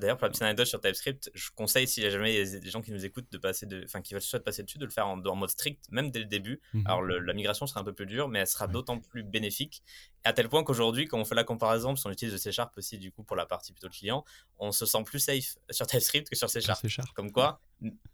D'ailleurs, 0.00 0.16
pour 0.16 0.24
la 0.24 0.30
petite 0.30 0.42
anecdote 0.42 0.66
sur 0.66 0.80
TypeScript, 0.80 1.30
je 1.34 1.50
conseille, 1.54 1.86
s'il 1.86 2.02
y 2.02 2.06
a 2.06 2.10
jamais 2.10 2.44
des 2.44 2.70
gens 2.70 2.80
qui 2.80 2.92
nous 2.92 3.04
écoutent, 3.04 3.30
de 3.30 3.36
passer 3.36 3.66
de, 3.66 3.82
enfin, 3.84 4.00
qui 4.00 4.14
veulent 4.14 4.22
soit 4.22 4.40
passer 4.40 4.62
dessus, 4.62 4.78
de 4.78 4.86
le 4.86 4.90
faire 4.90 5.06
en, 5.06 5.16
mode 5.16 5.50
strict, 5.50 5.84
même 5.90 6.10
dès 6.10 6.20
le 6.20 6.24
début. 6.24 6.60
Mhm. 6.72 6.86
Alors, 6.86 7.02
la 7.02 7.34
migration 7.34 7.66
sera 7.66 7.80
un 7.80 7.84
peu 7.84 7.92
plus 7.92 8.06
dure, 8.06 8.28
mais 8.28 8.38
elle 8.38 8.46
sera 8.46 8.68
d'autant 8.68 8.98
plus 8.98 9.22
bénéfique. 9.22 9.82
À 10.24 10.32
tel 10.32 10.48
point 10.48 10.64
qu'aujourd'hui, 10.64 11.06
quand 11.08 11.18
on 11.18 11.24
fait 11.24 11.34
la 11.34 11.44
comparaison, 11.44 11.90
parce 11.90 12.04
qu'on 12.04 12.10
utilise 12.10 12.32
le 12.32 12.38
C 12.38 12.52
Sharp 12.52 12.76
aussi, 12.78 12.96
du 12.96 13.12
coup, 13.12 13.22
pour 13.22 13.36
la 13.36 13.44
partie 13.44 13.72
plutôt 13.72 13.90
client, 13.90 14.24
on 14.58 14.72
se 14.72 14.86
sent 14.86 15.02
plus 15.04 15.18
safe 15.18 15.56
sur 15.70 15.86
TypeScript 15.86 16.30
que 16.30 16.36
sur 16.36 16.48
C 16.48 16.62
Sharp. 16.62 16.82
Comme 17.14 17.30
quoi, 17.30 17.60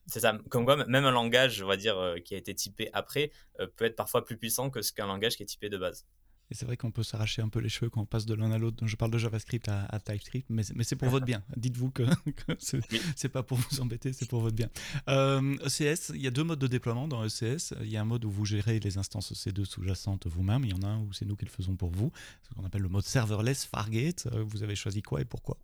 c'est 0.06 0.20
ça. 0.20 0.36
Comme 0.48 0.64
quoi, 0.64 0.84
même 0.84 1.04
un 1.04 1.12
langage, 1.12 1.62
on 1.62 1.68
va 1.68 1.76
dire, 1.76 1.96
euh, 1.96 2.18
qui 2.18 2.34
a 2.34 2.38
été 2.38 2.54
typé 2.54 2.90
après, 2.92 3.30
euh, 3.60 3.68
peut 3.76 3.84
être 3.84 3.96
parfois 3.96 4.24
plus 4.24 4.36
puissant 4.36 4.70
que 4.70 4.82
ce 4.82 4.92
qu'un 4.92 5.06
langage 5.06 5.36
qui 5.36 5.44
est 5.44 5.46
typé 5.46 5.68
de 5.68 5.78
base. 5.78 6.06
Et 6.50 6.54
c'est 6.54 6.64
vrai 6.64 6.76
qu'on 6.76 6.90
peut 6.90 7.02
s'arracher 7.02 7.42
un 7.42 7.48
peu 7.48 7.60
les 7.60 7.68
cheveux 7.68 7.90
quand 7.90 8.00
on 8.00 8.06
passe 8.06 8.24
de 8.24 8.34
l'un 8.34 8.50
à 8.52 8.58
l'autre. 8.58 8.86
Je 8.86 8.96
parle 8.96 9.10
de 9.10 9.18
JavaScript 9.18 9.68
à, 9.68 10.00
TypeScript, 10.00 10.46
mais, 10.48 10.62
mais 10.74 10.84
c'est 10.84 10.96
pour 10.96 11.08
votre 11.10 11.26
bien. 11.26 11.42
Dites-vous 11.56 11.90
que, 11.90 12.04
ce 12.58 12.78
c'est 13.16 13.28
pas 13.28 13.42
pour 13.42 13.58
vous 13.58 13.80
embêter, 13.80 14.12
c'est 14.12 14.28
pour 14.28 14.40
votre 14.40 14.56
bien. 14.56 14.70
Euh, 15.08 15.56
ECS, 15.64 16.12
il 16.14 16.22
y 16.22 16.26
a 16.26 16.30
deux 16.30 16.44
modes 16.44 16.58
de 16.58 16.66
déploiement 16.66 17.06
dans 17.06 17.24
ECS. 17.24 17.74
Il 17.82 17.88
y 17.90 17.96
a 17.96 18.00
un 18.00 18.06
mode 18.06 18.24
où 18.24 18.30
vous 18.30 18.44
gérez 18.44 18.80
les 18.80 18.98
instances 18.98 19.32
EC2 19.32 19.64
sous-jacentes 19.64 20.26
vous-même. 20.26 20.64
Il 20.64 20.70
y 20.70 20.74
en 20.74 20.82
a 20.82 20.88
un 20.88 21.00
où 21.00 21.12
c'est 21.12 21.26
nous 21.26 21.36
qui 21.36 21.44
le 21.44 21.50
faisons 21.50 21.76
pour 21.76 21.90
vous. 21.90 22.10
Ce 22.42 22.54
qu'on 22.54 22.64
appelle 22.64 22.82
le 22.82 22.88
mode 22.88 23.04
serverless 23.04 23.64
Fargate. 23.64 24.26
Euh, 24.32 24.42
vous 24.46 24.62
avez 24.62 24.76
choisi 24.76 25.02
quoi 25.02 25.20
et 25.20 25.24
pourquoi? 25.24 25.58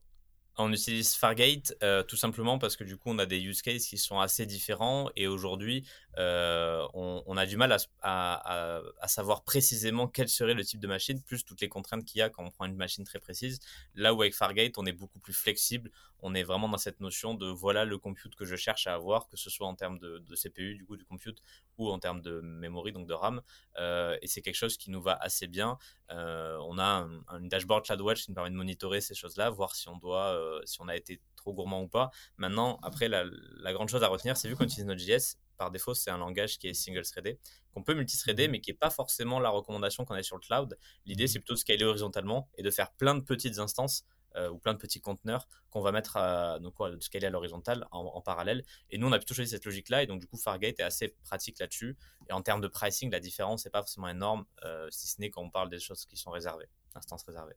On 0.56 0.72
utilise 0.72 1.14
Fargate 1.14 1.74
euh, 1.82 2.04
tout 2.04 2.16
simplement 2.16 2.58
parce 2.58 2.76
que 2.76 2.84
du 2.84 2.96
coup 2.96 3.10
on 3.10 3.18
a 3.18 3.26
des 3.26 3.40
use 3.40 3.60
cases 3.60 3.86
qui 3.86 3.98
sont 3.98 4.20
assez 4.20 4.46
différents 4.46 5.10
et 5.16 5.26
aujourd'hui 5.26 5.84
euh, 6.18 6.86
on, 6.94 7.36
a 7.36 7.46
du 7.46 7.56
mal 7.56 7.76
à, 8.02 8.82
savoir 9.06 9.42
précisément 9.42 10.06
quel 10.08 10.28
serait 10.28 10.54
le 10.54 10.64
type 10.64 10.80
de 10.80 10.86
machine 10.86 11.20
plus 11.22 11.44
toutes 11.44 11.60
les 11.60 11.68
contraintes 11.68 12.04
qu'il 12.04 12.20
y 12.20 12.22
a 12.22 12.30
quand 12.30 12.44
on 12.44 12.50
prend 12.50 12.66
une 12.66 12.76
machine 12.76 13.04
très 13.04 13.18
précise. 13.18 13.60
Là 13.94 14.14
où 14.14 14.22
avec 14.22 14.34
Fargate 14.34 14.78
on 14.78 14.86
est 14.86 14.92
beaucoup 14.92 15.18
plus 15.18 15.32
flexible, 15.32 15.90
on 16.20 16.34
est 16.34 16.42
vraiment 16.42 16.68
dans 16.68 16.78
cette 16.78 17.00
notion 17.00 17.34
de 17.34 17.46
voilà 17.46 17.84
le 17.84 17.98
compute 17.98 18.34
que 18.34 18.44
je 18.44 18.56
cherche 18.56 18.86
à 18.86 18.94
avoir, 18.94 19.28
que 19.28 19.36
ce 19.36 19.50
soit 19.50 19.66
en 19.66 19.74
termes 19.74 19.98
de, 19.98 20.22
CPU 20.34 20.74
du 20.74 20.84
coup 20.84 20.96
du 20.96 21.04
compute 21.04 21.42
ou 21.78 21.90
en 21.90 21.98
termes 21.98 22.20
de 22.20 22.40
memory 22.40 22.92
donc 22.92 23.06
de 23.06 23.14
RAM 23.14 23.42
euh, 23.78 24.16
et 24.22 24.26
c'est 24.26 24.42
quelque 24.42 24.56
chose 24.56 24.76
qui 24.76 24.90
nous 24.90 25.02
va 25.02 25.14
assez 25.14 25.46
bien. 25.46 25.78
on 26.10 26.78
a 26.78 27.08
un, 27.28 27.40
dashboard 27.40 27.84
CloudWatch 27.84 28.24
qui 28.24 28.30
nous 28.30 28.34
permet 28.34 28.50
de 28.50 28.56
monitorer 28.56 29.00
ces 29.00 29.14
choses 29.14 29.36
là, 29.36 29.50
voir 29.50 29.74
si 29.74 29.88
on 29.88 29.96
doit 29.96 30.34
euh, 30.34 30.60
si 30.64 30.80
on 30.80 30.88
a 30.88 30.96
été 30.96 31.20
trop 31.36 31.52
gourmand 31.52 31.82
ou 31.82 31.88
pas. 31.88 32.10
Maintenant, 32.36 32.78
après, 32.82 33.08
la, 33.08 33.24
grande 33.72 33.88
chose 33.88 34.02
à 34.02 34.08
retenir, 34.08 34.36
c'est 34.36 34.48
vu 34.48 34.56
qu'on 34.56 34.64
utilise 34.64 34.86
Node.js, 34.86 35.36
par 35.56 35.70
défaut, 35.70 35.94
c'est 35.94 36.10
un 36.10 36.18
langage 36.18 36.58
qui 36.58 36.68
est 36.68 36.74
single-threaded, 36.74 37.38
qu'on 37.72 37.82
peut 37.82 37.94
multithreader, 37.94 38.48
mais 38.48 38.60
qui 38.60 38.70
n'est 38.70 38.76
pas 38.76 38.90
forcément 38.90 39.40
la 39.40 39.50
recommandation 39.50 40.04
qu'on 40.04 40.14
a 40.14 40.22
sur 40.22 40.36
le 40.36 40.40
cloud. 40.40 40.78
L'idée, 41.06 41.26
c'est 41.26 41.38
plutôt 41.38 41.54
de 41.54 41.58
scaler 41.58 41.84
horizontalement 41.84 42.48
et 42.56 42.62
de 42.62 42.70
faire 42.70 42.92
plein 42.92 43.14
de 43.14 43.20
petites 43.20 43.58
instances 43.58 44.04
euh, 44.36 44.50
ou 44.50 44.58
plein 44.58 44.74
de 44.74 44.78
petits 44.78 45.00
conteneurs 45.00 45.46
qu'on 45.70 45.80
va 45.80 45.92
mettre 45.92 46.16
à, 46.16 46.58
donc, 46.58 46.74
de 46.80 46.98
scaler 47.00 47.26
à 47.26 47.30
l'horizontale 47.30 47.86
en, 47.92 48.20
parallèle. 48.20 48.64
Et 48.90 48.98
nous, 48.98 49.06
on 49.06 49.12
a 49.12 49.18
plutôt 49.18 49.34
choisi 49.34 49.50
cette 49.50 49.64
logique-là, 49.64 50.02
et 50.02 50.06
donc 50.06 50.20
du 50.20 50.26
coup, 50.26 50.36
Fargate 50.36 50.80
est 50.80 50.82
assez 50.82 51.14
pratique 51.22 51.58
là-dessus. 51.60 51.96
Et 52.28 52.32
en 52.32 52.42
termes 52.42 52.60
de 52.60 52.68
pricing, 52.68 53.10
la 53.10 53.20
différence 53.20 53.64
n'est 53.64 53.70
pas 53.70 53.80
forcément 53.80 54.08
énorme, 54.08 54.44
euh, 54.64 54.88
si 54.90 55.06
ce 55.06 55.20
n'est 55.20 55.30
quand 55.30 55.42
on 55.42 55.50
parle 55.50 55.70
des 55.70 55.78
choses 55.78 56.04
qui 56.06 56.16
sont 56.16 56.30
réservées, 56.30 56.68
instances 56.94 57.22
réservées. 57.22 57.56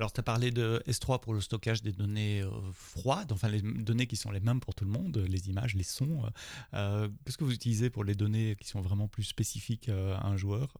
Alors, 0.00 0.14
tu 0.14 0.20
as 0.20 0.22
parlé 0.22 0.50
de 0.50 0.82
S3 0.88 1.20
pour 1.20 1.34
le 1.34 1.42
stockage 1.42 1.82
des 1.82 1.92
données 1.92 2.40
euh, 2.40 2.48
froides, 2.72 3.32
enfin 3.32 3.50
les 3.50 3.60
données 3.60 4.06
qui 4.06 4.16
sont 4.16 4.30
les 4.30 4.40
mêmes 4.40 4.58
pour 4.58 4.74
tout 4.74 4.86
le 4.86 4.90
monde, 4.90 5.22
les 5.28 5.50
images, 5.50 5.74
les 5.74 5.82
sons. 5.82 6.24
Euh, 6.24 6.28
euh, 6.72 7.08
qu'est-ce 7.26 7.36
que 7.36 7.44
vous 7.44 7.52
utilisez 7.52 7.90
pour 7.90 8.02
les 8.02 8.14
données 8.14 8.56
qui 8.58 8.66
sont 8.66 8.80
vraiment 8.80 9.08
plus 9.08 9.24
spécifiques 9.24 9.90
à 9.90 10.26
un 10.26 10.38
joueur? 10.38 10.78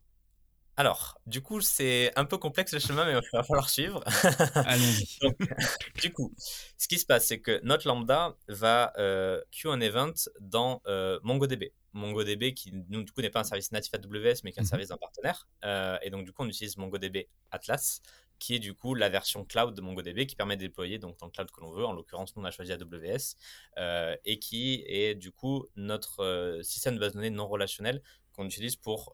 Alors, 0.78 1.20
du 1.26 1.42
coup, 1.42 1.60
c'est 1.60 2.18
un 2.18 2.24
peu 2.24 2.38
complexe 2.38 2.72
le 2.72 2.78
chemin, 2.78 3.04
mais 3.04 3.10
il 3.10 3.36
va 3.36 3.42
falloir 3.42 3.68
suivre. 3.68 4.02
Allons-y. 4.54 5.18
du 6.00 6.14
coup, 6.14 6.32
ce 6.78 6.88
qui 6.88 6.98
se 6.98 7.04
passe, 7.04 7.26
c'est 7.26 7.40
que 7.40 7.60
notre 7.62 7.86
lambda 7.86 8.34
va 8.48 8.90
queue 8.96 9.70
un 9.70 9.82
event 9.82 10.14
dans 10.40 10.80
MongoDB. 11.22 11.74
MongoDB, 11.92 12.54
qui 12.54 12.72
nous, 12.88 13.02
du 13.02 13.12
coup, 13.12 13.20
n'est 13.20 13.28
pas 13.28 13.40
un 13.40 13.44
service 13.44 13.70
natif 13.70 13.92
AWS, 13.92 14.40
mais 14.44 14.52
qui 14.52 14.60
est 14.60 14.60
un 14.60 14.62
mhm. 14.62 14.64
service 14.64 14.88
d'un 14.88 14.96
partenaire. 14.96 15.46
et 16.00 16.08
donc, 16.08 16.24
du 16.24 16.32
coup, 16.32 16.42
on 16.42 16.48
utilise 16.48 16.78
MongoDB 16.78 17.28
Atlas 17.50 18.00
qui 18.40 18.56
est 18.56 18.58
du 18.58 18.74
coup 18.74 18.94
la 18.94 19.08
version 19.08 19.44
cloud 19.44 19.74
de 19.74 19.80
MongoDB 19.80 20.26
qui 20.26 20.34
permet 20.34 20.56
de 20.56 20.62
déployer 20.62 20.98
donc 20.98 21.16
dans 21.18 21.26
le 21.26 21.30
cloud 21.30 21.50
que 21.52 21.60
l'on 21.60 21.70
veut. 21.70 21.84
En 21.84 21.92
l'occurrence, 21.92 22.34
nous 22.34 22.42
on 22.42 22.44
a 22.44 22.50
choisi 22.50 22.72
AWS 22.72 23.36
euh, 23.78 24.16
et 24.24 24.40
qui 24.40 24.82
est 24.88 25.14
du 25.14 25.30
coup 25.30 25.66
notre 25.76 26.24
euh, 26.24 26.62
système 26.62 26.96
de 26.96 27.00
base 27.00 27.12
de 27.12 27.18
données 27.18 27.30
non 27.30 27.46
relationnel 27.46 28.02
qu'on 28.32 28.46
utilise 28.46 28.76
pour 28.76 29.12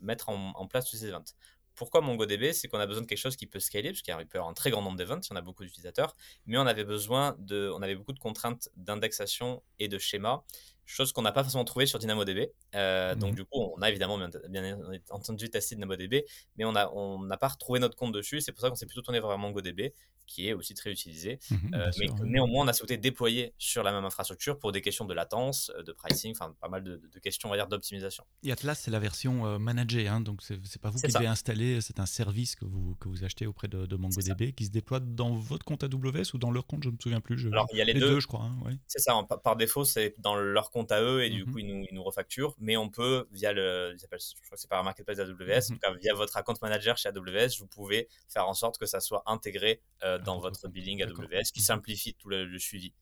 mettre 0.00 0.28
en, 0.28 0.66
place 0.66 0.88
tous 0.90 0.96
ces 0.96 1.06
events. 1.06 1.34
Pourquoi 1.76 2.00
MongoDB? 2.00 2.52
C'est 2.52 2.68
qu'on 2.68 2.80
a 2.80 2.86
besoin 2.86 3.02
de 3.02 3.06
quelque 3.06 3.16
chose 3.16 3.36
qui 3.36 3.46
peut 3.46 3.60
scaler, 3.60 3.90
parce 3.90 4.02
qu'il 4.02 4.14
peut 4.14 4.20
y 4.34 4.38
avoir 4.38 4.50
un 4.50 4.54
très 4.54 4.70
grand 4.70 4.82
nombre 4.82 4.96
d'events 4.96 5.22
si 5.22 5.32
on 5.32 5.36
a 5.36 5.40
beaucoup 5.40 5.62
d'utilisateurs, 5.62 6.16
mais 6.46 6.58
on 6.58 6.66
avait 6.66 6.84
besoin 6.84 7.36
de, 7.38 7.70
on 7.74 7.80
avait 7.80 7.94
beaucoup 7.94 8.12
de 8.12 8.18
contraintes 8.18 8.68
d'indexation 8.76 9.62
et 9.78 9.88
de 9.88 9.98
schéma 9.98 10.44
chose 10.90 11.12
qu'on 11.12 11.22
n'a 11.22 11.32
pas 11.32 11.42
forcément 11.42 11.64
trouvé 11.64 11.86
sur 11.86 11.98
DynamoDB. 11.98 12.50
Euh, 12.74 13.14
donc, 13.14 13.30
mhm. 13.30 13.36
du 13.36 13.44
coup, 13.44 13.72
on 13.76 13.80
a 13.82 13.88
évidemment 13.88 14.18
bien, 14.48 14.78
entendu 15.10 15.48
testé 15.50 15.74
DynamoDB, 15.74 16.24
mais 16.56 16.64
on 16.64 16.72
n'a 16.72 16.90
on 16.92 17.28
pas 17.40 17.48
retrouvé 17.48 17.80
notre 17.80 17.96
compte 17.96 18.12
dessus. 18.12 18.40
C'est 18.40 18.52
pour 18.52 18.60
ça 18.60 18.68
qu'on 18.68 18.76
s'est 18.76 18.86
plutôt 18.86 19.02
tourné 19.02 19.20
vers 19.20 19.38
MongoDB, 19.38 19.92
qui 20.26 20.48
est 20.48 20.52
aussi 20.52 20.74
très 20.74 20.90
utilisé. 20.90 21.38
Mhm, 21.50 21.74
euh, 21.74 21.90
mais 21.98 22.06
néanmoins, 22.24 22.64
on 22.64 22.68
a 22.68 22.72
souhaité 22.72 22.96
déployer 22.96 23.54
sur 23.58 23.82
la 23.82 23.92
même 23.92 24.04
infrastructure 24.04 24.58
pour 24.58 24.72
des 24.72 24.80
questions 24.80 25.04
de 25.04 25.14
latence, 25.14 25.70
euh, 25.76 25.82
de 25.82 25.92
pricing, 25.92 26.32
enfin, 26.32 26.54
pas 26.60 26.68
mal 26.68 26.84
de, 26.84 27.00
questions, 27.22 27.48
on 27.48 27.52
va 27.52 27.56
dire, 27.56 27.68
d'optimisation. 27.68 28.24
Et 28.42 28.52
Atlas, 28.52 28.78
c'est 28.78 28.90
la 28.90 28.98
version 28.98 29.58
managée, 29.58 30.08
hein, 30.08 30.20
donc 30.20 30.42
c'est 30.42 30.80
pas 30.80 30.90
vous 30.90 30.98
qui 30.98 31.10
l'avez 31.10 31.26
installé, 31.26 31.80
c'est 31.80 32.00
un 32.00 32.06
service 32.06 32.54
que 32.56 32.64
vous, 32.64 32.96
que 33.00 33.08
vous 33.08 33.24
achetez 33.24 33.46
auprès 33.46 33.68
de, 33.68 33.96
MongoDB 33.96 34.52
qui 34.52 34.64
se 34.64 34.70
déploie 34.70 35.00
dans 35.00 35.34
votre 35.34 35.64
compte 35.64 35.84
AWS 35.84 36.34
ou 36.34 36.38
dans 36.38 36.50
leur 36.50 36.66
compte, 36.66 36.84
je 36.84 36.88
ne 36.88 36.94
me 36.94 36.98
souviens 37.00 37.20
plus. 37.20 37.46
Alors, 37.48 37.66
il 37.72 37.78
y 37.78 37.82
a 37.82 37.84
les, 37.84 37.94
deux, 37.94 38.20
je 38.20 38.26
crois. 38.26 38.44
Hein, 38.44 38.76
c'est 38.86 39.00
ça, 39.00 39.12
par 39.44 39.56
défaut, 39.56 39.84
c'est 39.84 40.14
dans 40.18 40.36
leur 40.36 40.70
compte 40.70 40.79
à 40.84 41.02
eux 41.02 41.22
et 41.22 41.30
du 41.30 41.44
mmh 41.44 41.52
coup 41.52 41.58
ils 41.58 41.66
nous, 41.66 41.86
ils 41.90 41.94
nous, 41.94 42.02
refacturent. 42.02 42.54
Mais 42.58 42.76
on 42.76 42.88
peut 42.88 43.26
via 43.30 43.52
le, 43.52 43.96
je 43.98 44.06
crois 44.06 44.18
que 44.18 44.56
c'est 44.56 44.68
par 44.68 44.82
marketplace 44.84 45.18
AWS, 45.18 45.28
mmh 45.28 45.52
en 45.54 45.60
tout 45.74 45.78
cas 45.78 45.92
via 45.94 46.14
votre 46.14 46.36
account 46.36 46.54
manager 46.62 46.96
chez 46.96 47.08
AWS, 47.08 47.58
vous 47.58 47.66
pouvez 47.66 48.08
faire 48.28 48.48
en 48.48 48.54
sorte 48.54 48.78
que 48.78 48.86
ça 48.86 49.00
soit 49.00 49.22
intégré 49.26 49.82
euh, 50.04 50.18
dans 50.18 50.38
votre 50.38 50.68
billing 50.68 51.02
AWS, 51.02 51.52
qui 51.52 51.60
simplifie 51.60 52.14
tout 52.14 52.28
le, 52.28 52.58
suivi. 52.58 52.92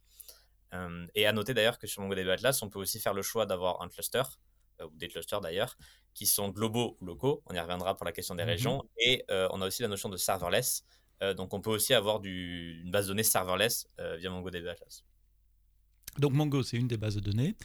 Euh, 0.74 1.06
et 1.14 1.26
à 1.26 1.32
noter 1.32 1.54
d'ailleurs 1.54 1.78
que 1.78 1.86
sur 1.86 2.02
MongoDB 2.02 2.28
Atlas, 2.28 2.62
on 2.62 2.68
peut 2.68 2.78
aussi 2.78 3.00
faire 3.00 3.14
le 3.14 3.22
choix 3.22 3.46
d'avoir 3.46 3.80
un 3.82 3.88
cluster 3.88 4.22
euh, 4.80 4.86
ou 4.86 4.96
des 4.96 5.08
clusters 5.08 5.40
d'ailleurs, 5.40 5.76
qui 6.14 6.26
sont 6.26 6.48
globaux 6.50 6.96
ou 7.00 7.06
locaux. 7.06 7.42
On 7.46 7.54
y 7.54 7.60
reviendra 7.60 7.96
pour 7.96 8.04
la 8.04 8.12
question 8.12 8.34
des 8.34 8.44
mmh 8.44 8.46
régions. 8.46 8.84
Et 8.98 9.24
on 9.28 9.62
a 9.62 9.66
aussi 9.66 9.82
la 9.82 9.88
notion 9.88 10.08
de 10.08 10.16
serverless. 10.16 10.84
donc 11.36 11.54
on 11.54 11.60
peut 11.60 11.70
aussi 11.70 11.94
avoir 11.94 12.20
du, 12.20 12.82
une 12.82 12.90
base 12.90 13.06
de 13.06 13.12
données 13.12 13.22
serverless 13.22 13.88
via 14.18 14.30
MongoDB 14.30 14.66
Atlas. 14.68 15.04
Donc 16.18 16.32
Mongo, 16.32 16.62
c'est 16.62 16.76
une 16.76 16.88
des 16.88 16.96
bases 16.96 17.16
de 17.16 17.20
données. 17.20 17.56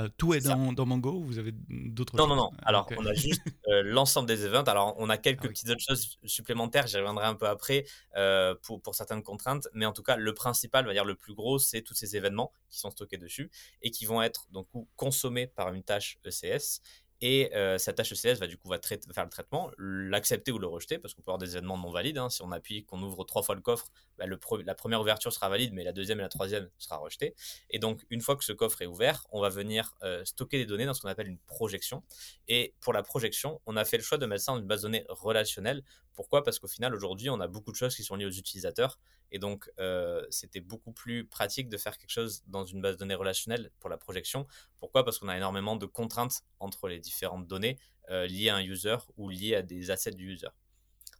Euh, 0.00 0.08
tout 0.16 0.32
est 0.32 0.40
dans, 0.40 0.72
dans, 0.72 0.86
Mongo 0.86 1.12
ou 1.12 1.24
vous 1.24 1.38
avez 1.38 1.52
d'autres 1.52 2.16
Non, 2.16 2.26
non, 2.26 2.36
non. 2.36 2.50
Ah, 2.60 2.68
Alors, 2.68 2.88
on 2.96 3.04
a 3.04 3.12
juste 3.12 3.42
euh, 3.68 3.82
l'ensemble 3.84 4.26
des 4.26 4.46
events. 4.46 4.64
Alors, 4.64 4.94
on 4.96 5.10
a 5.10 5.18
quelques 5.18 5.44
ah 5.44 5.48
petites 5.48 5.68
autres 5.68 5.84
choses 5.86 6.18
supplémentaires. 6.24 6.86
J'y 6.86 6.96
reviendrai 6.96 7.26
un 7.26 7.34
peu 7.34 7.46
après 7.46 7.84
euh, 8.16 8.54
pour, 8.62 8.80
pour, 8.80 8.94
certaines 8.94 9.22
contraintes. 9.22 9.68
Mais 9.74 9.84
en 9.84 9.92
tout 9.92 10.02
cas, 10.02 10.16
le 10.16 10.32
principal, 10.32 10.84
on 10.84 10.88
va 10.88 10.94
dire 10.94 11.04
le 11.04 11.14
plus 11.14 11.34
gros, 11.34 11.58
c'est 11.58 11.82
tous 11.82 11.92
ces 11.94 12.16
événements 12.16 12.52
qui 12.70 12.78
sont 12.78 12.90
stockés 12.90 13.18
dessus 13.18 13.50
et 13.82 13.90
qui 13.90 14.06
vont 14.06 14.22
être 14.22 14.46
donc 14.50 14.66
consommés 14.96 15.46
par 15.46 15.74
une 15.74 15.82
tâche 15.82 16.18
ECS 16.24 16.80
et 17.22 17.54
euh, 17.54 17.78
cette 17.78 18.00
HECS 18.00 18.40
va 18.40 18.48
du 18.48 18.58
coup 18.58 18.68
va 18.68 18.80
faire 18.82 19.24
le 19.24 19.30
traitement, 19.30 19.70
l'accepter 19.78 20.50
ou 20.50 20.58
le 20.58 20.66
rejeter, 20.66 20.98
parce 20.98 21.14
qu'on 21.14 21.22
peut 21.22 21.30
avoir 21.30 21.38
des 21.38 21.52
événements 21.52 21.78
non 21.78 21.92
valides. 21.92 22.18
Hein. 22.18 22.28
Si 22.28 22.42
on 22.42 22.50
appuie, 22.50 22.84
qu'on 22.84 23.00
ouvre 23.00 23.22
trois 23.22 23.44
fois 23.44 23.54
le 23.54 23.60
coffre, 23.60 23.86
bah, 24.18 24.24
la 24.26 24.74
première 24.74 25.00
ouverture 25.00 25.32
sera 25.32 25.48
valide, 25.48 25.72
mais 25.72 25.84
la 25.84 25.92
deuxième 25.92 26.18
et 26.18 26.22
la 26.22 26.28
troisième 26.28 26.68
sera 26.78 26.96
rejetée. 26.96 27.36
Et 27.70 27.78
donc, 27.78 28.04
une 28.10 28.20
fois 28.20 28.34
que 28.34 28.42
ce 28.42 28.52
coffre 28.52 28.82
est 28.82 28.86
ouvert, 28.86 29.24
on 29.30 29.40
va 29.40 29.50
venir 29.50 29.94
euh, 30.02 30.24
stocker 30.24 30.58
des 30.58 30.66
données 30.66 30.84
dans 30.84 30.94
ce 30.94 31.00
qu'on 31.00 31.08
appelle 31.08 31.28
une 31.28 31.38
projection. 31.38 32.02
Et 32.48 32.74
pour 32.80 32.92
la 32.92 33.04
projection, 33.04 33.60
on 33.66 33.76
a 33.76 33.84
fait 33.84 33.98
le 33.98 34.02
choix 34.02 34.18
de 34.18 34.26
mettre 34.26 34.42
ça 34.42 34.52
dans 34.52 34.58
une 34.58 34.66
base 34.66 34.82
de 34.82 34.88
données 34.88 35.06
relationnelle. 35.08 35.84
Pourquoi? 36.14 36.42
Parce 36.42 36.58
qu'au 36.58 36.66
final, 36.66 36.92
aujourd'hui, 36.92 37.30
on 37.30 37.38
a 37.38 37.46
beaucoup 37.46 37.70
de 37.70 37.76
choses 37.76 37.94
qui 37.94 38.02
sont 38.02 38.16
liées 38.16 38.26
aux 38.26 38.30
utilisateurs. 38.30 38.98
Et 39.32 39.38
donc, 39.38 39.70
euh, 39.80 40.24
c'était 40.30 40.60
beaucoup 40.60 40.92
plus 40.92 41.24
pratique 41.26 41.68
de 41.68 41.78
faire 41.78 41.96
quelque 41.96 42.10
chose 42.10 42.44
dans 42.46 42.64
une 42.64 42.82
base 42.82 42.94
de 42.94 42.98
données 42.98 43.14
relationnelle 43.14 43.70
pour 43.80 43.88
la 43.88 43.96
projection. 43.96 44.46
Pourquoi? 44.78 45.04
Parce 45.04 45.18
qu'on 45.18 45.28
a 45.28 45.36
énormément 45.36 45.74
de 45.74 45.86
contraintes 45.86 46.42
entre 46.60 46.86
les 46.86 47.00
différentes 47.00 47.48
données 47.48 47.78
euh, 48.10 48.26
liées 48.26 48.50
à 48.50 48.56
un 48.56 48.62
user 48.62 48.98
ou 49.16 49.30
liées 49.30 49.56
à 49.56 49.62
des 49.62 49.90
assets 49.90 50.12
du 50.12 50.32
user. 50.34 50.48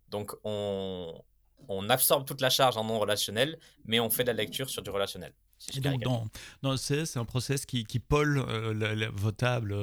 Donc, 0.09 0.33
on, 0.45 1.21
on 1.69 1.89
absorbe 1.89 2.27
toute 2.27 2.43
la 2.43 2.51
charge 2.51 2.77
en 2.77 2.85
non 2.85 2.99
relationnel, 2.99 3.59
mais 3.87 3.99
on 3.99 4.11
fait 4.11 4.25
de 4.25 4.29
la 4.29 4.35
lecture 4.35 4.69
sur 4.69 4.83
du 4.83 4.91
relationnel. 4.91 5.33
Donc, 5.81 6.03
dans, 6.03 6.27
dans 6.63 6.77
CS, 6.77 7.05
c'est 7.05 7.19
un 7.19 7.25
process 7.25 7.67
qui, 7.67 7.85
qui 7.85 7.99
pôle 7.99 8.39
euh, 8.39 9.11
vos 9.15 9.33
tables, 9.33 9.75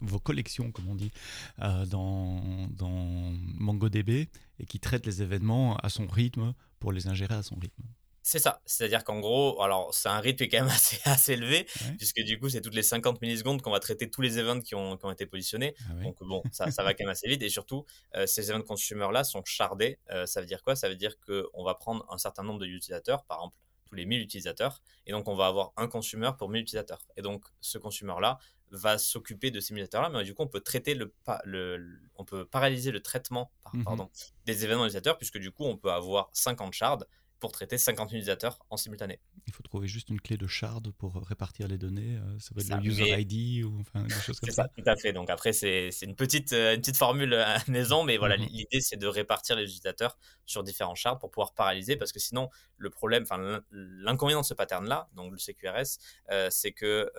vos 0.00 0.18
collections, 0.18 0.70
comme 0.72 0.88
on 0.88 0.94
dit, 0.94 1.10
dans, 1.58 2.68
dans 2.70 3.32
MongoDB 3.58 4.28
et 4.60 4.66
qui 4.66 4.80
traite 4.80 5.06
les 5.06 5.22
événements 5.22 5.76
à 5.76 5.88
son 5.88 6.06
rythme 6.06 6.54
pour 6.80 6.92
les 6.92 7.08
ingérer 7.08 7.34
à 7.34 7.42
son 7.42 7.56
rythme. 7.56 7.82
C'est 8.30 8.40
ça, 8.40 8.60
c'est-à-dire 8.66 9.04
qu'en 9.04 9.20
gros, 9.20 9.62
alors 9.62 9.94
c'est 9.94 10.10
un 10.10 10.20
rythme 10.20 10.36
qui 10.36 10.44
est 10.44 10.48
quand 10.50 10.58
même 10.58 10.68
assez, 10.74 11.00
assez 11.04 11.32
élevé, 11.32 11.66
puisque 11.96 12.20
du 12.20 12.38
coup 12.38 12.50
c'est 12.50 12.60
toutes 12.60 12.74
les 12.74 12.82
50 12.82 13.22
millisecondes 13.22 13.62
qu'on 13.62 13.70
va 13.70 13.80
traiter 13.80 14.10
tous 14.10 14.20
les 14.20 14.38
events 14.38 14.60
qui 14.60 14.74
ont, 14.74 14.98
qui 14.98 15.06
ont 15.06 15.10
été 15.10 15.24
positionnés. 15.24 15.74
Ah 15.88 15.94
Donc 16.02 16.22
bon, 16.22 16.42
ça, 16.52 16.70
ça, 16.70 16.82
va 16.82 16.92
quand 16.92 17.04
même 17.04 17.12
assez 17.12 17.26
vite, 17.26 17.42
et 17.42 17.48
surtout 17.48 17.86
euh, 18.16 18.26
ces 18.26 18.50
events 18.50 18.64
consumer-là 18.64 19.24
sont 19.24 19.42
chardés. 19.46 19.98
Euh, 20.10 20.26
ça 20.26 20.42
veut 20.42 20.46
dire 20.46 20.62
quoi? 20.62 20.76
Ça 20.76 20.90
veut 20.90 20.96
dire 20.96 21.14
qu'on 21.20 21.64
va 21.64 21.74
prendre 21.74 22.04
un 22.10 22.18
certain 22.18 22.42
nombre 22.42 22.60
d'utilisateurs, 22.60 23.24
par 23.24 23.38
exemple 23.38 23.56
tous 23.88 23.94
les 23.94 24.04
1000 24.06 24.20
utilisateurs, 24.20 24.82
et 25.06 25.12
donc 25.12 25.28
on 25.28 25.34
va 25.34 25.46
avoir 25.46 25.72
un 25.76 25.88
consumer 25.88 26.30
pour 26.38 26.48
1000 26.50 26.62
utilisateurs. 26.62 27.06
Et 27.16 27.22
donc 27.22 27.44
ce 27.60 27.78
consumer-là 27.78 28.38
va 28.70 28.98
s'occuper 28.98 29.50
de 29.50 29.60
ces 29.60 29.72
utilisateurs-là, 29.72 30.10
mais 30.10 30.24
du 30.24 30.34
coup 30.34 30.42
on 30.42 30.48
peut 30.48 30.60
traiter 30.60 30.94
le, 30.94 31.14
le, 31.44 32.00
on 32.16 32.24
peut 32.24 32.44
paralyser 32.44 32.90
le 32.90 33.00
traitement 33.00 33.50
pardon, 33.84 34.10
des 34.44 34.64
événements 34.64 34.84
utilisateurs, 34.84 35.16
puisque 35.16 35.38
du 35.38 35.50
coup 35.50 35.64
on 35.64 35.76
peut 35.76 35.90
avoir 35.90 36.28
50 36.32 36.74
shards 36.74 37.04
pour 37.40 37.52
traiter 37.52 37.78
50 37.78 38.10
utilisateurs 38.10 38.58
en 38.70 38.76
simultané. 38.76 39.20
Il 39.46 39.52
faut 39.52 39.62
trouver 39.62 39.86
juste 39.86 40.08
une 40.08 40.20
clé 40.20 40.36
de 40.36 40.46
shard 40.46 40.90
pour 40.92 41.14
répartir 41.26 41.68
les 41.68 41.78
données. 41.78 42.16
Euh, 42.16 42.38
ça 42.38 42.50
va 42.54 42.62
être 42.62 42.82
le 42.82 42.90
user 42.90 43.20
ID 43.20 43.64
ou 43.64 43.80
enfin, 43.80 44.02
des 44.04 44.14
choses 44.14 44.40
comme 44.40 44.50
ça. 44.50 44.64
ça. 44.64 44.68
Tout 44.76 44.88
à 44.88 44.96
fait. 44.96 45.12
Donc 45.12 45.30
après, 45.30 45.52
c'est 45.52 45.90
une 46.02 46.16
petite, 46.16 46.52
euh, 46.52 46.74
une 46.74 46.80
petite 46.80 46.96
formule 46.96 47.34
à 47.34 47.58
maison, 47.68 48.02
mais 48.02 48.16
voilà, 48.16 48.36
mhm. 48.36 48.46
l'idée 48.46 48.80
c'est 48.80 48.96
de 48.96 49.06
répartir 49.06 49.56
les 49.56 49.64
utilisateurs 49.64 50.18
sur 50.46 50.62
différents 50.62 50.94
shards 50.94 51.18
pour 51.18 51.30
pouvoir 51.30 51.54
paralyser, 51.54 51.96
parce 51.96 52.12
que 52.12 52.18
sinon, 52.18 52.48
le 52.76 52.90
problème, 52.90 53.22
enfin 53.22 53.62
l'inconvénient 53.70 54.40
de 54.40 54.46
ce 54.46 54.54
pattern-là, 54.54 55.08
donc 55.14 55.32
le 55.32 55.38
CQRS, 55.38 55.98
euh, 56.30 56.48
c'est 56.50 56.72
que 56.72 57.10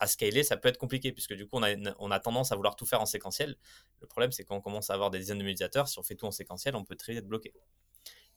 à 0.00 0.06
scaler, 0.08 0.42
ça 0.42 0.56
peut 0.56 0.68
être 0.68 0.76
compliqué, 0.76 1.12
puisque 1.12 1.34
du 1.34 1.46
coup, 1.46 1.56
on 1.56 1.62
a, 1.62 1.76
on 2.00 2.10
a 2.10 2.18
tendance 2.18 2.50
à 2.50 2.56
vouloir 2.56 2.74
tout 2.74 2.84
faire 2.84 3.00
en 3.00 3.06
séquentiel. 3.06 3.56
Le 4.00 4.08
problème, 4.08 4.32
c'est 4.32 4.44
quand 4.44 4.56
on 4.56 4.60
commence 4.60 4.90
à 4.90 4.94
avoir 4.94 5.10
des 5.10 5.20
dizaines 5.20 5.38
de 5.38 5.44
utilisateurs, 5.44 5.88
si 5.88 5.98
on 6.00 6.02
fait 6.02 6.16
tout 6.16 6.26
en 6.26 6.32
séquentiel, 6.32 6.74
on 6.74 6.84
peut 6.84 6.96
très 6.96 7.12
vite 7.12 7.20
être 7.20 7.28
bloqué. 7.28 7.52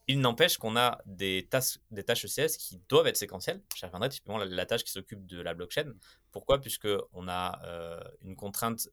Il 0.07 0.21
n'empêche 0.21 0.57
qu'on 0.57 0.77
a 0.77 1.01
des 1.05 1.47
tâches, 1.49 1.79
des 1.91 2.03
tâches 2.03 2.25
ECS 2.25 2.57
qui 2.57 2.79
doivent 2.87 3.07
être 3.07 3.17
séquentielles. 3.17 3.61
J'y 3.75 3.85
reviendrai 3.85 4.09
typiquement 4.09 4.37
la, 4.37 4.45
la, 4.45 4.65
tâche 4.65 4.83
qui 4.83 4.91
s'occupe 4.91 5.25
de 5.25 5.41
la 5.41 5.53
blockchain. 5.53 5.93
Pourquoi? 6.31 6.61
Puisqu'on 6.61 7.27
a 7.27 7.61
euh, 7.65 7.99
une 8.21 8.35
contrainte 8.35 8.87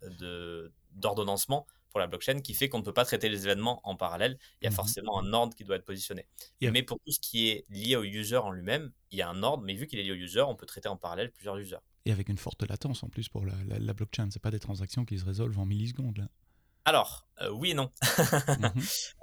d'ordonnancement 0.91 1.67
pour 1.91 2.01
la 2.01 2.09
blockchain 2.09 2.41
qui 2.41 2.55
fait 2.55 2.69
qu'on 2.69 2.79
ne 2.79 2.83
peut 2.83 2.93
pas 2.93 3.05
traiter 3.05 3.29
les 3.29 3.45
événements 3.45 3.81
en 3.85 3.95
parallèle. 3.95 4.37
Il 4.61 4.65
y 4.65 4.67
a 4.67 4.71
mmh 4.71 4.75
forcément 4.75 5.21
un 5.21 5.33
ordre 5.33 5.55
qui 5.55 5.63
doit 5.63 5.77
être 5.77 5.85
positionné. 5.85 6.27
Mais 6.61 6.83
pour 6.83 6.99
tout 7.07 7.13
ce 7.13 7.21
qui 7.21 7.49
est 7.51 7.65
lié 7.69 7.95
au 7.95 8.03
user 8.03 8.37
en 8.37 8.51
lui-même, 8.51 8.91
il 9.13 9.19
y 9.19 9.23
a 9.23 9.29
un 9.29 9.45
ordre, 9.45 9.63
mais 9.63 9.75
vu 9.75 9.87
qu'il 9.87 10.01
est 10.01 10.03
lié 10.03 10.11
au 10.11 10.17
user, 10.17 10.41
on 10.41 10.57
peut 10.57 10.67
traiter 10.67 10.89
en 10.89 10.97
parallèle 10.97 11.31
plusieurs 11.31 11.57
users. 11.57 11.79
Et 12.05 12.11
avec 12.11 12.29
une 12.29 12.39
forte 12.39 12.69
latence 12.69 13.05
en 13.05 13.09
plus 13.09 13.29
pour 13.29 13.47
la, 13.47 13.55
la, 13.69 13.79
la 13.79 13.93
blockchain. 13.95 14.29
Ce 14.33 14.41
pas 14.41 14.51
des 14.51 14.59
transactions 14.59 15.05
qui 15.05 15.17
se 15.19 15.25
résolvent 15.25 15.61
en 15.61 15.65
millisecondes. 15.65 16.19
Là. 16.19 16.29
Alors, 16.85 17.27
euh, 17.41 17.51
oui 17.51 17.71
et 17.71 17.75
non. 17.75 17.91
mmh. 18.03 18.67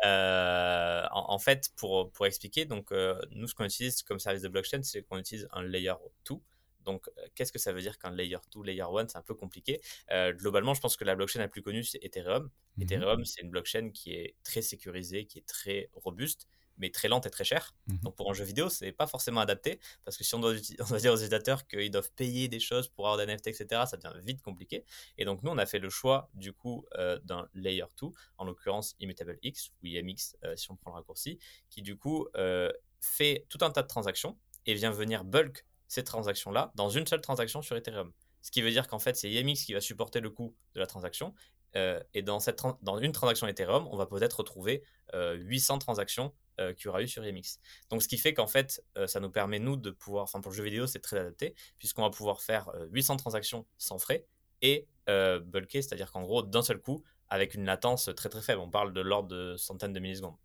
euh, 0.06 1.06
en, 1.12 1.34
en, 1.34 1.40
fait, 1.40 1.70
pour, 1.78 2.12
pour 2.12 2.26
expliquer, 2.26 2.66
donc, 2.66 2.92
euh, 2.92 3.20
nous, 3.32 3.48
ce 3.48 3.54
qu'on 3.54 3.66
utilise 3.66 4.02
comme 4.04 4.20
service 4.20 4.42
de 4.42 4.50
blockchain, 4.50 4.82
c'est 4.84 5.04
qu'on 5.04 5.18
utilise 5.18 5.48
un 5.52 5.64
layer 5.64 5.94
2. 6.30 6.36
Donc, 6.84 7.08
qu'est-ce 7.36 7.52
que 7.52 7.60
ça 7.60 7.72
veut 7.72 7.82
dire 7.82 8.00
qu'un 8.00 8.10
layer 8.12 8.40
2, 8.56 8.64
layer 8.64 8.82
1 8.82 9.08
C'est 9.10 9.18
un 9.18 9.22
peu 9.22 9.36
compliqué. 9.36 9.80
Globalement, 10.10 10.74
je 10.74 10.82
pense 10.82 10.98
que 10.98 11.04
la 11.04 11.14
blockchain 11.14 11.40
la 11.40 11.48
plus 11.48 11.62
connue, 11.62 11.84
c'est 11.84 12.04
Ethereum. 12.04 12.50
Mmh. 12.78 12.82
Ethereum, 12.82 13.26
c'est 13.26 13.42
une 13.42 13.52
blockchain 13.52 13.92
qui 13.92 14.14
est 14.14 14.36
très 14.44 14.64
sécurisée, 14.64 15.26
qui 15.26 15.38
est 15.38 15.48
très 15.48 15.92
robuste 15.94 16.48
mais 16.78 16.90
très 16.90 17.08
lente 17.08 17.26
et 17.26 17.30
très 17.30 17.44
chère. 17.44 17.76
Mmh. 17.88 17.98
Donc 18.04 18.16
pour 18.16 18.30
un 18.30 18.34
jeu 18.34 18.44
vidéo, 18.44 18.70
c'est 18.70 18.92
pas 18.92 19.08
forcément 19.08 19.42
adapté 19.42 19.80
parce 20.04 20.18
que 20.18 20.24
si 20.24 20.36
on 20.36 20.40
doit, 20.40 20.54
on 20.80 20.86
doit 20.86 21.00
dire 21.00 21.14
aux 21.14 21.18
utilisateurs 21.18 21.68
qu'ils 21.68 21.92
doivent 21.92 22.12
payer 22.12 22.48
des 22.48 22.60
choses 22.60 22.88
pour 22.88 23.08
avoir 23.08 23.26
des 23.26 23.32
NFT, 23.32 23.48
etc., 23.48 23.84
ça 23.88 23.98
devient 23.98 24.14
vite 24.26 24.42
compliqué. 24.42 24.86
Et 25.18 25.26
donc 25.26 25.44
nous, 25.44 25.52
on 25.52 25.58
a 25.58 25.66
fait 25.66 25.80
le 25.80 25.90
choix 25.90 26.30
du 26.34 26.54
coup 26.54 26.86
euh, 26.96 27.20
d'un 27.24 27.48
layer 27.54 27.86
2, 28.02 28.08
en 28.38 28.46
l'occurrence 28.46 28.96
Immutable 29.00 29.38
X 29.44 29.72
ou 29.82 29.88
IMX 29.88 30.36
euh, 30.44 30.56
si 30.56 30.72
on 30.72 30.76
prend 30.76 30.92
le 30.92 30.96
raccourci, 30.96 31.40
qui 31.70 31.82
du 31.82 31.98
coup 31.98 32.28
euh, 32.36 32.72
fait 33.00 33.46
tout 33.50 33.60
un 33.62 33.72
tas 33.72 33.82
de 33.82 33.88
transactions 33.88 34.38
et 34.66 34.74
vient 34.74 34.92
venir 34.92 35.24
bulk 35.24 35.66
ces 35.88 36.04
transactions-là 36.04 36.72
dans 36.76 36.90
une 36.90 37.06
seule 37.06 37.22
transaction 37.22 37.62
sur 37.62 37.76
Ethereum. 37.76 38.14
Ce 38.42 38.50
qui 38.50 38.62
veut 38.62 38.72
dire 38.72 38.88
qu'en 38.88 39.00
fait, 39.00 39.16
c'est 39.16 39.30
IMX 39.30 39.66
qui 39.66 39.74
va 39.74 39.82
supporter 39.82 40.20
le 40.20 40.30
coût 40.30 40.56
de 40.74 40.80
la 40.80 40.88
transaction. 40.88 41.34
Euh, 41.76 42.02
et 42.14 42.22
dans, 42.22 42.40
cette 42.40 42.62
dans 42.82 43.00
une 43.00 43.12
transaction 43.12 43.48
Ethereum, 43.48 43.88
on 43.92 43.98
va 43.98 44.06
peut-être 44.06 44.40
retrouver 44.40 44.84
euh, 45.14 45.36
800 45.36 45.80
transactions 45.80 46.34
euh, 46.60 46.74
qu'il 46.74 46.86
y 46.86 46.88
aura 46.90 47.02
eu 47.02 47.08
sur 47.08 47.26
IMX. 47.26 47.60
Donc, 47.90 48.02
ce 48.02 48.08
qui 48.08 48.18
fait 48.18 48.34
qu'en 48.34 48.48
fait, 48.48 48.84
euh, 48.98 49.08
ça 49.08 49.20
nous 49.20 49.30
permet, 49.30 49.60
nous, 49.60 49.76
de 49.76 49.92
pouvoir, 49.92 50.24
enfin, 50.24 50.42
pour 50.42 50.52
le 50.52 50.58
jeu 50.58 50.64
vidéo, 50.64 50.88
c'est 50.88 51.00
très 51.00 51.18
adapté, 51.18 51.56
puisqu'on 51.78 52.02
va 52.02 52.10
pouvoir 52.10 52.42
faire 52.42 52.72
800 52.92 53.18
transactions 53.18 53.66
sans 53.78 53.98
frais 53.98 54.26
et 54.62 54.88
bulker, 55.08 55.82
c'est-à-dire 55.82 56.12
qu'en 56.12 56.22
gros, 56.22 56.42
d'un 56.44 56.62
seul 56.62 56.80
coup, 56.80 57.04
avec 57.30 57.56
une 57.56 57.66
latence 57.66 58.10
très 58.16 58.30
très 58.30 58.42
faible. 58.42 58.62
On 58.62 58.70
parle 58.70 58.94
de 58.94 59.02
l'ordre 59.02 59.30
de 59.30 59.56
centaines 59.58 59.94
de 59.94 60.00
millisecondes. 60.00 60.36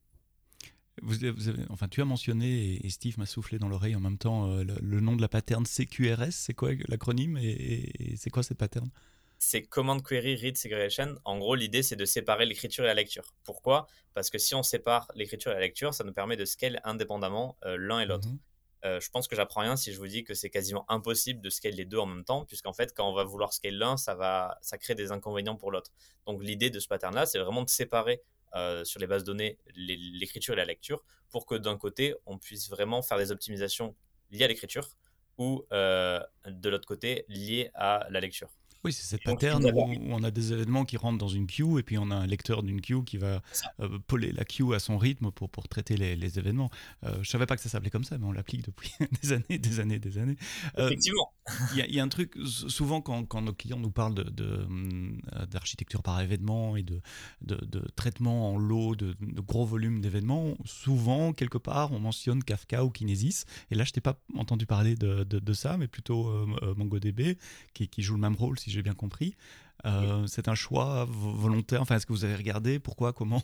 Enfin, 1.68 1.88
tu 1.88 2.00
as 2.00 2.04
mentionné, 2.06 2.84
et 2.84 2.88
Steve 2.88 3.18
m'a 3.18 3.26
soufflé 3.26 3.58
dans 3.58 3.68
l'oreille 3.68 3.94
en 3.94 4.00
même 4.00 4.16
temps, 4.16 4.50
euh, 4.50 4.64
le, 4.64 5.00
nom 5.00 5.14
de 5.14 5.20
la 5.20 5.28
pattern 5.28 5.66
CQRS, 5.66 6.32
c'est 6.32 6.54
quoi 6.54 6.70
l'acronyme 6.88 7.36
et 7.36 8.14
c'est 8.16 8.30
quoi 8.30 8.42
cette 8.42 8.56
pattern 8.56 8.88
c'est 9.38 9.62
Command 9.62 10.02
Query 10.02 10.36
Read 10.36 10.56
Segregation. 10.56 11.16
En 11.24 11.38
gros, 11.38 11.54
l'idée, 11.54 11.82
c'est 11.82 11.96
de 11.96 12.04
séparer 12.04 12.46
l'écriture 12.46 12.84
et 12.84 12.86
la 12.86 12.94
lecture. 12.94 13.34
Pourquoi? 13.44 13.86
Parce 14.14 14.30
que 14.30 14.38
si 14.38 14.54
on 14.54 14.62
sépare 14.62 15.10
l'écriture 15.14 15.52
et 15.52 15.54
la 15.54 15.60
lecture, 15.60 15.92
ça 15.94 16.04
nous 16.04 16.12
permet 16.12 16.36
de 16.36 16.44
scale 16.44 16.80
indépendamment 16.84 17.56
euh, 17.64 17.76
l'un 17.78 18.00
et 18.00 18.06
l'autre. 18.06 18.28
Mm 18.28 18.32
-hmm. 18.32 18.86
euh, 18.86 19.00
je 19.00 19.10
pense 19.10 19.28
que 19.28 19.36
j'apprends 19.36 19.62
rien 19.62 19.76
si 19.76 19.92
je 19.92 19.98
vous 19.98 20.06
dis 20.08 20.24
que 20.24 20.34
c'est 20.34 20.50
quasiment 20.50 20.84
impossible 20.88 21.40
de 21.40 21.50
scale 21.50 21.74
les 21.74 21.84
deux 21.84 21.98
en 21.98 22.06
même 22.06 22.24
temps, 22.24 22.44
puisqu'en 22.44 22.72
fait, 22.72 22.94
quand 22.94 23.08
on 23.10 23.14
va 23.14 23.24
vouloir 23.24 23.52
scale 23.52 23.76
l'un, 23.76 23.96
ça, 23.96 24.14
va, 24.14 24.58
ça 24.62 24.78
crée 24.78 24.94
des 24.94 25.10
inconvénients 25.12 25.56
pour 25.56 25.70
l'autre. 25.70 25.92
Donc, 26.26 26.42
l'idée 26.42 26.70
de 26.70 26.80
ce 26.80 26.88
pattern-là, 26.88 27.26
c'est 27.26 27.38
vraiment 27.38 27.64
de 27.64 27.70
séparer 27.70 28.22
euh, 28.54 28.84
sur 28.84 29.00
les 29.00 29.06
bases 29.06 29.24
de 29.24 29.32
données 29.32 29.58
l'écriture 30.20 30.54
et 30.54 30.60
la 30.64 30.64
lecture 30.64 31.00
pour 31.30 31.44
que 31.44 31.56
d'un 31.66 31.76
côté, 31.76 32.14
on 32.24 32.38
puisse 32.38 32.70
vraiment 32.70 33.02
faire 33.02 33.18
des 33.18 33.30
optimisations 33.30 33.94
liées 34.30 34.44
à 34.44 34.48
l'écriture 34.48 34.88
ou 35.38 35.66
de 36.64 36.68
l'autre 36.70 36.88
côté, 36.92 37.10
liées 37.28 37.70
à 37.74 38.06
la 38.08 38.20
lecture. 38.20 38.50
Oui, 38.86 38.92
c'est 38.92 39.02
cette 39.02 39.24
pattern 39.24 39.64
où, 39.64 39.68
où, 39.68 39.98
on 40.10 40.22
a 40.22 40.30
des 40.30 40.52
événements 40.52 40.84
qui 40.84 40.96
rentrent 40.96 41.18
dans 41.18 41.26
une 41.26 41.48
queue 41.48 41.80
et 41.80 41.82
puis 41.82 41.98
on 41.98 42.08
a 42.12 42.14
un 42.14 42.26
lecteur 42.26 42.62
d'une 42.62 42.80
queue 42.80 43.02
qui 43.02 43.16
va 43.16 43.42
euh, 43.80 43.98
poler 44.06 44.30
la 44.30 44.44
queue 44.44 44.74
à 44.74 44.78
son 44.78 44.96
rythme 44.96 45.32
pour, 45.32 45.50
pour 45.50 45.66
traiter 45.66 45.96
les, 45.96 46.14
les 46.14 46.38
événements. 46.38 46.70
Euh, 47.02 47.18
je 47.22 47.28
savais 47.28 47.46
pas 47.46 47.56
que 47.56 47.62
ça 47.62 47.68
s'appelait 47.68 47.90
comme 47.90 48.04
ça, 48.04 48.16
mais 48.16 48.26
on 48.26 48.30
l'applique 48.30 48.64
depuis 48.64 48.92
des 49.22 49.32
années, 49.32 49.58
des 49.58 49.80
années, 49.80 49.98
des 49.98 50.18
années. 50.18 50.36
Euh, 50.78 50.86
Effectivement. 50.86 51.32
Il 51.74 51.84
y, 51.84 51.94
y, 51.94 52.00
a 52.00 52.02
un 52.02 52.08
truc, 52.08 52.36
souvent 52.44 53.00
quand, 53.00 53.24
quand, 53.24 53.40
nos 53.42 53.52
clients 53.52 53.78
nous 53.78 53.90
parlent 53.90 54.14
d'architecture 55.50 56.00
de, 56.00 56.02
de, 56.02 56.04
par 56.04 56.20
événement 56.20 56.76
et 56.76 56.82
de, 56.82 57.00
de, 57.42 57.56
de 57.64 57.80
traitement 57.94 58.52
en 58.52 58.58
lot 58.58 58.96
de, 58.96 59.16
gros 59.20 59.64
volumes 59.64 60.00
d'événements, 60.00 60.56
souvent, 60.64 61.32
quelque 61.32 61.58
part, 61.58 61.92
on 61.92 62.00
mentionne 62.00 62.42
Kafka 62.42 62.84
ou 62.84 62.90
Kinesis. 62.90 63.44
Et 63.70 63.74
là, 63.74 63.84
je 63.84 63.92
t'ai 63.92 64.00
pas 64.00 64.18
entendu 64.36 64.66
parler 64.66 64.96
de, 64.96 65.22
de, 65.22 65.52
ça, 65.52 65.76
mais 65.76 65.86
plutôt 65.86 66.28
euh, 66.28 66.74
MongoDB, 66.76 67.38
qui, 67.74 67.88
qui 67.88 68.02
joue 68.02 68.14
le 68.14 68.20
même 68.20 68.34
rôle, 68.34 68.58
si 68.58 68.70
j'ai 68.76 68.82
bien 68.82 68.94
compris. 68.94 69.36
Euh, 69.84 70.20
oui. 70.20 70.28
C'est 70.28 70.48
un 70.48 70.54
choix 70.54 71.06
volontaire? 71.08 71.80
Enfin, 71.82 71.96
est-ce 71.96 72.06
que 72.06 72.12
vous 72.12 72.24
avez 72.24 72.36
regardé? 72.36 72.78
Pourquoi? 72.78 73.12
Comment? 73.12 73.42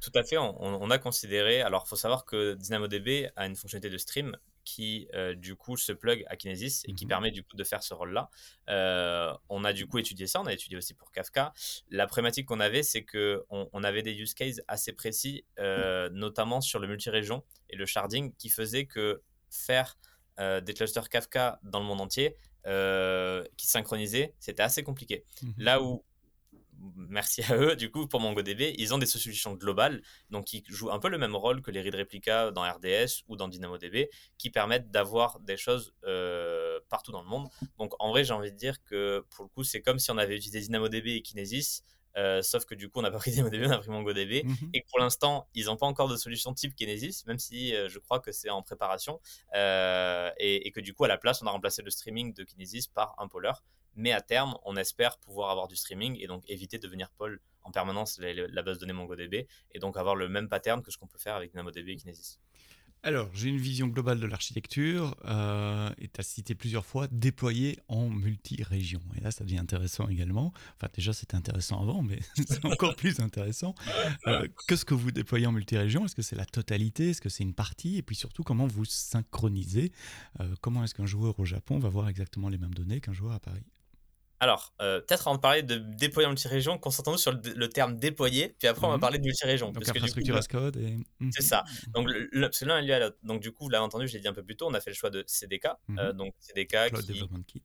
Tout 0.00 0.12
à 0.14 0.22
fait. 0.22 0.38
On, 0.38 0.82
on, 0.82 0.90
a 0.90 0.98
considéré. 0.98 1.60
Alors, 1.60 1.84
il 1.86 1.88
faut 1.88 1.96
savoir 1.96 2.24
que 2.24 2.54
DynamoDB 2.54 3.30
a 3.36 3.46
une 3.46 3.56
fonctionnalité 3.56 3.90
de 3.90 3.98
stream 3.98 4.36
qui, 4.64 5.08
euh, 5.14 5.34
du 5.34 5.54
coup, 5.54 5.76
se 5.76 5.92
plug 5.92 6.24
à 6.28 6.36
Kinesis 6.36 6.82
et 6.86 6.92
qui 6.92 7.04
-hmm. 7.04 7.08
permet, 7.08 7.30
du 7.30 7.42
coup, 7.42 7.56
de 7.56 7.64
faire 7.64 7.82
ce 7.82 7.94
rôle-là. 7.94 8.30
Euh, 8.68 9.32
on 9.48 9.64
a, 9.64 9.72
du 9.72 9.86
coup, 9.86 9.98
étudié 9.98 10.26
ça. 10.26 10.40
On 10.40 10.46
a 10.46 10.52
étudié 10.52 10.76
aussi 10.76 10.94
pour 10.94 11.12
Kafka. 11.12 11.52
La 11.90 12.06
problématique 12.06 12.46
qu'on 12.46 12.60
avait, 12.60 12.82
c'est 12.82 13.04
qu'on 13.04 13.68
on 13.72 13.84
avait 13.84 14.02
des 14.02 14.14
use 14.14 14.34
cases 14.34 14.60
assez 14.68 14.92
précis, 14.92 15.44
euh, 15.58 16.08
notamment 16.10 16.60
sur 16.60 16.78
le 16.80 16.88
multi-région 16.88 17.44
et 17.70 17.76
le 17.76 17.86
sharding, 17.86 18.34
qui 18.38 18.48
faisait 18.48 18.86
que 18.86 19.22
faire 19.50 19.96
des 20.38 20.74
clusters 20.74 21.08
Kafka 21.08 21.58
dans 21.62 21.80
le 21.80 21.86
monde 21.86 22.02
entier, 22.02 22.36
euh, 22.66 23.44
qui 23.56 23.66
synchronisaient, 23.66 24.34
c'était 24.38 24.62
assez 24.62 24.82
compliqué. 24.82 25.24
Mmh. 25.42 25.50
Là 25.58 25.82
où, 25.82 26.04
merci 26.96 27.42
à 27.42 27.56
eux, 27.56 27.76
du 27.76 27.90
coup, 27.90 28.06
pour 28.06 28.20
MongoDB, 28.20 28.74
ils 28.78 28.94
ont 28.94 28.98
des 28.98 29.06
solutions 29.06 29.54
globales, 29.54 30.02
donc 30.30 30.46
qui 30.46 30.62
jouent 30.68 30.90
un 30.90 30.98
peu 30.98 31.08
le 31.08 31.18
même 31.18 31.36
rôle 31.36 31.62
que 31.62 31.70
les 31.70 31.80
read 31.80 31.94
replica 31.94 32.50
dans 32.50 32.62
RDS 32.62 33.22
ou 33.28 33.36
dans 33.36 33.48
DynamoDB, 33.48 34.08
qui 34.38 34.50
permettent 34.50 34.90
d'avoir 34.90 35.40
des 35.40 35.56
choses 35.56 35.94
euh, 36.04 36.80
partout 36.88 37.12
dans 37.12 37.22
le 37.22 37.28
monde. 37.28 37.48
Donc 37.78 37.92
en 37.98 38.10
vrai, 38.10 38.24
j'ai 38.24 38.32
envie 38.32 38.52
de 38.52 38.56
dire 38.56 38.82
que 38.84 39.24
pour 39.30 39.44
le 39.44 39.48
coup, 39.48 39.64
c'est 39.64 39.80
comme 39.80 39.98
si 39.98 40.10
on 40.10 40.18
avait 40.18 40.36
utilisé 40.36 40.60
DynamoDB 40.60 41.08
et 41.08 41.22
Kinesis, 41.22 41.82
euh, 42.16 42.42
sauf 42.42 42.64
que 42.64 42.74
du 42.74 42.88
coup, 42.88 42.98
on 43.00 43.02
n'a 43.02 43.10
pas 43.10 43.18
pris 43.18 43.30
DynamoDB, 43.30 43.66
on 43.66 43.70
a 43.70 43.78
pris 43.78 43.90
MongoDB. 43.90 44.44
Mm 44.44 44.52
-hmm. 44.52 44.70
Et 44.74 44.84
pour 44.88 44.98
l'instant, 44.98 45.48
ils 45.54 45.66
n'ont 45.66 45.76
pas 45.76 45.86
encore 45.86 46.08
de 46.08 46.16
solution 46.16 46.54
type 46.54 46.74
Kinesis, 46.74 47.24
même 47.26 47.38
si 47.38 47.74
euh, 47.74 47.88
je 47.88 47.98
crois 47.98 48.20
que 48.20 48.32
c'est 48.32 48.50
en 48.50 48.62
préparation. 48.62 49.20
Euh, 49.54 50.30
et, 50.38 50.66
et, 50.66 50.70
que 50.70 50.80
du 50.80 50.92
coup, 50.94 51.04
à 51.04 51.08
la 51.08 51.18
place, 51.18 51.42
on 51.42 51.46
a 51.46 51.50
remplacé 51.50 51.82
le 51.82 51.90
streaming 51.90 52.32
de 52.32 52.44
Kinesis 52.44 52.86
par 52.88 53.14
un 53.18 53.28
polar. 53.28 53.62
Mais 53.94 54.12
à 54.12 54.20
terme, 54.20 54.58
on 54.64 54.76
espère 54.76 55.18
pouvoir 55.18 55.50
avoir 55.50 55.68
du 55.68 55.76
streaming 55.76 56.18
et 56.20 56.26
donc 56.26 56.42
éviter 56.48 56.78
de 56.78 56.88
venir 56.88 57.10
poll 57.18 57.40
en 57.62 57.70
permanence 57.70 58.18
la, 58.18 58.32
la 58.34 58.62
base 58.62 58.76
de 58.76 58.80
données 58.80 58.98
MongoDB 59.00 59.46
et 59.74 59.78
donc 59.78 59.96
avoir 59.96 60.14
le 60.14 60.28
même 60.28 60.48
pattern 60.48 60.82
que 60.82 60.90
ce 60.90 60.98
qu'on 60.98 61.08
peut 61.08 61.18
faire 61.18 61.34
avec 61.34 61.50
DynamoDB 61.50 61.88
et 61.88 61.96
Kinesis. 61.96 62.38
Alors, 63.06 63.30
j'ai 63.32 63.50
une 63.50 63.58
vision 63.58 63.86
globale 63.86 64.18
de 64.18 64.26
l'architecture, 64.26 65.14
euh, 65.26 65.90
et 65.98 66.08
tu 66.08 66.20
as 66.20 66.24
cité 66.24 66.56
plusieurs 66.56 66.84
fois 66.84 67.06
déployer 67.12 67.78
en 67.86 68.08
multi-région. 68.10 69.00
Et 69.16 69.20
là, 69.20 69.30
ça 69.30 69.44
devient 69.44 69.58
intéressant 69.58 70.08
également. 70.08 70.52
Enfin, 70.74 70.88
déjà, 70.92 71.12
c'était 71.12 71.36
intéressant 71.36 71.80
avant, 71.80 72.02
mais 72.02 72.18
c'est 72.34 72.64
encore 72.64 72.96
plus 72.96 73.20
intéressant. 73.20 73.76
Euh, 74.26 74.48
Qu'est-ce 74.66 74.84
que 74.84 74.94
vous 74.94 75.12
déployez 75.12 75.46
en 75.46 75.52
multi-région 75.52 76.04
Est-ce 76.04 76.16
que 76.16 76.22
c'est 76.22 76.34
la 76.34 76.46
totalité? 76.46 77.10
Est-ce 77.10 77.20
que 77.20 77.28
c'est 77.28 77.44
une 77.44 77.54
partie? 77.54 77.96
Et 77.96 78.02
puis 78.02 78.16
surtout, 78.16 78.42
comment 78.42 78.66
vous 78.66 78.84
synchronisez? 78.84 79.92
Euh, 80.40 80.56
Comment 80.60 80.82
est-ce 80.82 80.96
qu'un 80.96 81.06
joueur 81.06 81.38
au 81.38 81.44
Japon 81.44 81.78
va 81.78 81.88
voir 81.88 82.08
exactement 82.08 82.48
les 82.48 82.58
mêmes 82.58 82.74
données 82.74 83.00
qu'un 83.00 83.12
joueur 83.12 83.34
à 83.34 83.38
Paris? 83.38 83.62
Alors, 84.38 84.74
euh, 84.82 85.00
peut-être 85.00 85.26
avant 85.26 85.36
de 85.36 85.40
parler 85.40 85.62
de 85.62 85.76
déployer 85.76 86.26
en 86.26 86.30
multi-région, 86.30 86.78
concentrons-nous 86.78 87.18
sur 87.18 87.32
le, 87.32 87.40
le, 87.54 87.68
terme 87.68 87.98
déployer, 87.98 88.54
puis 88.58 88.68
après 88.68 88.86
on 88.86 88.90
va 88.90 88.98
parler 88.98 89.18
de 89.18 89.24
multi-région. 89.24 89.72
Donc, 89.72 89.88
infrastructure 89.88 90.36
as 90.36 90.46
code. 90.46 90.76
Et... 90.76 90.98
Mmh. 91.20 91.30
C'est 91.32 91.42
ça. 91.42 91.64
Donc, 91.94 92.08
le, 92.08 92.28
le, 92.30 92.48
c'est 92.52 92.66
l'un 92.66 92.78
est 92.78 92.82
lié 92.82 92.92
à 92.92 93.00
l'autre. 93.00 93.16
Donc, 93.22 93.40
du 93.40 93.52
coup, 93.52 93.64
vous 93.64 93.70
l'avez 93.70 93.84
entendu, 93.84 94.06
je 94.08 94.12
l'ai 94.12 94.20
dit 94.20 94.28
un 94.28 94.34
peu 94.34 94.42
plus 94.42 94.56
tôt, 94.56 94.66
on 94.68 94.74
a 94.74 94.80
fait 94.80 94.90
le 94.90 94.96
choix 94.96 95.10
de 95.10 95.24
CDK. 95.26 95.68
Mmh. 95.88 95.98
Euh, 95.98 96.12
donc, 96.12 96.34
CDK 96.38 96.90
Cloud 96.90 97.04
qui... 97.04 97.12
Development 97.12 97.44
Kit. 97.46 97.62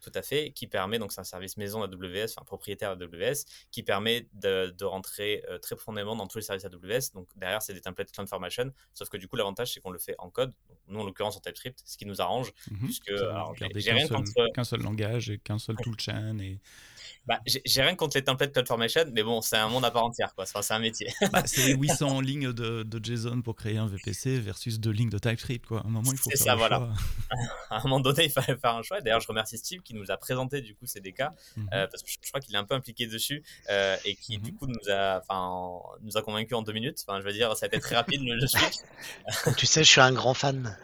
Tout 0.00 0.12
à 0.14 0.22
fait, 0.22 0.52
qui 0.52 0.66
permet, 0.66 0.98
donc 0.98 1.12
c'est 1.12 1.20
un 1.20 1.24
service 1.24 1.56
maison 1.56 1.82
AWS, 1.82 2.24
enfin 2.36 2.44
propriétaire 2.46 2.90
AWS, 2.92 3.44
qui 3.70 3.82
permet 3.82 4.26
de, 4.32 4.74
de 4.76 4.84
rentrer 4.84 5.44
euh, 5.50 5.58
très 5.58 5.76
profondément 5.76 6.16
dans 6.16 6.26
tous 6.26 6.38
les 6.38 6.44
services 6.44 6.64
AWS. 6.64 7.12
Donc 7.14 7.28
derrière, 7.36 7.60
c'est 7.62 7.74
des 7.74 7.82
templates 7.82 8.10
CloudFormation, 8.12 8.72
sauf 8.94 9.08
que 9.10 9.18
du 9.18 9.28
coup, 9.28 9.36
l'avantage, 9.36 9.72
c'est 9.74 9.80
qu'on 9.80 9.90
le 9.90 9.98
fait 9.98 10.14
en 10.18 10.30
code. 10.30 10.52
Nous, 10.88 11.00
en 11.00 11.04
l'occurrence, 11.04 11.36
en 11.36 11.40
TypeScript, 11.40 11.82
ce 11.84 11.96
qui 11.98 12.06
nous 12.06 12.20
arrange, 12.20 12.52
Mhm. 12.70 12.76
mm 12.76 12.80
-hmm. 12.80 12.84
puisque 12.86 13.12
j'ai 13.84 13.92
rien 13.92 14.08
contre. 14.08 14.32
Qu'un 14.54 14.64
seul 14.64 14.80
langage 14.82 15.30
et 15.30 15.38
qu'un 15.38 15.58
seul 15.58 15.76
toolchain 15.76 16.38
et 16.38 16.60
bah, 17.26 17.40
j'ai 17.46 17.82
rien 17.82 17.94
contre 17.94 18.16
les 18.16 18.24
templates 18.24 18.52
CloudFormation, 18.52 19.04
mais 19.12 19.22
bon, 19.22 19.40
c'est 19.40 19.56
un 19.56 19.68
monde 19.68 19.84
à 19.84 19.90
part 19.90 20.04
entière, 20.04 20.34
quoi. 20.34 20.46
c'est 20.46 20.74
un 20.74 20.78
métier. 20.78 21.12
Bah, 21.32 21.42
c'est 21.44 21.74
800 21.74 22.20
lignes 22.22 22.52
de, 22.52 22.82
de, 22.82 23.04
JSON 23.04 23.42
pour 23.42 23.56
créer 23.56 23.78
un 23.78 23.86
VPC 23.86 24.38
versus 24.40 24.80
deux 24.80 24.90
lignes 24.90 25.10
de 25.10 25.18
TypeScript, 25.18 25.66
quoi. 25.66 25.80
À 25.80 25.86
un 25.86 25.90
moment, 25.90 26.10
il 26.12 26.18
faut 26.18 26.30
faire 26.30 26.38
ça, 26.38 26.54
voilà. 26.56 26.88
à 27.70 27.78
un 27.78 27.82
moment 27.82 28.00
donné, 28.00 28.24
il 28.24 28.30
fallait 28.30 28.56
faire 28.56 28.74
un 28.74 28.82
choix. 28.82 29.00
D'ailleurs, 29.00 29.20
je 29.20 29.28
remercie 29.28 29.58
Steve 29.58 29.82
qui 29.82 29.94
nous 29.94 30.10
a 30.10 30.16
présenté 30.16 30.60
du 30.60 30.74
coup 30.74 30.86
CDK, 30.86 31.20
euh, 31.20 31.26
parce 31.68 32.02
que 32.02 32.10
je, 32.10 32.28
crois 32.28 32.40
qu'il 32.40 32.54
est 32.54 32.58
un 32.58 32.64
peu 32.64 32.74
impliqué 32.74 33.06
dessus 33.06 33.42
euh, 33.70 33.96
et 34.04 34.14
qui 34.16 34.38
du 34.38 34.54
coup 34.54 34.66
nous 34.66 34.90
a, 34.90 35.20
enfin, 35.20 35.78
nous 36.02 36.16
a 36.16 36.22
convaincu 36.22 36.54
en 36.54 36.62
deux 36.62 36.72
minutes. 36.72 37.04
Enfin, 37.06 37.20
je 37.20 37.24
veux 37.24 37.32
dire, 37.32 37.56
ça 37.56 37.66
a 37.66 37.68
été 37.68 37.78
très 37.78 37.96
rapide 37.96 38.22
le, 38.22 38.34
le 38.34 38.46
switch. 38.46 38.76
tu 39.56 39.66
sais, 39.66 39.84
je 39.84 39.88
suis 39.88 40.00
un 40.00 40.12
grand 40.12 40.34
fan. 40.34 40.76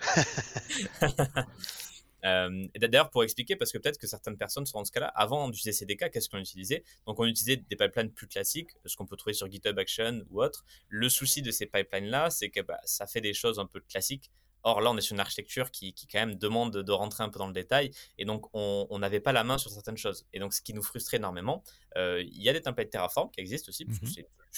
Euh, 2.25 2.67
d'ailleurs, 2.77 3.11
pour 3.11 3.23
expliquer, 3.25 3.57
parce 3.57 3.73
que 3.73 3.79
peut-être 3.79 3.99
que 3.99 4.07
certaines 4.07 4.37
personnes 4.37 4.67
sont 4.67 4.79
dans 4.79 4.85
ce 4.85 4.93
cas-là, 4.93 5.09
avant 5.09 5.49
d'utiliser 5.49 5.73
CDK, 5.73 6.11
qu'est-ce 6.11 6.29
qu'on 6.29 6.39
utilisait? 6.39 6.83
Donc, 7.07 7.19
on 7.19 7.25
utilisait 7.25 7.57
des 7.57 7.77
pipelines 7.77 8.11
plus 8.11 8.27
classiques, 8.27 8.71
ce 8.85 8.97
qu'on 8.97 9.07
peut 9.07 9.17
trouver 9.17 9.35
sur 9.35 9.51
GitHub 9.51 9.79
Action 9.79 10.23
ou 10.31 10.43
autre. 10.43 10.65
Le 10.89 11.09
souci 11.09 11.43
de 11.43 11.51
ces 11.51 11.67
pipelines-là, 11.67 12.31
c'est 12.31 12.51
que 12.51 12.61
bah, 12.61 12.81
ça 12.85 13.07
fait 13.07 13.21
des 13.21 13.35
choses 13.35 13.59
un 13.59 13.67
peu 13.67 13.81
classiques. 13.81 14.31
Or, 14.69 14.81
là, 14.81 14.91
on 14.91 14.97
est 14.97 15.01
sur 15.01 15.15
une 15.15 15.21
architecture 15.21 15.71
qui, 15.71 15.95
qui, 15.95 16.09
quand 16.09 16.19
même 16.19 16.35
demande 16.35 16.77
de 16.77 16.93
rentrer 16.93 17.23
un 17.23 17.29
peu 17.29 17.39
dans 17.39 17.47
le 17.47 17.53
détail. 17.53 17.93
Et 18.19 18.25
donc, 18.25 18.47
on 18.53 18.99
n'avait 18.99 19.21
pas 19.21 19.31
la 19.31 19.45
main 19.45 19.59
sur 19.59 19.71
certaines 19.71 19.97
choses. 19.97 20.27
Et 20.33 20.41
donc, 20.41 20.53
ce 20.55 20.61
qui 20.61 20.75
nous 20.75 20.83
frustrait 20.83 21.19
énormément, 21.19 21.63
euh, 21.97 22.21
il 22.21 22.43
y 22.43 22.49
a 22.49 22.53
des 22.53 22.63
templates 22.63 22.91
Terraform 22.91 23.31
qui 23.31 23.41
existent 23.41 23.69
aussi, 23.69 23.87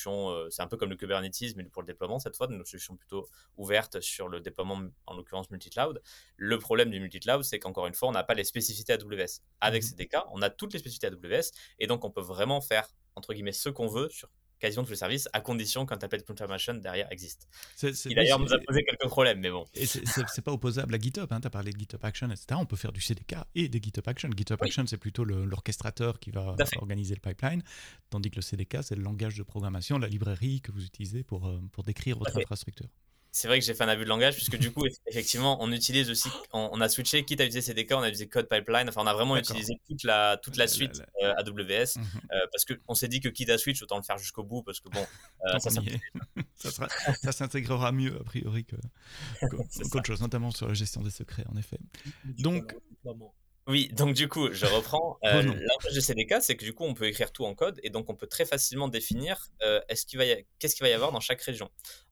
euh, 0.06 0.48
c'est 0.50 0.62
un 0.62 0.66
peu 0.66 0.78
comme 0.78 0.88
le 0.88 0.96
Kubernetes, 0.96 1.54
mais 1.56 1.64
pour 1.64 1.82
le 1.82 1.86
déploiement 1.86 2.18
cette 2.18 2.36
fois, 2.36 2.46
une 2.50 2.64
solution 2.64 2.96
plutôt 2.96 3.28
ouverte 3.58 4.00
sur 4.00 4.28
le 4.28 4.40
déploiement, 4.40 4.80
en 5.04 5.14
l'occurrence 5.14 5.50
multi-cloud. 5.50 6.00
Le 6.36 6.58
problème 6.58 6.90
du 6.90 7.00
multi-cloud, 7.00 7.42
c'est 7.42 7.58
qu'encore 7.58 7.86
une 7.86 7.94
fois, 7.94 8.08
on 8.08 8.12
n'a 8.12 8.24
pas 8.24 8.34
les 8.34 8.44
spécificités 8.44 8.94
AWS. 8.94 9.42
Avec 9.60 9.82
mmh 9.82 9.86
CDK, 9.86 10.16
on 10.32 10.40
a 10.40 10.48
toutes 10.48 10.72
les 10.72 10.78
spécificités 10.78 11.08
AWS, 11.08 11.50
et 11.80 11.86
donc 11.86 12.06
on 12.06 12.10
peut 12.10 12.22
vraiment 12.22 12.62
faire, 12.62 12.88
entre 13.14 13.34
guillemets, 13.34 13.52
ce 13.52 13.68
qu'on 13.68 13.88
veut 13.88 14.08
sur 14.08 14.30
quasiment 14.58 14.84
tous 14.84 14.90
les 14.90 14.96
services, 14.96 15.28
à 15.32 15.40
condition 15.40 15.86
qu'un 15.86 15.96
template 15.96 16.24
confirmation 16.24 16.74
derrière 16.74 17.10
existe. 17.10 17.48
Il 17.82 18.14
d'ailleurs 18.14 18.38
nous 18.38 18.52
a 18.52 18.58
posé 18.58 18.84
quelques 18.84 19.08
problèmes, 19.08 19.40
mais 19.40 19.50
bon. 19.50 19.66
Et 19.74 19.86
c'est 19.86 20.42
pas 20.42 20.52
opposable 20.52 20.94
à 20.94 20.98
GitHub, 20.98 21.26
hein. 21.30 21.40
tu 21.40 21.46
as 21.46 21.50
parlé 21.50 21.72
de 21.72 21.78
GitHub 21.78 22.04
Action, 22.04 22.28
etc. 22.28 22.46
On 22.52 22.66
peut 22.66 22.76
faire 22.76 22.92
du 22.92 23.00
CDK 23.00 23.36
et 23.54 23.68
des 23.68 23.80
GitHub 23.80 24.06
Action. 24.06 24.30
GitHub 24.36 24.62
Action, 24.62 24.86
c'est 24.86 24.96
plutôt 24.96 25.24
l'orchestrateur 25.24 26.18
qui 26.18 26.30
va 26.30 26.56
organiser 26.76 27.14
le 27.14 27.20
pipeline, 27.20 27.62
tandis 28.10 28.30
que 28.30 28.36
le 28.36 28.42
CDK, 28.42 28.78
c'est 28.82 28.96
le 28.96 29.02
langage 29.02 29.36
de 29.36 29.42
programmation, 29.42 29.98
la 29.98 30.08
librairie 30.08 30.60
que 30.60 30.72
vous 30.72 30.84
utilisez 30.84 31.22
pour, 31.22 31.46
euh, 31.46 31.60
pour 31.72 31.84
décrire 31.84 32.18
votre 32.18 32.36
infrastructure 32.36 32.88
c'est 33.38 33.46
vrai 33.46 33.60
que 33.60 33.64
j'ai 33.64 33.74
fait 33.74 33.84
un 33.84 33.88
abus 33.88 34.02
de 34.02 34.08
langage 34.08 34.34
puisque 34.34 34.58
du 34.58 34.72
coup 34.72 34.84
effectivement 35.06 35.58
on 35.60 35.70
utilise 35.70 36.10
aussi 36.10 36.28
on, 36.52 36.80
a 36.80 36.88
switché 36.88 37.24
quitte 37.24 37.40
à 37.40 37.44
utiliser 37.44 37.72
CDK 37.72 37.92
on 37.92 38.00
a 38.00 38.08
utilisé 38.08 38.28
Code 38.28 38.48
Pipeline. 38.48 38.88
Enfin 38.88 39.02
on 39.04 39.06
a 39.06 39.14
vraiment 39.14 39.36
utilisé 39.36 39.80
toute 39.88 40.02
la 40.02 40.38
toute 40.38 40.56
la 40.56 40.66
suite 40.66 41.00
euh, 41.22 41.34
AWS 41.36 41.98
mmh 41.98 42.02
euh, 42.32 42.38
parce 42.50 42.64
que 42.64 42.74
on 42.88 42.94
s'est 42.94 43.06
dit 43.06 43.20
que 43.20 43.28
quitte 43.28 43.50
à 43.50 43.58
switch 43.58 43.80
autant 43.82 43.96
le 43.96 44.02
faire 44.02 44.18
jusqu'au 44.18 44.42
bout 44.42 44.62
parce 44.64 44.80
que 44.80 44.88
bon 44.88 45.06
euh, 45.46 45.58
ça, 46.56 47.32
s'intégrera 47.32 47.92
mieux 47.92 48.16
a 48.20 48.24
priori 48.24 48.64
que 48.64 48.76
qu'autre 49.90 50.06
chose 50.06 50.20
notamment 50.20 50.50
sur 50.50 50.66
la 50.66 50.74
gestion 50.74 51.02
des 51.02 51.10
secrets 51.10 51.44
en 51.48 51.56
effet. 51.56 51.78
Donc 52.38 52.74
oui, 53.68 53.88
donc 53.92 54.14
du 54.14 54.28
coup, 54.28 54.52
je 54.52 54.66
reprends. 54.66 55.18
Euh, 55.24 55.42
L'avantage 55.42 55.94
de 55.94 56.00
CDK, 56.00 56.36
c'est 56.40 56.56
que 56.56 56.64
du 56.64 56.74
coup, 56.74 56.84
on 56.84 56.94
peut 56.94 57.06
écrire 57.06 57.32
tout 57.32 57.44
en 57.44 57.54
code 57.54 57.78
et 57.82 57.90
donc 57.90 58.10
on 58.10 58.14
peut 58.14 58.26
très 58.26 58.44
facilement 58.44 58.88
définir 58.88 59.48
est-ce 59.88 60.06
qu'il 60.06 60.18
va 60.18 60.24
qu'est-ce 60.58 60.74
qu'il 60.74 60.84
va 60.84 60.90
y 60.90 60.94
avoir 60.94 61.12
dans 61.12 61.20
chaque 61.20 61.42
région. 61.42 61.70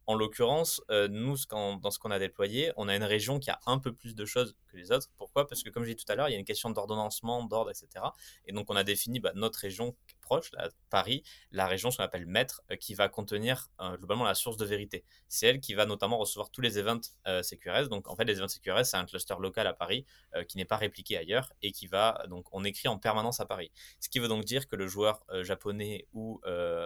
En 0.08 0.14
l'occurrence, 0.14 0.80
euh, 0.92 1.08
nous, 1.08 1.36
dans 1.50 1.90
ce 1.90 1.98
qu'on 1.98 2.12
a 2.12 2.20
déployé, 2.20 2.70
on 2.76 2.86
a 2.86 2.94
une 2.94 3.02
région 3.02 3.40
qui 3.40 3.50
a 3.50 3.58
un 3.66 3.78
peu 3.78 3.92
plus 3.92 4.14
de 4.14 4.24
choses 4.24 4.54
que 4.70 4.76
les 4.76 4.92
autres. 4.92 5.08
Pourquoi? 5.16 5.48
Parce 5.48 5.64
que, 5.64 5.70
comme 5.70 5.82
je 5.82 5.90
dit 5.90 5.96
tout 5.96 6.10
à 6.10 6.14
l'heure, 6.14 6.28
il 6.28 6.32
y 6.32 6.36
a 6.36 6.38
une 6.38 6.44
question 6.44 6.70
d'ordonnancement, 6.70 7.42
d'ordre, 7.42 7.70
etc. 7.70 8.04
Et 8.46 8.52
donc, 8.52 8.70
on 8.70 8.76
a 8.76 8.84
défini 8.84 9.18
bah, 9.18 9.32
notre 9.34 9.58
région 9.58 9.96
proche, 10.26 10.50
Paris, 10.90 11.22
la 11.52 11.66
région, 11.66 11.90
qu'on 11.90 12.02
appelle 12.02 12.26
maître, 12.26 12.62
euh, 12.72 12.76
qui 12.76 12.94
va 12.94 13.08
contenir 13.08 13.68
euh, 13.80 13.96
globalement 13.96 14.24
la 14.24 14.34
source 14.34 14.56
de 14.56 14.66
vérité. 14.66 15.04
C'est 15.28 15.46
elle 15.46 15.60
qui 15.60 15.74
va 15.74 15.86
notamment 15.86 16.18
recevoir 16.18 16.50
tous 16.50 16.60
les 16.60 16.78
events 16.78 17.00
CQRS. 17.24 17.88
Donc, 17.88 18.08
en 18.08 18.16
fait, 18.16 18.24
les 18.24 18.38
events 18.38 18.48
CQRS, 18.48 18.84
c'est 18.84 18.96
un 18.96 19.06
cluster 19.06 19.36
local 19.38 19.66
à 19.66 19.72
Paris 19.72 20.04
qui 20.48 20.56
n'est 20.56 20.64
pas 20.64 20.76
répliqué 20.76 21.16
ailleurs 21.16 21.52
et 21.62 21.72
qui 21.72 21.86
va, 21.86 22.24
donc, 22.28 22.46
on 22.52 22.64
écrit 22.64 22.88
en 22.88 22.98
permanence 22.98 23.40
à 23.40 23.46
Paris. 23.46 23.70
Ce 24.00 24.08
qui 24.08 24.18
veut 24.18 24.28
donc 24.28 24.44
dire 24.44 24.66
que 24.68 24.76
le 24.76 24.86
joueur 24.86 25.24
japonais 25.42 26.06
ou 26.12 26.40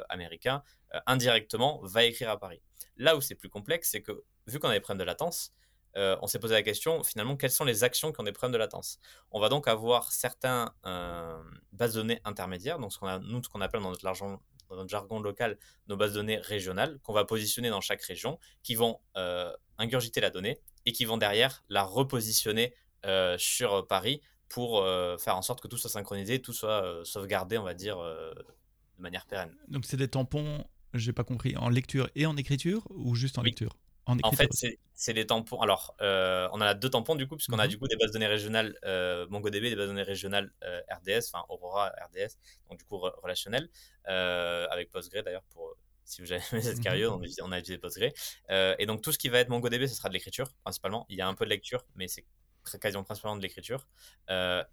américain, 0.08 0.62
indirectement, 1.06 1.80
va 1.82 2.04
écrire 2.04 2.30
à 2.30 2.38
Paris. 2.38 2.62
Là 2.96 3.16
où 3.16 3.20
c'est 3.20 3.34
plus 3.34 3.48
complexe, 3.48 3.90
c'est 3.90 4.02
que 4.02 4.24
vu 4.46 4.58
qu'on 4.58 4.68
a 4.68 4.74
des 4.74 4.80
problèmes 4.80 5.00
de 5.00 5.04
latence, 5.04 5.52
euh, 5.96 6.16
on 6.22 6.26
s'est 6.26 6.38
posé 6.38 6.54
la 6.54 6.62
question 6.62 7.02
finalement 7.02 7.36
quelles 7.36 7.50
sont 7.50 7.64
les 7.64 7.84
actions 7.84 8.12
qui 8.12 8.20
ont 8.20 8.24
des 8.24 8.32
problèmes 8.32 8.52
de 8.52 8.58
latence? 8.58 8.98
On 9.30 9.40
va 9.40 9.48
donc 9.48 9.68
avoir 9.68 10.12
certains 10.12 10.74
euh, 10.86 11.42
bases 11.72 11.94
de 11.94 12.00
données 12.00 12.20
intermédiaires, 12.24 12.78
donc 12.78 12.92
ce 12.92 12.98
qu'on 12.98 13.06
a, 13.06 13.18
nous 13.18 13.42
ce 13.42 13.48
qu'on 13.48 13.60
appelle 13.60 13.82
dans 13.82 13.90
notre, 13.90 14.04
dans 14.04 14.76
notre, 14.76 14.88
jargon 14.88 15.20
local 15.20 15.58
nos 15.88 15.96
bases 15.96 16.12
de 16.12 16.16
données 16.16 16.38
régionales 16.38 16.98
qu'on 17.00 17.12
va 17.12 17.24
positionner 17.24 17.70
dans 17.70 17.80
chaque 17.80 18.02
région, 18.02 18.38
qui 18.62 18.74
vont 18.74 19.00
euh, 19.16 19.52
ingurgiter 19.78 20.20
la 20.20 20.30
donnée 20.30 20.60
et 20.86 20.92
qui 20.92 21.04
vont 21.04 21.18
derrière 21.18 21.64
la 21.68 21.82
repositionner 21.82 22.74
sur 23.38 23.86
Paris 23.86 24.20
pour 24.50 24.84
faire 25.18 25.36
en 25.36 25.40
sorte 25.40 25.62
que 25.62 25.68
tout 25.68 25.78
soit 25.78 25.88
synchronisé, 25.88 26.42
tout 26.42 26.52
soit 26.52 27.00
sauvegardé, 27.04 27.56
on 27.56 27.62
va 27.62 27.72
dire, 27.72 27.96
de 27.96 29.02
manière 29.02 29.24
pérenne. 29.24 29.56
Donc 29.68 29.86
c'est 29.86 29.96
des 29.96 30.08
tampons 30.08 30.62
j'ai 30.94 31.12
pas 31.12 31.24
compris. 31.24 31.56
En 31.56 31.68
lecture 31.68 32.08
et 32.14 32.26
en 32.26 32.36
écriture 32.36 32.86
ou 32.90 33.14
juste 33.14 33.38
en 33.38 33.42
lecture? 33.42 33.76
En, 34.06 34.32
fait, 34.32 34.50
c'est 34.94 35.12
les 35.12 35.26
tampons. 35.26 35.60
Alors, 35.60 35.94
euh, 36.00 36.48
on 36.52 36.60
a 36.60 36.74
deux 36.74 36.90
tampons 36.90 37.14
du 37.14 37.26
coup, 37.26 37.36
puisqu'on 37.36 37.58
a 37.58 37.64
mhm. 37.64 37.70
du 37.70 37.78
coup 37.78 37.88
des 37.88 37.96
bases 37.96 38.08
de 38.08 38.12
données 38.14 38.26
régionales 38.26 38.76
euh, 38.84 39.26
MongoDB, 39.28 39.70
des 39.70 39.76
bases 39.76 39.86
de 39.86 39.92
données 39.92 40.02
régionales 40.02 40.52
euh, 40.64 40.80
RDS, 40.90 41.30
enfin 41.32 41.44
Aurora 41.48 41.88
RDS, 41.88 42.36
donc 42.68 42.78
du 42.78 42.84
coup 42.84 42.98
relationnel, 42.98 43.68
avec 44.04 44.90
Postgre 44.90 45.22
d'ailleurs 45.22 45.44
pour 45.50 45.74
si 46.04 46.22
vous 46.22 46.32
avez 46.32 46.40
cette 46.62 46.80
carrière, 46.80 47.12
on, 47.12 47.22
on, 47.42 47.52
a 47.52 47.58
utilisé 47.58 47.78
Postgre. 47.78 48.12
et 48.50 48.86
donc 48.86 49.02
tout 49.02 49.12
ce 49.12 49.18
qui 49.18 49.28
va 49.28 49.38
être 49.38 49.48
MongoDB, 49.48 49.86
ce 49.86 49.94
sera 49.94 50.08
de 50.08 50.14
l'écriture 50.14 50.52
principalement. 50.62 51.06
Il 51.08 51.16
y 51.16 51.20
a 51.20 51.28
un 51.28 51.34
peu 51.34 51.44
de 51.44 51.50
lecture, 51.50 51.86
mais 51.94 52.08
c'est 52.08 52.24
quasiment 52.80 53.04
principalement 53.04 53.36
de 53.36 53.42
l'écriture. 53.42 53.88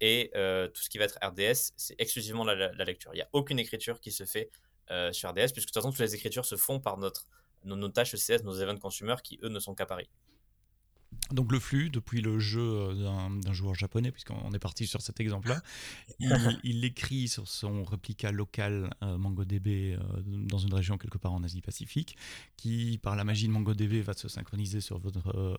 et 0.00 0.30
tout 0.74 0.82
ce 0.82 0.90
qui 0.90 0.98
va 0.98 1.04
être 1.04 1.18
RDS, 1.22 1.72
c'est 1.76 1.94
exclusivement 1.98 2.44
la, 2.44 2.54
la, 2.54 2.84
lecture. 2.84 3.12
Il 3.14 3.16
n'y 3.16 3.22
a 3.22 3.28
aucune 3.32 3.58
écriture 3.58 4.00
qui 4.00 4.10
se 4.10 4.24
fait 4.24 4.50
sur 5.12 5.30
RDS, 5.30 5.52
puisque 5.52 5.56
de 5.56 5.62
toute 5.64 5.74
façon, 5.74 5.90
toutes 5.90 6.00
les 6.00 6.14
écritures 6.14 6.44
se 6.44 6.56
font 6.56 6.80
par 6.80 6.98
notre, 6.98 7.28
nos, 7.64 7.88
tâches 7.88 8.14
ECS, 8.14 8.44
nos 8.44 8.54
event 8.54 8.76
consumer, 8.76 9.16
qui 9.22 9.38
eux 9.42 9.48
ne 9.48 9.60
sont 9.60 9.74
qu'à 9.74 9.86
Paris. 9.86 10.08
Donc 11.32 11.52
le 11.52 11.58
flux, 11.58 11.88
depuis 11.88 12.20
le 12.20 12.38
jeu 12.38 12.60
euh, 12.60 13.28
d'un 13.40 13.52
joueur 13.52 13.74
japonais, 13.74 14.12
puisqu'on 14.12 14.52
est 14.52 14.58
parti 14.58 14.86
sur 14.86 15.00
cet 15.00 15.20
exemple-là, 15.20 15.62
il, 16.64 16.80
l'écrit 16.80 17.28
sur 17.28 17.48
son 17.48 17.82
réplica 17.84 18.30
local 18.30 18.90
euh, 19.02 19.16
MongoDB 19.16 19.98
dans 20.26 20.58
une 20.58 20.74
région 20.74 20.98
quelque 20.98 21.16
part 21.16 21.32
en 21.32 21.42
Asie-Pacifique, 21.42 22.16
qui 22.56 22.98
par 23.02 23.16
la 23.16 23.24
magie 23.24 23.46
de 23.46 23.52
MongoDB 23.52 24.02
va 24.02 24.12
se 24.12 24.28
synchroniser 24.28 24.82
sur 24.82 24.98
votre 24.98 25.58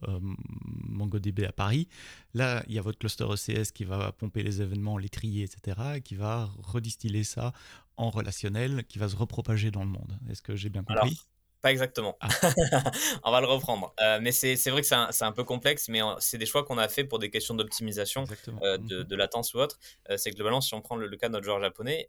MongoDB 0.87 1.45
à 1.45 1.51
Paris. 1.51 1.87
Là, 2.35 2.63
il 2.67 2.75
y 2.75 2.79
a 2.79 2.81
votre 2.83 2.99
cluster 2.99 3.25
ECS 3.25 3.71
qui 3.73 3.85
va 3.85 4.11
pomper 4.11 4.43
les 4.43 4.61
événements, 4.61 4.97
les 4.97 5.09
trier, 5.09 5.43
etc., 5.43 5.77
et 5.95 6.01
qui 6.01 6.15
va 6.15 6.51
redistiller 6.59 7.23
ça 7.23 7.53
en 7.99 8.09
relationnel 8.09 8.85
qui 8.85 8.97
va 8.97 9.09
se 9.09 9.15
repropager 9.15 9.71
dans 9.71 9.83
le 9.83 9.89
monde. 9.89 10.17
Est-ce 10.29 10.41
que 10.41 10.55
j'ai 10.55 10.69
bien 10.69 10.83
compris? 10.83 11.19
Pas 11.61 11.71
exactement. 11.71 12.17
Ah. 12.21 12.29
on 13.23 13.31
va 13.31 13.41
le 13.41 13.47
reprendre. 13.47 13.93
Euh, 13.99 14.19
mais 14.21 14.31
c'est 14.31 14.55
vrai 14.69 14.81
que 14.81 14.87
c'est 14.87 14.95
un, 14.95 15.09
un, 15.21 15.31
peu 15.31 15.43
complexe, 15.43 15.89
mais 15.89 15.99
c'est 16.19 16.37
des 16.37 16.45
choix 16.45 16.63
qu'on 16.63 16.77
a 16.77 16.87
fait 16.87 17.03
pour 17.03 17.19
des 17.19 17.29
questions 17.29 17.53
d'optimisation, 17.53 18.25
euh, 18.61 18.77
de, 18.77 18.99
mhm. 18.99 19.03
de, 19.03 19.15
latence 19.15 19.53
ou 19.53 19.59
autre. 19.59 19.77
Euh, 20.09 20.17
c'est 20.17 20.31
globalement, 20.31 20.61
si 20.61 20.73
on 20.73 20.81
prend 20.81 20.95
le, 20.95 21.09
cas 21.17 21.27
de 21.27 21.33
notre 21.33 21.45
joueur 21.45 21.59
japonais, 21.59 22.07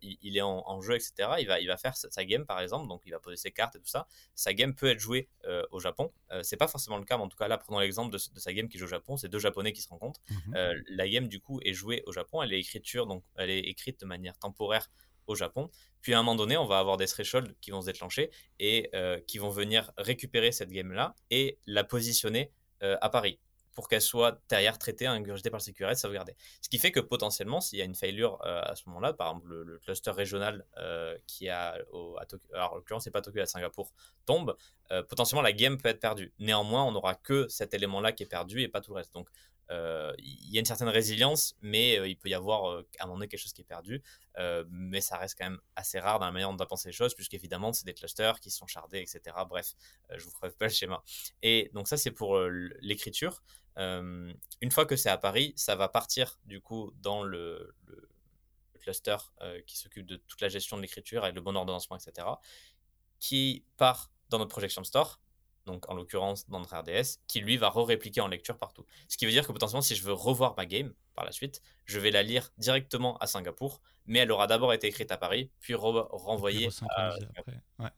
il, 0.00 0.36
est 0.36 0.42
en, 0.42 0.80
jeu, 0.80 0.94
etc. 0.94 1.12
Il 1.38 1.46
va, 1.46 1.60
il 1.60 1.66
va 1.66 1.76
faire 1.76 1.96
sa, 1.96 2.24
game, 2.24 2.46
par 2.46 2.60
exemple, 2.60 2.88
donc 2.88 3.02
il 3.04 3.10
va 3.10 3.18
poser 3.18 3.36
ses 3.36 3.50
cartes 3.50 3.76
et 3.76 3.80
tout 3.80 3.86
ça. 3.86 4.06
Sa 4.34 4.54
game 4.54 4.74
peut 4.74 4.88
être 4.88 5.00
jouée 5.00 5.28
au 5.70 5.80
Japon. 5.80 6.12
c'est 6.42 6.56
pas 6.56 6.68
forcément 6.68 6.98
le 6.98 7.04
cas, 7.04 7.16
mais 7.16 7.24
en 7.24 7.28
tout 7.28 7.36
cas, 7.36 7.48
là, 7.48 7.58
prenons 7.58 7.80
l'exemple 7.80 8.12
de, 8.12 8.18
sa 8.18 8.52
game 8.52 8.68
qui 8.68 8.78
joue 8.78 8.86
au 8.86 8.88
Japon. 8.88 9.16
C'est 9.16 9.28
deux 9.28 9.38
Japonais 9.38 9.72
qui 9.72 9.82
se 9.82 9.88
rencontrent. 9.88 10.20
Mhm. 10.30 10.82
la 10.88 11.08
game, 11.08 11.28
du 11.28 11.40
coup, 11.40 11.60
est 11.64 11.74
jouée 11.74 12.02
au 12.06 12.12
Japon. 12.12 12.42
Elle 12.42 12.52
est, 12.52 12.60
écriture, 12.60 13.06
donc, 13.06 13.22
elle 13.36 13.50
est 13.50 13.60
écrite 13.60 14.00
de 14.00 14.06
manière 14.06 14.38
temporaire 14.38 14.88
au 15.26 15.34
Japon. 15.34 15.70
Puis 16.00 16.14
à 16.14 16.18
un 16.18 16.22
moment 16.22 16.36
donné, 16.36 16.56
on 16.56 16.66
va 16.66 16.78
avoir 16.78 16.96
des 16.96 17.06
thresholds 17.06 17.52
qui 17.60 17.70
vont 17.70 17.80
se 17.80 17.86
déclencher 17.86 18.30
et 18.58 18.90
euh, 18.94 19.20
qui 19.26 19.38
vont 19.38 19.50
venir 19.50 19.92
récupérer 19.98 20.52
cette 20.52 20.70
game-là 20.70 21.14
et 21.30 21.58
la 21.66 21.84
positionner 21.84 22.52
euh, 22.82 22.96
à 23.00 23.08
Paris 23.08 23.38
pour 23.74 23.88
qu'elle 23.88 24.00
soit 24.00 24.40
derrière 24.48 24.78
traitée, 24.78 25.06
ingurgitée 25.06 25.50
par 25.50 25.60
le 25.60 25.64
CQRS, 25.64 25.96
sauvegardée. 25.96 26.34
Ce 26.62 26.70
qui 26.70 26.78
fait 26.78 26.92
que 26.92 27.00
potentiellement, 27.00 27.60
s'il 27.60 27.78
y 27.78 27.82
a 27.82 27.84
une 27.84 27.94
failure 27.94 28.38
euh, 28.46 28.62
à 28.62 28.74
ce 28.74 28.88
moment-là, 28.88 29.12
par 29.12 29.28
exemple 29.28 29.48
le, 29.48 29.78
cluster 29.80 30.12
régional 30.12 30.64
qui 31.26 31.50
a 31.50 31.76
au, 31.92 32.16
à 32.18 32.24
Tokyo, 32.24 32.46
alors 32.54 32.72
en 32.72 32.76
l'occurrence 32.76 33.04
c'est 33.04 33.10
pas 33.10 33.20
Tokyo, 33.20 33.40
à 33.40 33.46
Singapour, 33.46 33.92
tombe, 34.24 34.56
potentiellement 35.08 35.42
la 35.42 35.52
game 35.52 35.76
peut 35.76 35.90
être 35.90 36.00
perdue. 36.00 36.32
Néanmoins, 36.38 36.84
on 36.84 36.92
n'aura 36.92 37.16
que 37.16 37.48
cet 37.48 37.74
élément-là 37.74 38.12
qui 38.12 38.22
est 38.22 38.26
perdu 38.26 38.62
et 38.62 38.68
pas 38.68 38.80
tout 38.80 38.92
le 38.92 38.96
reste. 38.96 39.12
Donc 39.12 39.28
il 39.70 40.50
y 40.50 40.56
a 40.56 40.60
une 40.60 40.66
certaine 40.66 40.88
résilience, 40.88 41.56
mais 41.60 41.98
euh, 41.98 42.08
il 42.08 42.16
peut 42.16 42.28
y 42.28 42.34
avoir 42.34 42.70
euh, 42.70 42.88
à 42.98 43.04
un 43.04 43.06
moment 43.06 43.18
donné 43.18 43.28
quelque 43.28 43.40
chose 43.40 43.52
qui 43.52 43.62
est 43.62 43.64
perdu. 43.64 44.02
mais 44.68 45.00
ça 45.00 45.16
reste 45.16 45.36
quand 45.38 45.48
même 45.48 45.60
assez 45.74 45.98
rare 45.98 46.18
dans 46.18 46.26
la 46.26 46.32
manière 46.32 46.52
dont 46.52 46.62
on 46.62 46.66
penser 46.66 46.88
les 46.88 46.92
choses, 46.92 47.14
puisqu'évidemment, 47.14 47.72
c'est 47.72 47.86
des 47.86 47.94
clusters 47.94 48.40
qui 48.40 48.50
sont 48.50 48.66
shardés, 48.66 49.00
etc. 49.00 49.36
Bref, 49.48 49.74
je 50.14 50.24
vous 50.24 50.30
ferai 50.30 50.50
pas 50.50 50.66
le 50.66 50.72
schéma. 50.72 51.02
Et 51.42 51.70
donc, 51.74 51.88
ça, 51.88 51.96
c'est 51.96 52.10
pour 52.10 52.38
l'écriture. 52.80 53.42
une 53.76 54.70
fois 54.70 54.86
que 54.86 54.96
c'est 54.96 55.10
à 55.10 55.18
Paris, 55.18 55.52
ça 55.56 55.74
va 55.76 55.88
partir 55.88 56.38
du 56.44 56.60
coup 56.60 56.92
dans 56.96 57.22
le, 57.22 57.74
cluster 58.80 59.16
qui 59.66 59.76
s'occupe 59.78 60.06
de 60.06 60.16
toute 60.16 60.40
la 60.40 60.48
gestion 60.48 60.76
de 60.76 60.82
l'écriture 60.82 61.26
et 61.26 61.32
le 61.32 61.40
bon 61.40 61.56
ordonnancement, 61.56 61.96
etc., 61.96 62.26
qui 63.18 63.64
part 63.76 64.12
dans 64.28 64.38
notre 64.38 64.50
projection 64.50 64.84
store 64.84 65.20
donc 65.66 65.88
en 65.90 65.94
l'occurrence 65.94 66.48
dans 66.48 66.60
notre 66.60 66.76
RDS, 66.76 67.18
qui 67.26 67.40
lui 67.40 67.56
va 67.56 67.68
re-répliquer 67.68 68.20
en 68.20 68.28
lecture 68.28 68.56
partout. 68.56 68.84
Ce 69.08 69.16
qui 69.16 69.26
veut 69.26 69.32
dire 69.32 69.46
que 69.46 69.52
potentiellement, 69.52 69.82
si 69.82 69.94
je 69.94 70.04
veux 70.04 70.12
revoir 70.12 70.54
ma 70.56 70.66
game 70.66 70.92
par 71.16 71.24
la 71.24 71.32
suite, 71.32 71.62
je 71.86 71.98
vais 71.98 72.10
la 72.10 72.22
lire 72.22 72.52
directement 72.58 73.16
à 73.18 73.26
Singapour, 73.26 73.80
mais 74.06 74.20
elle 74.20 74.30
aura 74.30 74.46
d'abord 74.46 74.72
été 74.72 74.86
écrite 74.86 75.10
à 75.10 75.16
Paris, 75.16 75.50
puis 75.60 75.74
renvoyée 75.74 76.68
à... 76.90 77.14
Après. 77.36 77.92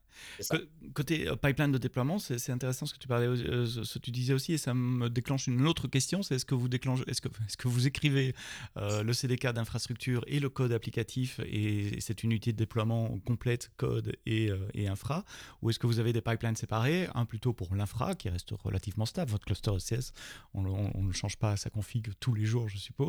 Côté 0.95 1.29
euh, 1.29 1.37
pipeline 1.37 1.73
de 1.73 1.79
déploiement, 1.79 2.19
c'est 2.19 2.51
intéressant 2.51 2.87
ce 2.87 2.95
que 2.95 2.99
tu 2.99 3.09
parlais, 3.09 3.27
euh, 3.27 3.67
ce 3.67 3.99
que 3.99 4.05
tu 4.05 4.11
disais 4.11 4.33
aussi, 4.33 4.53
et 4.53 4.59
ça 4.59 4.75
me 4.75 5.09
déclenche 5.09 5.47
une 5.47 5.67
autre 5.67 5.89
question. 5.89 6.23
C'est 6.23 6.37
est-ce 6.37 6.45
que 6.45 6.55
vous 6.55 6.69
déclenchez, 6.69 7.05
est-ce 7.07 7.21
que, 7.21 7.69
vous 7.69 7.87
écrivez 7.87 8.35
euh, 8.77 9.03
le 9.03 9.13
CDK 9.13 9.49
d'infrastructure 9.53 10.25
et 10.27 10.41
le 10.41 10.49
code 10.49 10.73
applicatif 10.73 11.41
et 11.45 12.01
cette 12.01 12.23
unité 12.25 12.53
de 12.53 12.57
déploiement 12.57 13.19
complète 13.21 13.71
code 13.77 14.17
et, 14.27 14.51
et 14.75 14.89
infra, 14.89 15.25
ou 15.63 15.71
est-ce 15.71 15.79
que 15.79 15.87
vous 15.87 15.99
avez 15.99 16.13
des 16.13 16.21
pipelines 16.21 16.57
séparés, 16.57 17.09
un 17.15 17.25
plutôt 17.25 17.53
pour 17.53 17.75
l'infra 17.75 18.15
qui 18.15 18.29
reste 18.29 18.53
relativement 18.53 19.07
stable, 19.07 19.31
votre 19.31 19.45
cluster 19.45 19.71
ECS, 19.71 20.13
on, 20.55 20.63
ne 21.03 21.13
change 21.13 21.37
pas 21.37 21.57
sa 21.57 21.71
config 21.71 22.09
tous 22.21 22.35
les 22.35 22.45
jours, 22.45 22.69
je 22.69 22.79
suppose, 22.79 23.08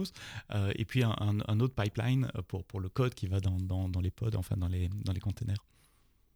et 0.75 0.85
puis 0.85 1.03
un, 1.03 1.15
un, 1.19 1.59
autre 1.59 1.75
pipeline 1.75 2.31
pour, 2.47 2.63
pour 2.63 2.79
le 2.79 2.89
code 2.89 3.13
qui 3.13 3.27
va 3.27 3.39
dans, 3.39 3.57
dans, 3.57 3.89
dans 3.89 4.01
les 4.01 4.11
pods, 4.11 4.35
enfin 4.35 4.55
dans 4.57 4.67
les, 4.67 4.89
dans 4.89 5.13
les 5.13 5.19
containers 5.19 5.63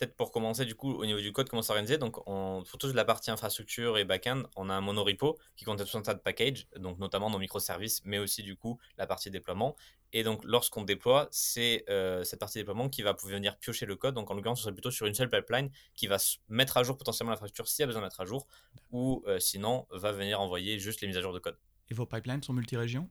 peut-être 0.04 0.16
pour 0.16 0.32
commencer, 0.32 0.66
du 0.66 0.76
coup, 0.76 0.94
au 0.94 1.06
niveau 1.06 1.20
du 1.20 1.32
code, 1.32 1.50
comment 1.50 1.62
s'organiser? 1.62 1.98
Donc, 1.98 2.18
on, 2.28 2.64
pour 2.70 2.78
toute 2.78 2.94
la 2.94 3.06
partie 3.06 3.32
infrastructure 3.32 3.98
et 3.98 4.06
backend, 4.06 4.48
on 4.56 4.70
a 4.70 4.74
un 4.74 4.82
monorepo 4.82 5.38
qui 5.56 5.66
contient 5.66 5.86
tout 5.86 5.98
un 5.98 6.02
tas 6.02 6.14
de 6.14 6.20
packages, 6.20 6.68
donc 6.78 7.00
notamment 7.00 7.30
nos 7.30 7.40
microservices, 7.40 8.02
mais 8.06 8.20
aussi, 8.20 8.44
du 8.44 8.56
coup, 8.56 8.80
la 8.98 9.08
partie 9.08 9.30
déploiement. 9.30 9.76
Et 10.12 10.24
donc, 10.24 10.44
lorsqu'on 10.44 10.84
déploie, 10.84 11.28
c'est 11.32 11.86
euh, 11.90 12.24
cette 12.24 12.40
partie 12.40 12.60
déploiement 12.60 12.90
qui 12.90 13.02
va 13.02 13.14
pouvoir 13.14 13.36
venir 13.36 13.58
piocher 13.58 13.86
le 13.86 13.96
code. 13.96 14.14
Donc, 14.14 14.30
en 14.30 14.36
l'occurrence, 14.36 14.60
ce 14.60 14.64
serait 14.64 14.74
plutôt 14.74 14.92
sur 14.92 15.08
une 15.08 15.14
seule 15.14 15.30
pipeline 15.30 15.72
qui 15.96 16.08
va 16.08 16.18
mettre 16.50 16.78
à 16.78 16.84
jour 16.84 16.98
potentiellement 16.98 17.32
l'infrastructure 17.32 17.68
s'il 17.68 17.84
y 17.84 17.86
a 17.86 17.88
besoin 17.88 18.02
de 18.02 18.06
mettre 18.06 18.22
à 18.22 18.26
jour, 18.26 18.48
ou 18.92 19.24
euh, 19.28 19.40
sinon, 19.40 19.88
va 19.92 20.12
venir 20.12 20.40
envoyer 20.40 20.80
juste 20.80 21.02
les 21.02 21.08
mises 21.08 21.18
à 21.18 21.22
jour 21.22 21.34
de 21.34 21.40
code. 21.40 21.58
Et 21.90 21.94
vos 21.94 22.06
pipelines 22.06 22.44
sont 22.44 22.54
multi-régions? 22.54 23.10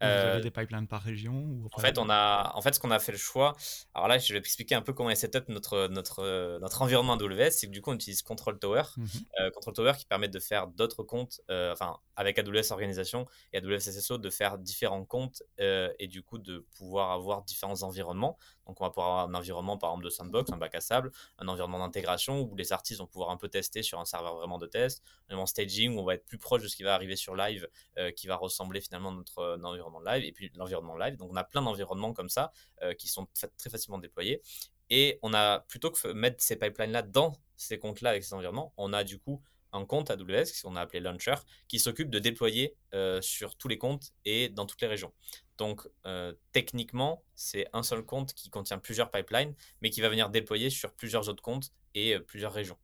Vous 0.00 0.06
avez 0.06 0.38
euh, 0.38 0.40
des 0.40 0.50
pipelines 0.50 0.86
par 0.86 1.02
région 1.02 1.34
ou 1.34 1.68
En 1.72 1.78
fait, 1.78 1.98
on 1.98 2.10
a, 2.10 2.52
en 2.54 2.60
fait, 2.60 2.74
ce 2.74 2.80
qu'on 2.80 2.90
a 2.90 2.98
fait 2.98 3.12
le 3.12 3.18
choix. 3.18 3.54
Alors 3.94 4.08
là, 4.08 4.18
je 4.18 4.32
vais 4.32 4.38
expliquer 4.38 4.74
un 4.74 4.82
peu 4.82 4.92
comment 4.92 5.10
est 5.10 5.14
setup 5.14 5.48
notre 5.48 5.88
notre 5.88 6.58
notre 6.58 6.82
environnement 6.82 7.14
AWS. 7.14 7.50
C'est 7.50 7.66
que 7.68 7.72
du 7.72 7.80
coup, 7.80 7.90
on 7.90 7.94
utilise 7.94 8.22
Control 8.22 8.58
Tower, 8.58 8.82
mhm. 8.96 9.06
euh, 9.40 9.50
Control 9.50 9.74
Tower 9.74 9.92
qui 9.98 10.06
permet 10.06 10.28
de 10.28 10.38
faire 10.38 10.66
d'autres 10.66 11.02
comptes, 11.02 11.40
euh, 11.50 11.72
enfin 11.72 11.96
avec 12.16 12.38
AWS 12.38 12.70
organisation 12.72 13.26
et 13.52 13.58
AWS 13.58 13.80
SSO 13.80 14.18
de 14.18 14.30
faire 14.30 14.58
différents 14.58 15.04
comptes 15.04 15.42
et 15.58 16.06
du 16.08 16.22
coup 16.22 16.38
de 16.38 16.64
pouvoir 16.76 17.12
avoir 17.12 17.42
différents 17.42 17.82
environnements. 17.82 18.38
Donc, 18.66 18.80
on 18.80 18.84
va 18.84 18.90
pouvoir 18.90 19.08
avoir 19.08 19.28
un 19.28 19.34
environnement, 19.34 19.76
par 19.78 19.90
exemple, 19.90 20.04
de 20.04 20.10
sandbox, 20.10 20.52
un 20.52 20.56
bac 20.56 20.74
à 20.74 20.80
sable, 20.80 21.10
un 21.38 21.48
environnement 21.48 21.78
d'intégration 21.78 22.40
où 22.40 22.54
les 22.56 22.72
artistes 22.72 23.00
vont 23.00 23.06
pouvoir 23.06 23.30
un 23.30 23.36
peu 23.36 23.48
tester 23.48 23.82
sur 23.82 24.00
un 24.00 24.04
serveur 24.04 24.36
vraiment 24.36 24.58
de 24.58 24.66
test, 24.66 25.02
un 25.04 25.34
environnement 25.34 25.46
staging 25.46 25.96
où 25.96 26.00
on 26.00 26.04
va 26.04 26.14
être 26.14 26.24
plus 26.24 26.38
proche 26.38 26.62
de 26.62 26.68
ce 26.68 26.76
qui 26.76 26.82
va 26.82 26.94
arriver 26.94 27.16
sur 27.16 27.34
live, 27.34 27.68
euh, 27.98 28.10
qui 28.10 28.26
va 28.26 28.36
ressembler 28.36 28.80
finalement 28.80 29.10
à 29.10 29.14
notre, 29.14 29.38
euh, 29.38 29.58
environnement 29.62 30.00
live, 30.00 30.24
et 30.24 30.32
puis 30.32 30.50
l'environnement 30.54 30.96
live. 30.96 31.16
Donc, 31.16 31.30
on 31.32 31.36
a 31.36 31.44
plein 31.44 31.62
d'environnements 31.62 32.12
comme 32.12 32.28
ça 32.28 32.52
euh, 32.82 32.94
qui 32.94 33.08
sont 33.08 33.26
très 33.56 33.70
facilement 33.70 33.98
déployés. 33.98 34.42
Et 34.90 35.18
on 35.22 35.32
a, 35.34 35.60
plutôt 35.60 35.90
que 35.90 36.12
mettre 36.12 36.42
ces 36.42 36.56
pipelines-là 36.56 37.02
dans 37.02 37.32
ces 37.56 37.78
comptes-là 37.78 38.10
avec 38.10 38.24
ces 38.24 38.34
environnements, 38.34 38.72
on 38.76 38.92
a 38.92 39.04
du 39.04 39.18
coup 39.18 39.42
un 39.72 39.84
compte 39.86 40.10
AWS, 40.10 40.62
qu'on 40.62 40.76
a 40.76 40.82
appelé 40.82 41.00
Launcher, 41.00 41.34
qui 41.66 41.80
s'occupe 41.80 42.08
de 42.08 42.20
déployer 42.20 42.76
sur 43.20 43.56
tous 43.56 43.66
les 43.66 43.76
comptes 43.76 44.12
et 44.24 44.48
dans 44.48 44.66
toutes 44.66 44.80
les 44.82 44.86
régions. 44.86 45.12
Donc, 45.58 45.88
euh, 46.06 46.32
techniquement, 46.52 47.22
c'est 47.34 47.66
un 47.72 47.82
seul 47.82 48.02
compte 48.04 48.34
qui 48.34 48.50
contient 48.50 48.78
plusieurs 48.78 49.10
pipelines, 49.10 49.54
mais 49.82 49.90
qui 49.90 50.00
va 50.00 50.08
venir 50.08 50.30
déployer 50.30 50.70
sur 50.70 50.92
plusieurs 50.92 51.28
autres 51.28 51.42
comptes 51.42 51.72
et 51.94 52.14
euh, 52.14 52.20
plusieurs 52.20 52.52
régions. 52.52 52.78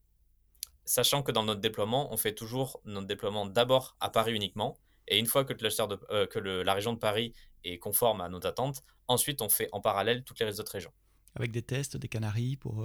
Sachant 0.84 1.22
que 1.22 1.32
dans 1.32 1.42
notre 1.44 1.60
déploiement, 1.60 2.12
on 2.12 2.16
fait 2.16 2.34
toujours 2.34 2.80
notre 2.84 3.06
déploiement 3.06 3.46
d'abord 3.46 3.96
à 4.00 4.10
Paris 4.10 4.34
uniquement, 4.34 4.78
et 5.08 5.18
une 5.18 5.26
fois 5.26 5.44
que, 5.44 5.52
euh, 5.52 6.64
la 6.64 6.74
région 6.74 6.92
de 6.92 6.98
Paris 6.98 7.32
est 7.64 7.78
conforme 7.78 8.20
à 8.20 8.28
nos 8.28 8.44
attentes, 8.46 8.82
ensuite 9.08 9.42
on 9.42 9.48
fait 9.48 9.68
en 9.72 9.80
parallèle 9.80 10.22
toutes 10.22 10.38
les 10.40 10.60
autres 10.60 10.72
régions. 10.72 10.92
Avec 11.34 11.50
des 11.50 11.62
tests, 11.62 11.96
des 11.96 12.08
canaries 12.08 12.56
pour, 12.56 12.84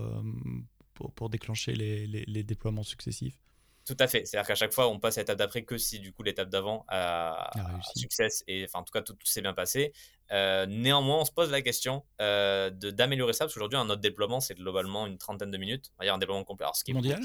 pour, 0.94 1.30
déclencher 1.30 1.74
les 1.74 2.44
déploiements 2.44 2.84
successifs? 2.84 3.40
Tout 3.86 3.96
à 4.00 4.08
fait. 4.08 4.26
C'est-à-dire 4.26 4.48
qu'à 4.48 4.56
chaque 4.56 4.74
fois, 4.74 4.88
on 4.88 5.00
passe 5.00 5.18
à 5.18 5.22
l'étape 5.22 5.38
d'après 5.38 5.64
que 5.64 5.78
si 5.78 6.00
du 6.00 6.12
coup 6.12 6.24
l'étape 6.24 6.50
d'avant 6.50 6.86
a, 6.88 7.52
succès 7.96 8.28
et 8.48 8.66
enfin 8.66 8.80
en 8.80 8.84
tout 8.84 8.92
cas 8.92 9.02
tout, 9.02 9.16
s'est 9.24 9.42
bien 9.42 9.54
passé. 9.54 9.94
Euh, 10.32 10.66
néanmoins, 10.66 11.20
on 11.20 11.26
se 11.26 11.32
pose 11.32 11.52
la 11.52 11.62
question 11.62 12.04
euh, 12.20 12.72
de 12.72 12.90
d'améliorer 12.90 13.34
ça 13.34 13.46
parce 13.46 13.54
qu'aujourd'hui, 13.54 13.78
un 13.78 13.90
autre 13.90 14.02
déploiement, 14.02 14.40
c'est 14.40 14.56
globalement 14.56 15.06
une 15.06 15.18
trentaine 15.18 15.52
de 15.52 15.58
minutes. 15.58 15.92
Il 16.02 16.08
y 16.08 16.10
a 16.10 16.16
un 16.16 16.18
déploiement 16.18 16.44
complet. 16.44 16.66
Alors, 16.66 16.76
ce 16.76 16.84
qui 16.84 16.94
mondial? 16.94 17.22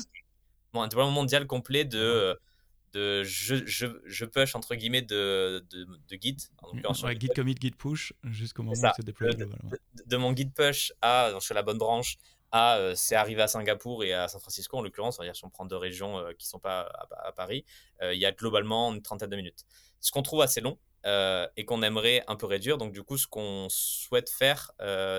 bon, 0.75 0.83
Un 0.83 0.89
déploiement 0.89 1.13
mondial 1.13 1.47
complet 1.47 1.87
de, 1.87 2.39
de 2.93 3.25
je, 3.25 3.67
je, 3.67 3.87
je, 4.05 4.25
push 4.27 4.55
entre 4.55 4.75
guillemets 4.75 5.03
de, 5.03 5.65
de, 5.71 5.85
de 5.85 6.19
Git. 6.21 6.37
ouais, 6.75 7.19
Git 7.19 7.29
commit, 7.29 7.57
Git 7.59 7.71
push 7.71 8.13
jusqu'au 8.25 8.63
moment 8.63 8.77
où 8.77 8.93
c'est 8.97 9.05
déployé 9.05 9.35
globalement. 9.35 9.71
De, 10.07 10.17
mon 10.19 10.37
Git 10.37 10.51
push 10.51 10.93
à, 11.01 11.31
je 11.35 11.41
suis 11.41 11.55
la 11.55 11.63
bonne 11.63 11.79
branche, 11.79 12.19
à 12.53 12.77
euh, 12.79 12.95
c'est 12.97 13.15
arrivé 13.15 13.43
à 13.43 13.49
Singapour 13.49 14.05
et 14.05 14.13
à 14.13 14.29
San 14.29 14.41
Francisco 14.41 14.77
en 14.77 14.83
l'occurrence, 14.83 15.17
c'est-à-dire 15.17 15.37
si 15.37 15.45
on 15.45 15.51
prend 15.51 15.65
deux 15.65 15.77
régions 15.77 16.19
euh, 16.19 16.33
qui 16.33 16.47
ne 16.47 16.51
sont 16.51 16.59
pas 16.59 16.91
à, 17.25 17.33
Paris, 17.33 17.65
euh, 18.03 18.15
il 18.15 18.21
y 18.21 18.27
a 18.27 18.33
globalement 18.33 18.93
une 18.93 19.03
trentaine 19.03 19.31
de 19.31 19.37
minutes. 19.37 19.65
Ce 20.01 20.11
qu'on 20.11 20.23
trouve 20.23 20.43
assez 20.43 20.61
long 20.61 20.79
et 21.57 21.65
qu'on 21.65 21.83
aimerait 21.83 22.23
un 22.29 22.37
peu 22.37 22.45
réduire, 22.45 22.77
donc 22.77 22.93
du 22.93 23.03
coup 23.03 23.17
ce 23.17 23.27
qu'on 23.27 23.69
souhaite 23.71 24.29
faire, 24.29 24.71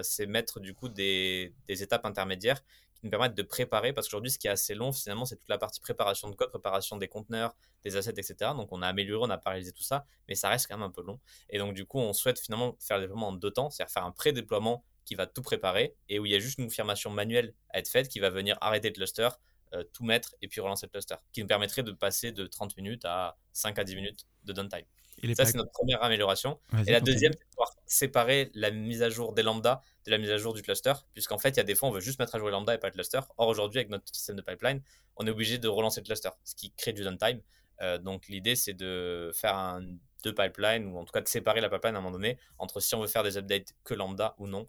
c'est 0.03 0.27
mettre 0.27 0.59
du 0.59 0.75
coup 0.75 0.89
des, 0.89 1.55
des, 1.67 1.81
étapes 1.81 2.05
intermédiaires 2.05 2.61
qui 2.93 3.01
nous 3.01 3.09
permettent 3.09 3.33
de 3.33 3.41
préparer, 3.41 3.91
parce 3.91 4.05
qu'aujourd'hui 4.07 4.29
ce 4.29 4.37
qui 4.37 4.45
est 4.45 4.51
assez 4.51 4.75
long 4.75 4.91
finalement 4.91 5.25
c'est 5.25 5.37
toute 5.37 5.49
la 5.49 5.57
partie 5.57 5.79
préparation 5.79 6.29
de 6.29 6.35
code, 6.35 6.51
préparation 6.51 6.97
des 6.97 7.07
conteneurs, 7.07 7.55
des 7.83 7.97
assets, 7.97 8.11
etc. 8.11 8.51
Donc 8.55 8.67
on 8.71 8.83
a 8.83 8.87
amélioré, 8.87 9.25
on 9.25 9.31
a 9.31 9.39
paralysé 9.39 9.71
tout 9.71 9.81
ça, 9.81 10.05
mais 10.27 10.35
ça 10.35 10.49
reste 10.49 10.67
quand 10.67 10.77
même 10.77 10.85
un 10.85 10.91
peu 10.91 11.01
long. 11.01 11.19
Et 11.49 11.57
donc 11.57 11.73
du 11.73 11.87
coup 11.87 11.97
on 11.97 12.13
souhaite 12.13 12.39
finalement 12.39 12.75
faire 12.79 12.97
le 12.97 13.05
déploiement 13.05 13.29
en 13.29 13.33
deux 13.33 13.49
temps, 13.49 13.71
c'est-à-dire 13.71 13.91
faire 13.91 14.05
un 14.05 14.11
pré-déploiement 14.11 14.83
qui 15.05 15.15
va 15.15 15.27
tout 15.27 15.41
préparer 15.41 15.95
et 16.09 16.19
où 16.19 16.25
il 16.25 16.31
y 16.31 16.35
a 16.35 16.39
juste 16.39 16.57
une 16.59 16.65
confirmation 16.65 17.09
manuelle 17.09 17.53
à 17.69 17.79
être 17.79 17.89
faite 17.89 18.07
qui 18.07 18.19
va 18.19 18.29
venir 18.29 18.57
arrêter 18.61 18.89
le 18.89 18.93
cluster, 18.93 19.29
euh, 19.73 19.83
tout 19.93 20.03
mettre 20.03 20.35
et 20.41 20.47
puis 20.47 20.61
relancer 20.61 20.85
le 20.85 20.91
cluster, 20.91 21.15
qui 21.31 21.41
nous 21.41 21.47
permettrait 21.47 21.83
de 21.83 21.91
passer 21.91 22.31
de 22.31 22.45
30 22.45 22.77
minutes 22.77 23.05
à 23.05 23.37
5 23.53 23.79
à 23.79 23.83
10 23.83 23.95
minutes 23.95 24.27
de 24.43 24.53
downtime. 24.53 24.85
Et 25.23 25.35
ça, 25.35 25.45
c'est 25.45 25.57
notre 25.57 25.71
première 25.71 26.03
amélioration. 26.03 26.59
Et 26.87 26.91
la 26.91 26.99
deuxième, 26.99 27.33
c'est 27.33 27.49
pouvoir 27.49 27.75
séparer 27.85 28.49
la 28.53 28.71
mise 28.71 29.03
à 29.03 29.09
jour 29.09 29.33
des 29.33 29.43
lambda 29.43 29.83
de 30.05 30.11
la 30.11 30.17
mise 30.17 30.31
à 30.31 30.37
jour 30.37 30.53
du 30.53 30.63
cluster, 30.63 30.93
puisqu'en 31.13 31.37
fait, 31.37 31.49
il 31.49 31.57
y 31.57 31.59
a 31.59 31.63
des 31.63 31.75
fois, 31.75 31.89
on 31.89 31.91
veut 31.91 31.99
juste 31.99 32.19
mettre 32.19 32.33
à 32.33 32.39
jour 32.39 32.47
les 32.47 32.53
lambda 32.53 32.73
et 32.73 32.79
pas 32.79 32.87
le 32.87 32.93
cluster. 32.93 33.19
Or, 33.37 33.47
aujourd'hui, 33.47 33.79
avec 33.79 33.89
notre 33.89 34.05
système 34.11 34.35
de 34.35 34.41
pipeline, 34.41 34.81
on 35.17 35.27
est 35.27 35.29
obligé 35.29 35.57
de 35.59 35.67
relancer 35.67 36.01
le 36.01 36.05
cluster, 36.05 36.29
ce 36.43 36.55
qui 36.55 36.71
crée 36.71 36.93
du 36.93 37.03
downtime. 37.03 37.41
Euh, 37.81 37.97
donc, 37.97 38.27
l'idée, 38.29 38.55
c'est 38.55 38.73
de 38.73 39.31
faire 39.33 39.55
un, 39.55 39.85
deux 40.23 40.33
pipelines, 40.33 40.87
ou 40.87 40.97
en 40.97 41.05
tout 41.05 41.11
cas 41.11 41.21
de 41.21 41.27
séparer 41.27 41.61
la 41.61 41.69
pipeline 41.69 41.95
à 41.95 41.99
un 41.99 42.01
moment 42.01 42.13
donné, 42.13 42.37
entre 42.57 42.79
si 42.79 42.95
on 42.95 43.01
veut 43.01 43.07
faire 43.07 43.23
des 43.23 43.37
updates 43.37 43.73
que 43.83 43.93
lambda 43.93 44.35
ou 44.39 44.47
non, 44.47 44.65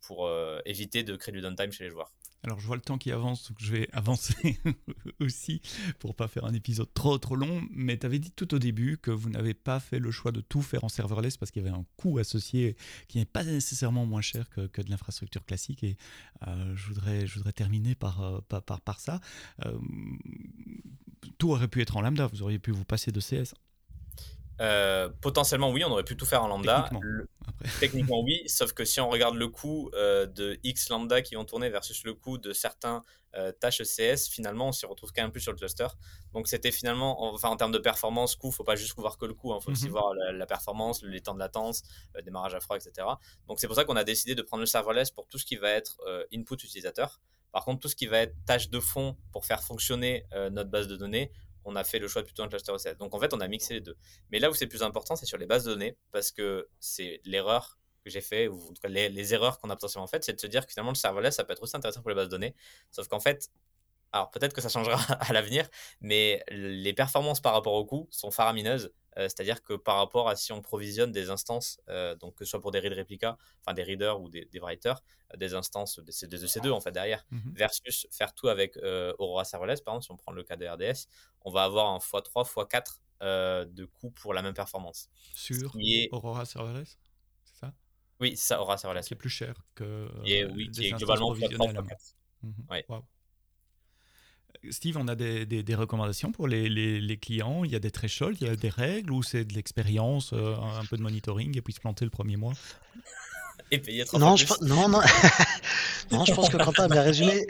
pour 0.00 0.26
euh, 0.26 0.60
éviter 0.64 1.02
de 1.02 1.16
créer 1.16 1.32
du 1.32 1.40
downtime 1.40 1.72
chez 1.72 1.84
les 1.84 1.90
joueurs. 1.90 2.12
Alors 2.44 2.58
je 2.58 2.66
vois 2.66 2.74
le 2.74 2.82
temps 2.82 2.98
qui 2.98 3.12
avance, 3.12 3.48
donc 3.48 3.58
je 3.60 3.70
vais 3.70 3.88
avancer 3.92 4.58
aussi 5.20 5.60
pour 6.00 6.16
pas 6.16 6.26
faire 6.26 6.44
un 6.44 6.54
épisode 6.54 6.92
trop 6.92 7.16
trop 7.18 7.36
long. 7.36 7.62
Mais 7.70 7.98
tu 7.98 8.06
avais 8.06 8.18
dit 8.18 8.32
tout 8.32 8.54
au 8.54 8.58
début 8.58 8.98
que 8.98 9.10
vous 9.10 9.30
n'avez 9.30 9.54
pas 9.54 9.78
fait 9.78 9.98
le 9.98 10.10
choix 10.10 10.32
de 10.32 10.40
tout 10.40 10.62
faire 10.62 10.82
en 10.84 10.88
serverless 10.88 11.36
parce 11.36 11.50
qu'il 11.50 11.62
y 11.62 11.68
avait 11.68 11.76
un 11.76 11.84
coût 11.96 12.18
associé 12.18 12.76
qui 13.08 13.18
n'est 13.18 13.24
pas 13.24 13.44
nécessairement 13.44 14.06
moins 14.06 14.22
cher 14.22 14.48
que, 14.50 14.82
de 14.82 14.90
l'infrastructure 14.90 15.44
classique. 15.44 15.84
Et 15.84 15.96
euh, 16.48 16.74
je, 16.74 16.88
voudrais, 16.88 17.26
je 17.26 17.34
voudrais 17.36 17.52
terminer 17.52 17.94
par, 17.94 18.42
par, 18.48 18.80
par 18.80 19.00
ça. 19.00 19.20
tout 21.38 21.50
aurait 21.50 21.68
pu 21.68 21.80
être 21.80 21.96
en 21.96 22.00
lambda, 22.00 22.26
vous 22.26 22.42
auriez 22.42 22.58
pu 22.58 22.72
vous 22.72 22.84
passer 22.84 23.12
de 23.12 23.20
CS. 23.20 23.54
Euh, 24.60 25.08
potentiellement, 25.20 25.70
oui, 25.70 25.84
on 25.84 25.90
aurait 25.90 26.04
pu 26.04 26.16
tout 26.16 26.26
faire 26.26 26.42
en 26.42 26.48
lambda. 26.48 26.90
Techniquement, 27.80 28.20
oui, 28.22 28.42
sauf 28.46 28.72
que 28.72 28.84
si 28.84 29.00
on 29.00 29.08
regarde 29.08 29.36
le 29.36 29.48
coût 29.48 29.90
euh, 29.94 30.26
de 30.26 30.58
X 30.62 30.88
lambda 30.88 31.22
qui 31.22 31.34
vont 31.34 31.44
tourner 31.44 31.70
versus 31.70 32.04
le 32.04 32.14
coût 32.14 32.38
de 32.38 32.52
certains 32.52 33.02
euh, 33.34 33.50
tâches 33.52 33.80
ECS, 33.80 34.28
finalement, 34.28 34.68
on 34.68 34.72
s'y 34.72 34.84
retrouve 34.84 35.12
quand 35.12 35.22
même 35.22 35.32
plus 35.32 35.40
sur 35.40 35.52
le 35.52 35.58
cluster. 35.58 35.86
Donc, 36.32 36.48
c'était 36.48 36.70
finalement, 36.70 37.32
enfin, 37.32 37.48
en 37.48 37.56
termes 37.56 37.72
de 37.72 37.78
performance, 37.78 38.36
coût, 38.36 38.50
faut 38.50 38.64
pas 38.64 38.76
juste 38.76 38.94
voir 38.96 39.16
que 39.16 39.26
le 39.26 39.34
coût, 39.34 39.52
il 39.52 39.56
hein, 39.56 39.60
faut 39.60 39.70
aussi 39.70 39.86
mhm. 39.86 39.92
voir 39.92 40.12
la, 40.14 40.46
performance, 40.46 41.02
les 41.02 41.20
temps 41.20 41.34
de 41.34 41.38
latence, 41.38 41.82
démarrage 42.24 42.54
à 42.54 42.60
froid, 42.60 42.76
etc. 42.76 43.06
Donc, 43.48 43.58
c'est 43.58 43.66
pour 43.66 43.76
ça 43.76 43.84
qu'on 43.84 43.96
a 43.96 44.04
décidé 44.04 44.34
de 44.34 44.42
prendre 44.42 44.60
le 44.60 44.66
serverless 44.66 45.10
pour 45.10 45.26
tout 45.26 45.38
ce 45.38 45.46
qui 45.46 45.56
va 45.56 45.70
être 45.70 45.98
input 46.32 46.54
utilisateur. 46.54 47.20
Par 47.52 47.64
contre, 47.64 47.80
tout 47.80 47.88
ce 47.88 47.96
qui 47.96 48.06
va 48.06 48.18
être 48.18 48.34
tâche 48.46 48.70
de 48.70 48.80
fond 48.80 49.16
pour 49.30 49.44
faire 49.46 49.62
fonctionner 49.62 50.26
notre 50.50 50.70
base 50.70 50.88
de 50.88 50.96
données, 50.96 51.32
on 51.64 51.76
a 51.76 51.84
fait 51.84 51.98
le 51.98 52.08
choix 52.08 52.22
plutôt 52.22 52.42
d'un 52.42 52.48
cluster 52.48 52.72
ECS. 52.72 52.96
Donc 52.98 53.14
en 53.14 53.20
fait, 53.20 53.32
on 53.34 53.40
a 53.40 53.48
mixé 53.48 53.74
les 53.74 53.80
deux. 53.80 53.96
Mais 54.30 54.38
là 54.38 54.50
où 54.50 54.54
c'est 54.54 54.66
plus 54.66 54.82
important, 54.82 55.16
c'est 55.16 55.26
sur 55.26 55.38
les 55.38 55.46
bases 55.46 55.64
de 55.64 55.72
données, 55.72 55.96
parce 56.10 56.30
que 56.30 56.68
c'est 56.80 57.20
l'erreur 57.24 57.78
que 58.04 58.10
j'ai 58.10 58.20
fait, 58.20 58.48
ou 58.48 58.60
en 58.60 58.72
tout 58.72 58.82
cas 58.82 58.88
les, 58.88 59.34
erreurs 59.34 59.58
qu'on 59.58 59.70
a 59.70 59.76
potentiellement 59.76 60.06
faites, 60.06 60.24
c'est 60.24 60.32
de 60.32 60.40
se 60.40 60.46
dire 60.46 60.66
que 60.66 60.72
finalement 60.72 60.90
le 60.90 60.96
serverless, 60.96 61.36
ça 61.36 61.44
peut 61.44 61.52
être 61.52 61.62
aussi 61.62 61.76
intéressant 61.76 62.00
pour 62.00 62.10
les 62.10 62.16
bases 62.16 62.26
de 62.26 62.32
données. 62.32 62.54
Sauf 62.90 63.08
qu'en 63.08 63.20
fait, 63.20 63.50
alors 64.12 64.30
peut-être 64.30 64.54
que 64.54 64.60
ça 64.60 64.68
changera 64.68 64.96
à 65.20 65.32
l'avenir, 65.32 65.68
mais 66.00 66.42
les 66.50 66.92
performances 66.92 67.40
par 67.40 67.52
rapport 67.54 67.74
au 67.74 67.84
coût 67.84 68.08
sont 68.10 68.30
faramineuses 68.30 68.92
C'est-à-dire 69.16 69.62
que 69.62 69.74
par 69.74 69.96
rapport 69.96 70.28
à 70.28 70.36
si 70.36 70.52
on 70.52 70.62
provisionne 70.62 71.12
des 71.12 71.30
instances, 71.30 71.80
donc 72.20 72.34
que 72.34 72.44
ce 72.44 72.50
soit 72.50 72.60
pour 72.60 72.70
des 72.70 72.78
read 72.78 72.92
replicas, 72.92 73.36
enfin 73.60 73.74
des 73.74 73.82
readers 73.82 74.20
ou 74.20 74.28
des, 74.28 74.48
writers, 74.60 75.02
des 75.36 75.54
instances 75.54 75.98
des, 76.00 76.12
EC2 76.12 76.70
en 76.70 76.80
fait 76.80 76.92
derrière, 76.92 77.24
mmh 77.30 77.38
versus 77.54 78.06
faire 78.10 78.34
tout 78.34 78.48
avec 78.48 78.76
Aurora 79.18 79.44
Serverless, 79.44 79.80
par 79.80 79.94
exemple, 79.94 80.04
si 80.04 80.10
on 80.12 80.16
prend 80.16 80.32
le 80.32 80.42
cas 80.42 80.56
de 80.56 80.66
RDS, 80.66 81.08
on 81.42 81.50
va 81.50 81.64
avoir 81.64 81.88
un 81.88 81.98
x3, 81.98 82.46
x4 82.46 83.66
de 83.66 83.84
coût 83.84 84.10
pour 84.10 84.34
la 84.34 84.42
même 84.42 84.54
performance. 84.54 85.08
Sur 85.34 85.74
Aurora 86.12 86.44
Serverless 86.44 86.98
C'est 87.44 87.60
ça? 87.60 87.74
Oui, 88.20 88.36
c'est 88.36 88.48
ça, 88.48 88.60
Aurora 88.60 88.78
Serverless. 88.78 89.06
Qui 89.06 89.14
est 89.14 89.16
plus 89.16 89.30
cher 89.30 89.54
que. 89.74 90.08
Et, 90.24 90.44
oui, 90.44 90.70
qui 90.70 90.86
est 90.86 90.92
globalement 90.92 91.34
x3, 91.34 91.74
x4. 91.74 92.14
Mmh 92.42 92.52
Steve, 94.70 94.96
on 94.96 95.08
a 95.08 95.14
des, 95.14 95.74
recommandations 95.74 96.30
pour 96.32 96.46
les, 96.46 97.18
clients? 97.20 97.64
Il 97.64 97.72
y 97.72 97.76
a 97.76 97.80
des 97.80 97.90
thresholds, 97.90 98.36
il 98.40 98.46
y 98.46 98.50
a 98.50 98.56
des 98.56 98.68
règles 98.68 99.12
ou 99.12 99.22
c'est 99.22 99.44
de 99.44 99.54
l'expérience, 99.54 100.32
euh, 100.32 100.54
un 100.56 100.84
peu 100.84 100.96
de 100.96 101.02
monitoring 101.02 101.56
et 101.56 101.60
puis 101.60 101.72
se 101.72 101.80
planter 101.80 102.04
le 102.04 102.10
premier 102.10 102.36
mois? 102.36 102.52
Et 103.70 103.78
payer 103.78 104.04
trop 104.04 104.18
non, 104.18 104.36
je, 104.36 104.46
non, 104.62 104.88
non. 104.88 105.00
non, 106.12 106.24
je 106.24 106.34
pense 106.34 106.50
que 106.50 106.58
Quentin 106.58 106.84
a 106.84 106.88
bien 106.88 107.02
résumé. 107.02 107.46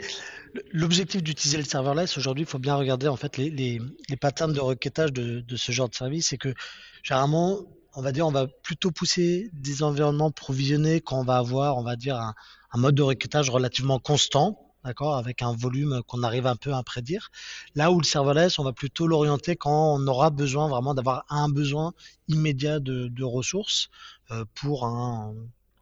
L'objectif 0.71 1.21
d'utiliser 1.21 1.57
le 1.57 1.63
serverless, 1.63 2.17
aujourd'hui, 2.17 2.43
il 2.43 2.47
faut 2.47 2.59
bien 2.59 2.75
regarder 2.75 3.07
en 3.07 3.15
fait 3.15 3.37
les, 3.37 3.49
les, 3.49 3.79
patterns 4.17 4.53
de 4.53 4.59
requêtage 4.59 5.11
de, 5.11 5.43
ce 5.55 5.71
genre 5.71 5.89
de 5.89 5.95
service. 5.95 6.27
C'est 6.27 6.37
que 6.37 6.53
généralement, 7.01 7.59
on 7.93 8.01
va 8.01 8.11
dire, 8.11 8.25
on 8.25 8.31
va 8.31 8.47
plutôt 8.47 8.91
pousser 8.91 9.49
des 9.53 9.83
environnements 9.83 10.31
provisionnés 10.31 11.01
quand 11.01 11.19
on 11.19 11.23
va 11.23 11.37
avoir, 11.37 11.77
on 11.77 11.83
va 11.83 11.95
dire, 11.95 12.15
un 12.15 12.77
mode 12.77 12.95
de 12.95 13.01
requêtage 13.03 13.49
relativement 13.49 13.99
constant 13.99 14.62
d'accord, 14.83 15.15
avec 15.15 15.41
un 15.41 15.53
volume 15.53 16.01
qu'on 16.07 16.23
arrive 16.23 16.47
un 16.47 16.55
peu 16.55 16.73
à 16.73 16.83
prédire. 16.83 17.31
Là 17.75 17.91
où 17.91 17.99
le 17.99 18.05
serverless, 18.05 18.59
on 18.59 18.63
va 18.63 18.73
plutôt 18.73 19.07
l'orienter 19.07 19.55
quand 19.55 19.95
on 19.95 20.07
aura 20.07 20.29
besoin 20.29 20.67
vraiment 20.67 20.93
d'avoir 20.93 21.25
un 21.29 21.49
besoin 21.49 21.93
immédiat 22.27 22.79
de, 22.79 23.23
ressources 23.23 23.89
euh, 24.31 24.45
pour 24.55 24.85
un, 24.85 25.33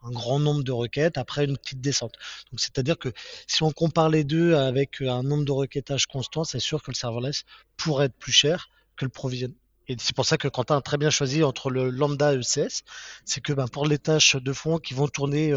grand 0.03 0.39
nombre 0.39 0.63
de 0.63 0.71
requêtes 0.71 1.17
après 1.17 1.45
une 1.45 1.57
petite 1.57 1.81
descente. 1.81 2.13
Donc 2.51 2.59
c'est-à-dire 2.59 2.97
que 2.97 3.09
si 3.45 3.61
on 3.61 3.71
compare 3.71 4.09
les 4.09 4.23
deux 4.23 4.55
avec 4.55 5.01
un 5.01 5.21
nombre 5.21 5.45
de 5.45 5.51
requêtages 5.51 6.07
constant, 6.07 6.43
c'est 6.43 6.59
sûr 6.59 6.81
que 6.81 6.89
le 6.89 6.95
serverless 6.95 7.43
pourrait 7.77 8.05
être 8.05 8.15
plus 8.15 8.31
cher 8.31 8.69
que 8.95 9.05
le 9.05 9.09
provision. 9.09 9.53
Et 9.87 9.95
c'est 9.99 10.15
pour 10.15 10.25
ça 10.25 10.37
que 10.37 10.47
Quentin 10.47 10.77
a 10.77 10.81
très 10.81 10.97
bien 10.97 11.09
choisi 11.09 11.43
entre 11.43 11.69
le 11.69 11.89
lambda 11.89 12.33
et 12.33 12.37
ECS, 12.37 12.83
c'est 13.25 13.41
que 13.41 13.53
ben, 13.53 13.67
pour 13.67 13.85
les 13.85 13.99
tâches 13.99 14.35
de 14.35 14.53
fond 14.53 14.77
qui 14.77 14.93
vont 14.93 15.07
tourner 15.07 15.53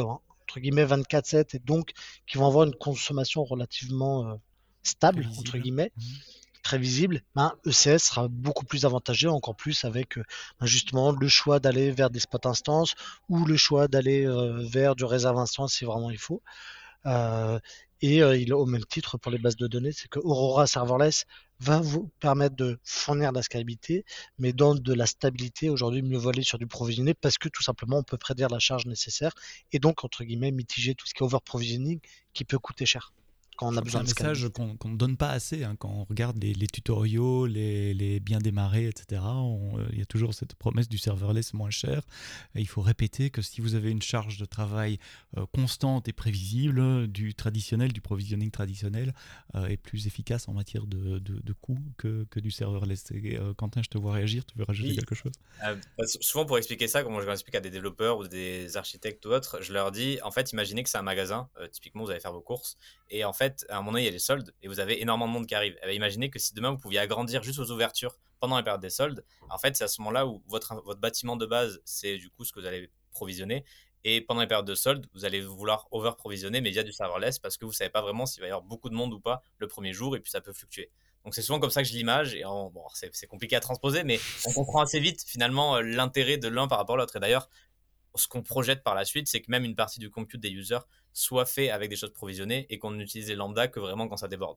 entre 0.55 0.61
guillemets 0.61 0.84
24/7 0.84 1.57
et 1.57 1.59
donc 1.59 1.90
qui 2.26 2.38
vont 2.38 2.46
avoir 2.46 2.64
une 2.64 2.74
consommation 2.74 3.42
relativement 3.42 4.28
euh, 4.28 4.34
stable 4.84 5.26
entre 5.38 5.59
guillemets, 5.59 5.90
mmh. 5.96 6.02
très 6.62 6.78
visible, 6.78 7.22
ben, 7.34 7.55
ECS 7.66 7.98
sera 7.98 8.28
beaucoup 8.28 8.64
plus 8.64 8.84
avantageux, 8.84 9.30
encore 9.30 9.57
plus 9.57 9.84
avec 9.84 10.16
euh, 10.16 10.22
ben, 10.61 10.66
justement 10.66 11.11
le 11.11 11.28
choix 11.28 11.59
d'aller 11.59 11.90
vers 11.90 12.09
des 12.09 12.20
spots 12.20 12.48
instances 12.48 12.94
ou 13.28 13.44
le 13.44 13.57
choix 13.57 13.88
d'aller 13.88 14.26
euh, 14.26 14.64
vers 14.64 14.94
du 14.94 15.05
réserve 15.05 15.38
instance 15.38 15.74
si 15.74 15.84
vraiment 15.84 16.11
il 16.11 16.18
faut. 16.18 16.40
Et 18.05 18.18
il, 18.42 18.52
au 18.52 18.66
même 18.66 18.84
titre 18.84 19.16
pour 19.16 19.32
les 19.32 19.38
bases 19.38 19.57
de 19.57 19.66
données, 19.66 19.92
c'est 19.92 20.09
que 20.09 20.18
Aurora 20.18 20.66
Serverless 20.66 21.24
va 21.61 21.80
vous 21.80 22.11
permettre 22.20 22.55
de 22.55 22.78
fournir 22.84 23.30
de 23.30 23.36
la 23.36 23.42
scalabilité, 23.42 24.05
mais 24.38 24.52
dans 24.52 24.74
de 24.74 24.92
la 24.92 25.07
stabilité, 25.07 25.70
aujourd'hui, 25.70 26.02
mieux 26.02 26.18
voler 26.18 26.42
sur 26.42 26.59
du 26.59 26.66
provisionné 26.66 27.14
parce 27.14 27.38
que 27.38 27.48
tout 27.48 27.62
simplement, 27.62 27.98
on 27.98 28.02
peut 28.02 28.18
prédire 28.18 28.48
la 28.50 28.59
charge 28.59 28.84
nécessaire 28.84 29.32
et 29.72 29.78
donc, 29.78 30.05
entre 30.05 30.22
guillemets, 30.24 30.50
mitiger 30.50 30.94
tout 30.94 31.07
ce 31.07 31.14
qui 31.14 31.22
est 31.22 31.26
over-provisioning 31.26 32.00
qui 32.34 32.44
peut 32.44 32.59
coûter 32.59 32.84
cher 32.84 33.14
quand 33.57 33.68
on 33.68 33.76
a 33.76 33.80
besoin 33.80 34.02
de 34.02 34.07
un 34.07 34.09
message 34.09 34.48
qu'on 34.48 34.88
ne 34.88 34.96
donne 34.96 35.16
pas 35.16 35.30
assez 35.30 35.64
hein, 35.64 35.76
quand 35.78 35.88
on 35.88 36.05
regarde 36.05 36.42
les, 36.42 36.66
tutoriaux, 36.66 37.46
les, 37.46 38.20
bien 38.20 38.38
démarrés, 38.38 38.86
etc. 38.86 39.22
Euh, 39.24 39.86
il 39.92 39.98
y 39.98 40.02
a 40.02 40.07
toujours 40.07 40.34
cette 40.34 40.55
promesse 40.55 40.88
du 40.88 40.98
serverless 40.98 41.55
moins 41.55 41.70
cher. 41.70 42.02
il 42.55 42.68
faut 42.68 42.82
répéter 42.82 43.30
que 43.30 43.42
si 43.42 43.61
vous 43.61 43.74
avez 43.74 43.90
une 43.90 44.02
charge 44.02 44.38
de 44.38 44.44
travail 44.44 44.98
euh, 45.36 45.46
constante 45.52 46.09
et 46.09 46.12
prévisible, 46.12 47.09
du 47.09 47.34
traditionnel, 47.34 47.92
du 47.92 48.00
provisioning 48.00 48.50
traditionnel 48.50 49.14
euh, 49.55 49.66
est 49.66 49.76
plus 49.76 50.07
efficace 50.07 50.48
en 50.48 50.52
matière 50.52 50.86
de, 50.86 51.18
de, 51.18 51.52
coût 51.52 51.78
que, 51.96 52.26
que, 52.30 52.40
du 52.40 52.50
serverless. 52.50 53.12
Quentin, 53.57 53.82
je 53.82 53.88
te 53.88 53.98
vois 53.98 54.12
réagir, 54.12 54.44
tu 54.44 54.59
veux 54.59 54.64
rajouter 54.64 54.94
quelque 54.94 55.14
chose? 55.14 55.32
Bah, 55.61 55.74
Souvent 56.20 56.44
pour 56.44 56.59
expliquer 56.59 56.88
ça, 56.88 57.02
comme 57.02 57.20
je 57.20 57.26
l'explique 57.26 57.55
à 57.55 57.61
des 57.61 57.70
développeurs 57.70 58.18
ou 58.18 58.26
des 58.26 58.76
architectes 58.76 59.24
ou 59.26 59.30
autres, 59.30 59.62
je 59.62 59.72
leur 59.72 59.92
dis, 59.92 60.18
en 60.22 60.30
fait, 60.30 60.52
imaginez 60.52 60.82
que 60.82 60.90
c'est 60.90 60.98
un 60.98 61.02
magasin, 61.02 61.48
typiquement 61.72 62.05
vous 62.05 62.11
allez 62.11 62.20
faire 62.20 62.32
vos 62.32 62.40
courses, 62.40 62.76
et 63.11 63.24
en 63.24 63.32
fait, 63.32 63.43
à 63.68 63.76
un 63.76 63.78
moment 63.78 63.92
donné, 63.92 64.03
il 64.03 64.07
y 64.07 64.09
a 64.09 64.12
les 64.12 64.18
soldes 64.18 64.55
et 64.62 64.68
vous 64.68 64.80
avez 64.80 65.01
énormément 65.01 65.28
de 65.28 65.32
monde 65.32 65.47
qui 65.47 65.55
arrive. 65.55 65.76
Eh 65.82 65.86
ben, 65.86 65.92
imaginez 65.95 66.30
que 66.30 66.38
si 66.38 66.55
demain 66.55 66.70
vous 66.70 66.78
pouviez 66.78 66.99
agrandir 66.99 67.42
juste 67.42 67.59
aux 67.59 67.70
ouvertures 67.70 68.16
pendant 68.40 68.57
la 68.57 68.62
période 68.62 68.80
des 68.80 68.90
soldes, 68.90 69.24
en 69.51 69.59
fait, 69.59 69.76
c'est 69.76 69.84
à 69.84 69.88
ce 69.88 70.01
moment-là 70.01 70.26
où 70.26 70.42
votre, 70.47 70.74
votre 70.84 71.01
bâtiment 71.01 71.36
de 71.36 71.47
base, 71.47 71.80
c'est 71.84 72.18
du 72.18 72.30
coup 72.30 72.45
ce 72.45 72.53
que 72.53 72.61
vous 72.61 72.66
allez 72.66 72.90
provisionner. 73.12 73.64
Et 74.07 74.20
pendant 74.20 74.42
les 74.42 74.47
périodes 74.47 74.66
de 74.66 74.74
soldes, 74.74 75.07
vous 75.14 75.24
allez 75.24 75.40
vouloir 75.40 75.88
over-provisionner, 75.90 76.61
mais 76.61 76.70
via 76.70 76.82
du 76.82 76.92
serverless, 76.92 77.38
parce 77.38 77.57
que 77.57 77.64
vous 77.64 77.72
savez 77.72 77.88
pas 77.88 78.03
vraiment 78.03 78.26
s'il 78.26 78.42
va 78.42 78.49
y 78.49 78.51
avoir 78.51 78.62
beaucoup 78.62 78.90
de 78.90 78.95
monde 78.95 79.14
ou 79.14 79.20
pas 79.20 79.40
le 79.59 79.66
premier 79.66 79.95
jour, 79.95 80.14
et 80.14 80.20
puis 80.20 80.30
ça 80.30 80.42
peut 80.42 80.53
fluctuer. 80.53 80.90
Donc 81.24 81.34
c'est 81.34 81.40
souvent 81.40 81.59
comme 81.59 81.70
ça 81.70 81.82
que 81.82 81.88
je 81.88 81.95
l'image, 81.95 82.34
et 82.34 82.42
bon, 82.42 82.84
c'est 82.92 83.26
compliqué 83.26 83.57
à 83.57 83.61
transposer, 83.61 84.05
mais 84.05 84.20
on 84.45 84.53
comprend 84.53 84.82
assez 84.82 85.01
vite 85.01 85.24
finalement 85.26 85.76
euh, 85.76 85.80
l'intérêt 85.80 86.36
de 86.36 86.49
l'un 86.49 86.68
par 86.68 86.76
rapport 86.76 86.97
à 86.97 86.99
l'autre. 86.99 87.16
Et 87.16 87.20
d'ailleurs, 87.20 87.49
ce 88.15 88.29
qu'on 88.29 88.43
projette 88.43 88.83
par 88.83 88.95
la 88.95 89.05
suite, 89.05 89.29
c'est 89.29 89.41
que 89.41 89.51
même 89.51 89.65
une 89.65 89.75
partie 89.75 90.01
du 90.01 90.11
compute 90.11 90.41
des 90.41 90.51
users 90.51 90.87
soit 91.12 91.47
fait 91.47 91.71
avec 91.71 91.91
des 91.91 91.97
choses 91.97 92.12
provisionnées 92.12 92.67
et 92.71 92.79
qu'on 92.79 92.93
n'utilise 92.93 93.29
les 93.29 93.37
lambda 93.37 93.69
que 93.69 93.81
vraiment 93.81 94.09
quand 94.09 94.17
ça 94.17 94.29
déborde. 94.29 94.57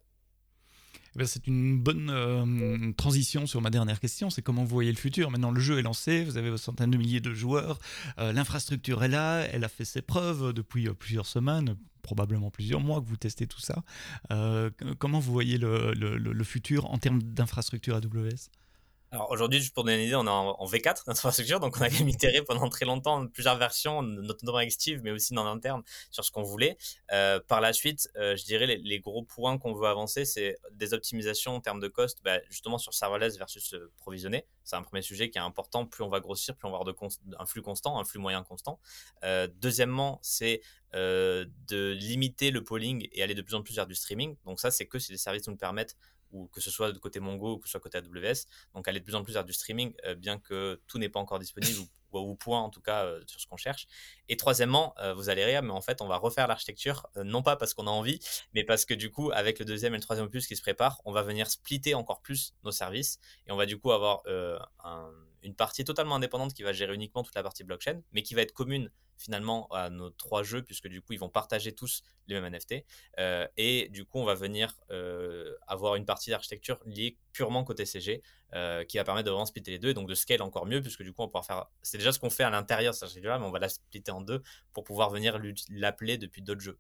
Eh 1.20 1.26
c'est 1.26 1.48
une 1.48 1.80
bonne 1.80 2.12
euh, 2.12 2.92
transition 2.94 3.48
sur 3.48 3.60
ma 3.60 3.72
dernière 3.72 4.00
question, 4.00 4.30
c'est 4.30 4.44
comment 4.44 4.64
vous 4.64 4.70
voyez 4.70 4.92
le 4.92 4.98
futur? 4.98 5.32
Maintenant, 5.32 5.50
le 5.50 5.60
jeu 5.60 5.80
est 5.80 5.82
lancé, 5.82 6.24
vous 6.24 6.38
avez 6.38 6.52
vos 6.52 6.58
centaines 6.58 6.92
de 6.92 6.98
milliers 6.98 7.22
de 7.22 7.34
joueurs, 7.34 7.80
euh, 8.20 8.32
l'infrastructure 8.34 9.04
est 9.04 9.08
là, 9.08 9.40
elle 9.52 9.64
a 9.64 9.70
fait 9.70 9.86
ses 9.86 10.04
preuves 10.04 10.54
depuis 10.54 10.88
euh, 10.88 10.94
plusieurs 10.94 11.26
semaines, 11.26 11.76
probablement 12.04 12.52
plusieurs 12.52 12.82
mois 12.82 13.02
que 13.02 13.06
vous 13.08 13.18
testez 13.18 13.48
tout 13.48 13.60
ça. 13.60 13.84
comment 15.00 15.20
vous 15.20 15.34
voyez 15.34 15.58
le 15.58 16.44
futur 16.44 16.90
en 16.90 16.98
termes 16.98 17.22
d'infrastructure 17.22 17.96
AWS 17.96 18.50
alors 19.12 19.32
aujourd'hui, 19.32 19.70
pour 19.74 19.86
donner 19.86 20.02
une 20.02 20.08
idée, 20.08 20.16
on 20.16 20.26
est 20.26 20.30
en, 20.30 20.66
V4 20.66 21.06
d'infrastructure, 21.06 21.62
donc 21.62 21.78
on 21.78 21.82
a 21.82 21.90
quand 21.90 22.00
même 22.00 22.10
itéré 22.10 22.42
pendant 22.42 22.68
très 22.68 22.86
longtemps 22.86 23.26
plusieurs 23.28 23.56
versions, 23.56 24.02
notamment 24.02 24.58
avec 24.58 24.72
Steve, 24.72 25.00
mais 25.02 25.12
aussi 25.12 25.34
dans 25.34 25.46
l'interne, 25.46 25.82
sur 26.12 26.26
ce 26.26 26.32
qu'on 26.32 26.44
voulait. 26.44 26.78
Euh, 27.14 27.40
par 27.48 27.62
la 27.62 27.72
suite, 27.72 28.10
euh, 28.18 28.36
je 28.36 28.44
dirais 28.44 28.68
les, 28.68 28.78
les 28.78 29.00
gros 29.00 29.24
points 29.24 29.58
qu'on 29.58 29.74
veut 29.74 29.88
avancer, 29.88 30.26
c'est 30.26 30.58
des 30.72 30.94
optimisations 30.94 31.56
en 31.56 31.62
termes 31.62 31.80
de 31.80 31.88
cost, 31.88 32.20
bah, 32.24 32.40
justement 32.50 32.78
sur 32.78 32.94
serverless 32.94 33.38
versus 33.38 33.74
euh, 33.74 33.90
provisionné. 33.96 34.46
C'est 34.66 34.76
un 34.76 34.84
premier 34.84 35.02
sujet 35.02 35.30
qui 35.30 35.38
est 35.38 35.42
important. 35.42 35.86
Plus 35.86 36.04
on 36.04 36.10
va 36.10 36.20
grossir, 36.20 36.54
plus 36.58 36.68
on 36.68 36.72
va 36.72 36.80
avoir 36.80 36.94
un 37.40 37.46
flux 37.46 37.62
constant, 37.62 37.98
un 38.00 38.04
flux 38.04 38.20
moyen 38.20 38.44
constant. 38.44 38.82
Deuxièmement, 39.62 40.20
c'est 40.22 40.60
de 40.94 41.92
limiter 41.94 42.52
le 42.52 42.62
polling 42.62 43.08
et 43.14 43.24
aller 43.24 43.34
de 43.34 43.42
plus 43.42 43.56
en 43.56 43.64
plus 43.64 43.76
vers 43.76 43.88
du 43.88 43.96
streaming. 43.96 44.36
Donc 44.46 44.60
ça, 44.60 44.70
c'est 44.70 44.86
que 44.86 45.00
si 45.00 45.14
les 45.14 45.18
services 45.18 45.48
nous 45.48 45.54
le 45.54 45.58
permettent 45.58 45.96
ou 46.32 46.48
que 46.48 46.62
ce 46.62 46.72
soit 46.72 46.92
de 46.92 47.00
côté 47.00 47.20
Mongo 47.20 47.54
ou 47.54 47.58
que 47.60 47.68
ce 47.68 47.72
soit 47.72 47.80
côté 47.80 47.98
AWS. 47.98 48.46
Donc 48.74 48.88
aller 48.88 49.00
de 49.00 49.06
plus 49.06 49.16
en 49.16 49.24
plus 49.24 49.34
vers 49.34 49.46
du 49.46 49.54
streaming, 49.54 49.94
euh, 50.06 50.16
bien 50.16 50.38
que 50.38 50.82
tout 50.88 50.98
n'est 50.98 51.10
pas 51.10 51.20
encore 51.20 51.40
disponible 51.40 51.80
ou, 52.14 52.20
ou, 52.20 52.36
point 52.36 52.62
en 52.62 52.70
tout 52.70 52.82
cas 52.82 53.06
euh, 53.06 53.22
sur 53.28 53.40
ce 53.40 53.48
qu'on 53.48 53.58
cherche. 53.58 53.88
Et 54.30 54.38
troisièmement, 54.38 54.94
euh, 55.00 55.14
vous 55.14 55.30
allez 55.30 55.46
rire, 55.46 55.64
mais 55.64 55.72
en 55.72 55.82
fait 55.82 56.02
on 56.02 56.08
va 56.08 56.18
refaire 56.18 56.48
l'architecture, 56.48 57.08
non 57.16 57.44
pas 57.44 57.56
parce 57.56 57.74
qu'on 57.74 57.88
a 57.88 57.92
envie, 57.92 58.20
mais 58.54 58.64
parce 58.64 58.86
que 58.86 58.94
du 58.94 59.12
coup 59.12 59.32
avec 59.32 59.60
le 59.60 59.66
deuxième 59.66 59.94
et 59.94 59.98
le 59.98 60.04
troisième 60.04 60.28
opus 60.28 60.48
qui 60.48 60.56
se 60.56 60.62
prépare, 60.62 61.02
on 61.06 61.12
va 61.12 61.22
venir 61.22 61.50
splitter 61.50 61.94
encore 61.94 62.22
plus 62.22 62.54
nos 62.64 62.72
services 62.72 63.20
et 63.46 63.52
on 63.52 63.56
va 63.56 63.66
du 63.66 63.78
coup 63.78 63.92
avoir 63.92 64.24
une 65.44 65.56
partie 65.56 65.84
totalement 65.84 66.16
indépendante 66.16 66.54
qui 66.54 66.64
va 66.64 66.74
gérer 66.74 66.94
uniquement 66.94 67.24
toute 67.24 67.36
la 67.36 67.44
partie 67.44 67.64
blockchain, 67.64 68.02
mais 68.12 68.24
qui 68.24 68.36
va 68.36 68.42
être 68.42 68.54
commune 68.54 68.90
finalement 69.18 69.68
à 69.72 69.90
nos 69.90 70.10
trois 70.10 70.44
jeux, 70.44 70.62
puisque 70.62 70.88
du 70.88 71.02
coup, 71.02 71.14
ils 71.14 71.20
vont 71.20 71.30
partager 71.30 71.74
tous 71.74 72.04
les 72.28 72.40
mêmes 72.40 72.54
NFT. 72.54 72.86
Euh, 73.20 73.48
et 73.58 73.90
du 73.90 74.06
coup, 74.06 74.20
on 74.20 74.26
va 74.26 74.36
venir 74.36 74.76
euh, 74.92 75.56
avoir 75.68 75.96
une 75.96 76.06
partie 76.06 76.30
d'architecture 76.30 76.80
liée 76.86 77.18
purement 77.34 77.64
côté 77.64 77.86
CG, 77.86 78.22
euh, 78.54 78.84
qui 78.86 78.98
va 78.98 79.04
permettre 79.04 79.26
de 79.26 79.32
vraiment 79.32 79.46
splitter 79.46 79.72
les 79.72 79.80
deux, 79.80 79.90
et 79.90 79.94
donc 79.94 80.08
de 80.08 80.16
scale 80.16 80.42
encore 80.42 80.66
mieux, 80.66 80.82
puisque 80.82 81.04
du 81.04 81.14
coup, 81.14 81.24
on 81.24 81.28
pouvoir 81.28 81.46
faire... 81.46 81.66
C'est 81.82 81.98
déjà 81.98 82.12
ce 82.12 82.20
qu'on 82.20 82.30
fait 82.30 82.44
à 82.44 82.50
l'intérieur 82.50 82.94
de 82.94 82.96
cette 82.96 83.04
architecture-là, 83.04 83.40
mais 83.40 83.46
on 83.46 83.52
va 83.52 83.60
la 83.60 83.70
splitter 83.70 84.12
en 84.12 84.22
deux 84.22 84.44
pour 84.74 84.84
pouvoir 84.84 85.10
venir 85.10 85.40
l'appeler 85.70 86.18
depuis 86.18 86.42
d'autres 86.42 86.62
jeux. 86.62 86.78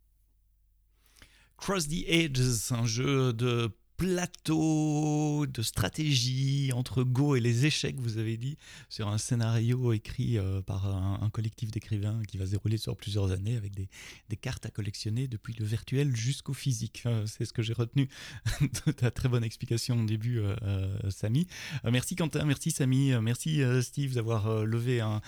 Cross 1.58 1.88
the 1.88 2.04
Edges, 2.06 2.72
un 2.72 2.86
jeu 2.86 3.34
de 3.34 3.72
plateau 3.98 5.48
de 5.48 5.62
stratégie 5.64 6.72
entre 6.72 7.04
Go 7.04 7.36
et 7.36 7.40
les 7.40 7.66
échecs, 7.66 8.00
vous 8.00 8.20
avez 8.20 8.38
dit, 8.38 8.56
sur 8.90 9.08
un 9.08 9.18
scénario 9.18 9.92
écrit 9.92 10.38
euh, 10.38 10.62
par 10.62 10.86
un, 10.86 11.30
collectif 11.32 11.72
d'écrivains 11.72 12.22
qui 12.28 12.38
va 12.38 12.46
se 12.46 12.52
dérouler 12.52 12.78
sur 12.78 12.96
plusieurs 12.96 13.32
années 13.32 13.58
avec 13.58 13.74
des, 13.74 13.90
cartes 14.38 14.68
à 14.68 14.70
collectionner 14.70 15.28
depuis 15.28 15.56
le 15.60 15.66
virtuel 15.66 16.16
jusqu'au 16.16 16.54
physique. 16.54 17.06
C'est 17.26 17.46
ce 17.46 17.52
que 17.52 17.64
j'ai 17.64 17.74
retenu 17.74 18.08
de 18.62 18.92
ta 18.92 19.10
très 19.10 19.30
bonne 19.30 19.44
explication 19.44 20.00
au 20.00 20.06
début, 20.06 20.40
euh, 20.40 20.56
euh, 20.62 21.10
Samy. 21.10 21.48
merci 21.84 22.16
Quentin, 22.16 22.46
merci 22.46 22.70
Samy, 22.70 23.14
merci 23.20 23.62
Steve 23.82 24.14
d'avoir 24.14 24.64
levé 24.64 25.02
un, 25.02 25.22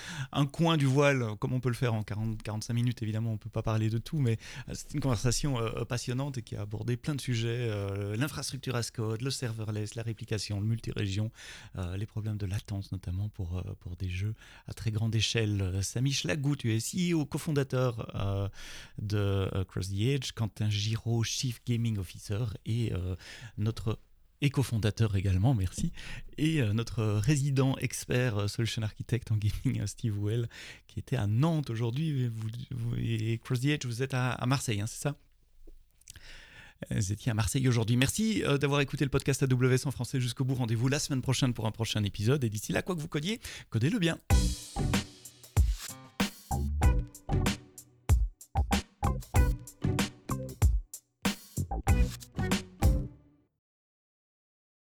coin 0.45 0.77
du 0.77 0.85
voile, 0.85 1.35
comme 1.39 1.53
on 1.53 1.59
peut 1.59 1.69
le 1.69 1.75
faire 1.75 1.95
en 1.95 2.03
40-45 2.03 2.73
minutes. 2.73 3.01
Évidemment, 3.01 3.31
on 3.31 3.33
ne 3.33 3.39
peut 3.39 3.49
pas 3.49 3.63
parler 3.63 3.89
de 3.89 3.97
tout, 3.97 4.19
mais 4.19 4.37
c'est 4.73 4.93
une 4.93 4.99
conversation 4.99 5.57
passionnante 5.87 6.37
et 6.37 6.43
qui 6.43 6.55
a 6.55 6.61
abordé 6.61 6.97
plein 6.97 7.15
de 7.15 7.21
sujets. 7.21 7.67
L'infrastructure 8.15 8.58
code, 8.93 9.21
le 9.21 9.31
serverless, 9.31 9.95
la 9.95 10.03
réplication, 10.03 10.59
le 10.59 10.65
multirégion, 10.65 11.31
euh, 11.77 11.97
les 11.97 12.05
problèmes 12.05 12.37
de 12.37 12.45
latence 12.45 12.91
notamment 12.91 13.29
pour, 13.29 13.57
euh, 13.57 13.61
pour 13.79 13.95
des 13.95 14.09
jeux 14.09 14.35
à 14.67 14.73
très 14.73 14.91
grande 14.91 15.15
échelle. 15.15 15.83
Samish 15.83 16.23
Lagou, 16.23 16.55
tu 16.55 16.73
es 16.73 16.79
CEO, 16.79 17.25
cofondateur 17.25 18.15
euh, 18.15 18.47
de 19.01 19.49
Cross 19.67 19.89
the 19.89 20.01
Edge, 20.01 20.31
Quentin 20.31 20.69
Giraud, 20.69 21.23
Chief 21.23 21.61
Gaming 21.65 21.97
Officer 21.97 22.45
et 22.65 22.91
notre 23.57 23.99
et 24.41 24.49
cofondateur 24.49 25.17
également, 25.17 25.53
merci, 25.53 25.91
et 26.37 26.61
notre 26.73 27.03
résident 27.03 27.75
expert 27.77 28.49
solution 28.49 28.81
architect 28.83 29.31
en 29.33 29.37
gaming, 29.37 29.85
Steve 29.85 30.17
Well, 30.17 30.47
qui 30.87 30.99
était 30.99 31.17
à 31.17 31.27
Nantes 31.27 31.69
aujourd'hui, 31.69 32.31
et 32.97 33.37
Cross 33.39 33.61
the 33.61 33.65
Edge, 33.65 33.85
vous 33.85 34.01
êtes 34.01 34.13
à, 34.13 34.41
Marseille, 34.47 34.79
hein, 34.79 34.87
c'est 34.87 35.01
ça? 35.01 35.15
Vous 36.91 37.11
étiez 37.11 37.31
à 37.31 37.35
Marseille 37.35 37.67
aujourd'hui. 37.67 37.97
Merci 37.97 38.43
euh, 38.43 38.57
d'avoir 38.57 38.81
écouté 38.81 39.03
le 39.03 39.09
podcast 39.09 39.43
AWS 39.43 39.85
en 39.85 39.91
français 39.91 40.19
jusqu'au 40.19 40.43
bout. 40.43 40.55
Rendez-vous 40.55 40.87
la 40.87 40.99
semaine 40.99 41.21
prochaine 41.21 41.53
pour 41.53 41.67
un 41.67 41.71
prochain 41.71 42.03
épisode. 42.03 42.43
Et 42.43 42.49
d'ici 42.49 42.71
là, 42.71 42.81
quoi 42.81 42.95
que 42.95 43.01
vous 43.01 43.07
codiez, 43.07 43.39
codez-le 43.69 43.99
bien. 43.99 44.17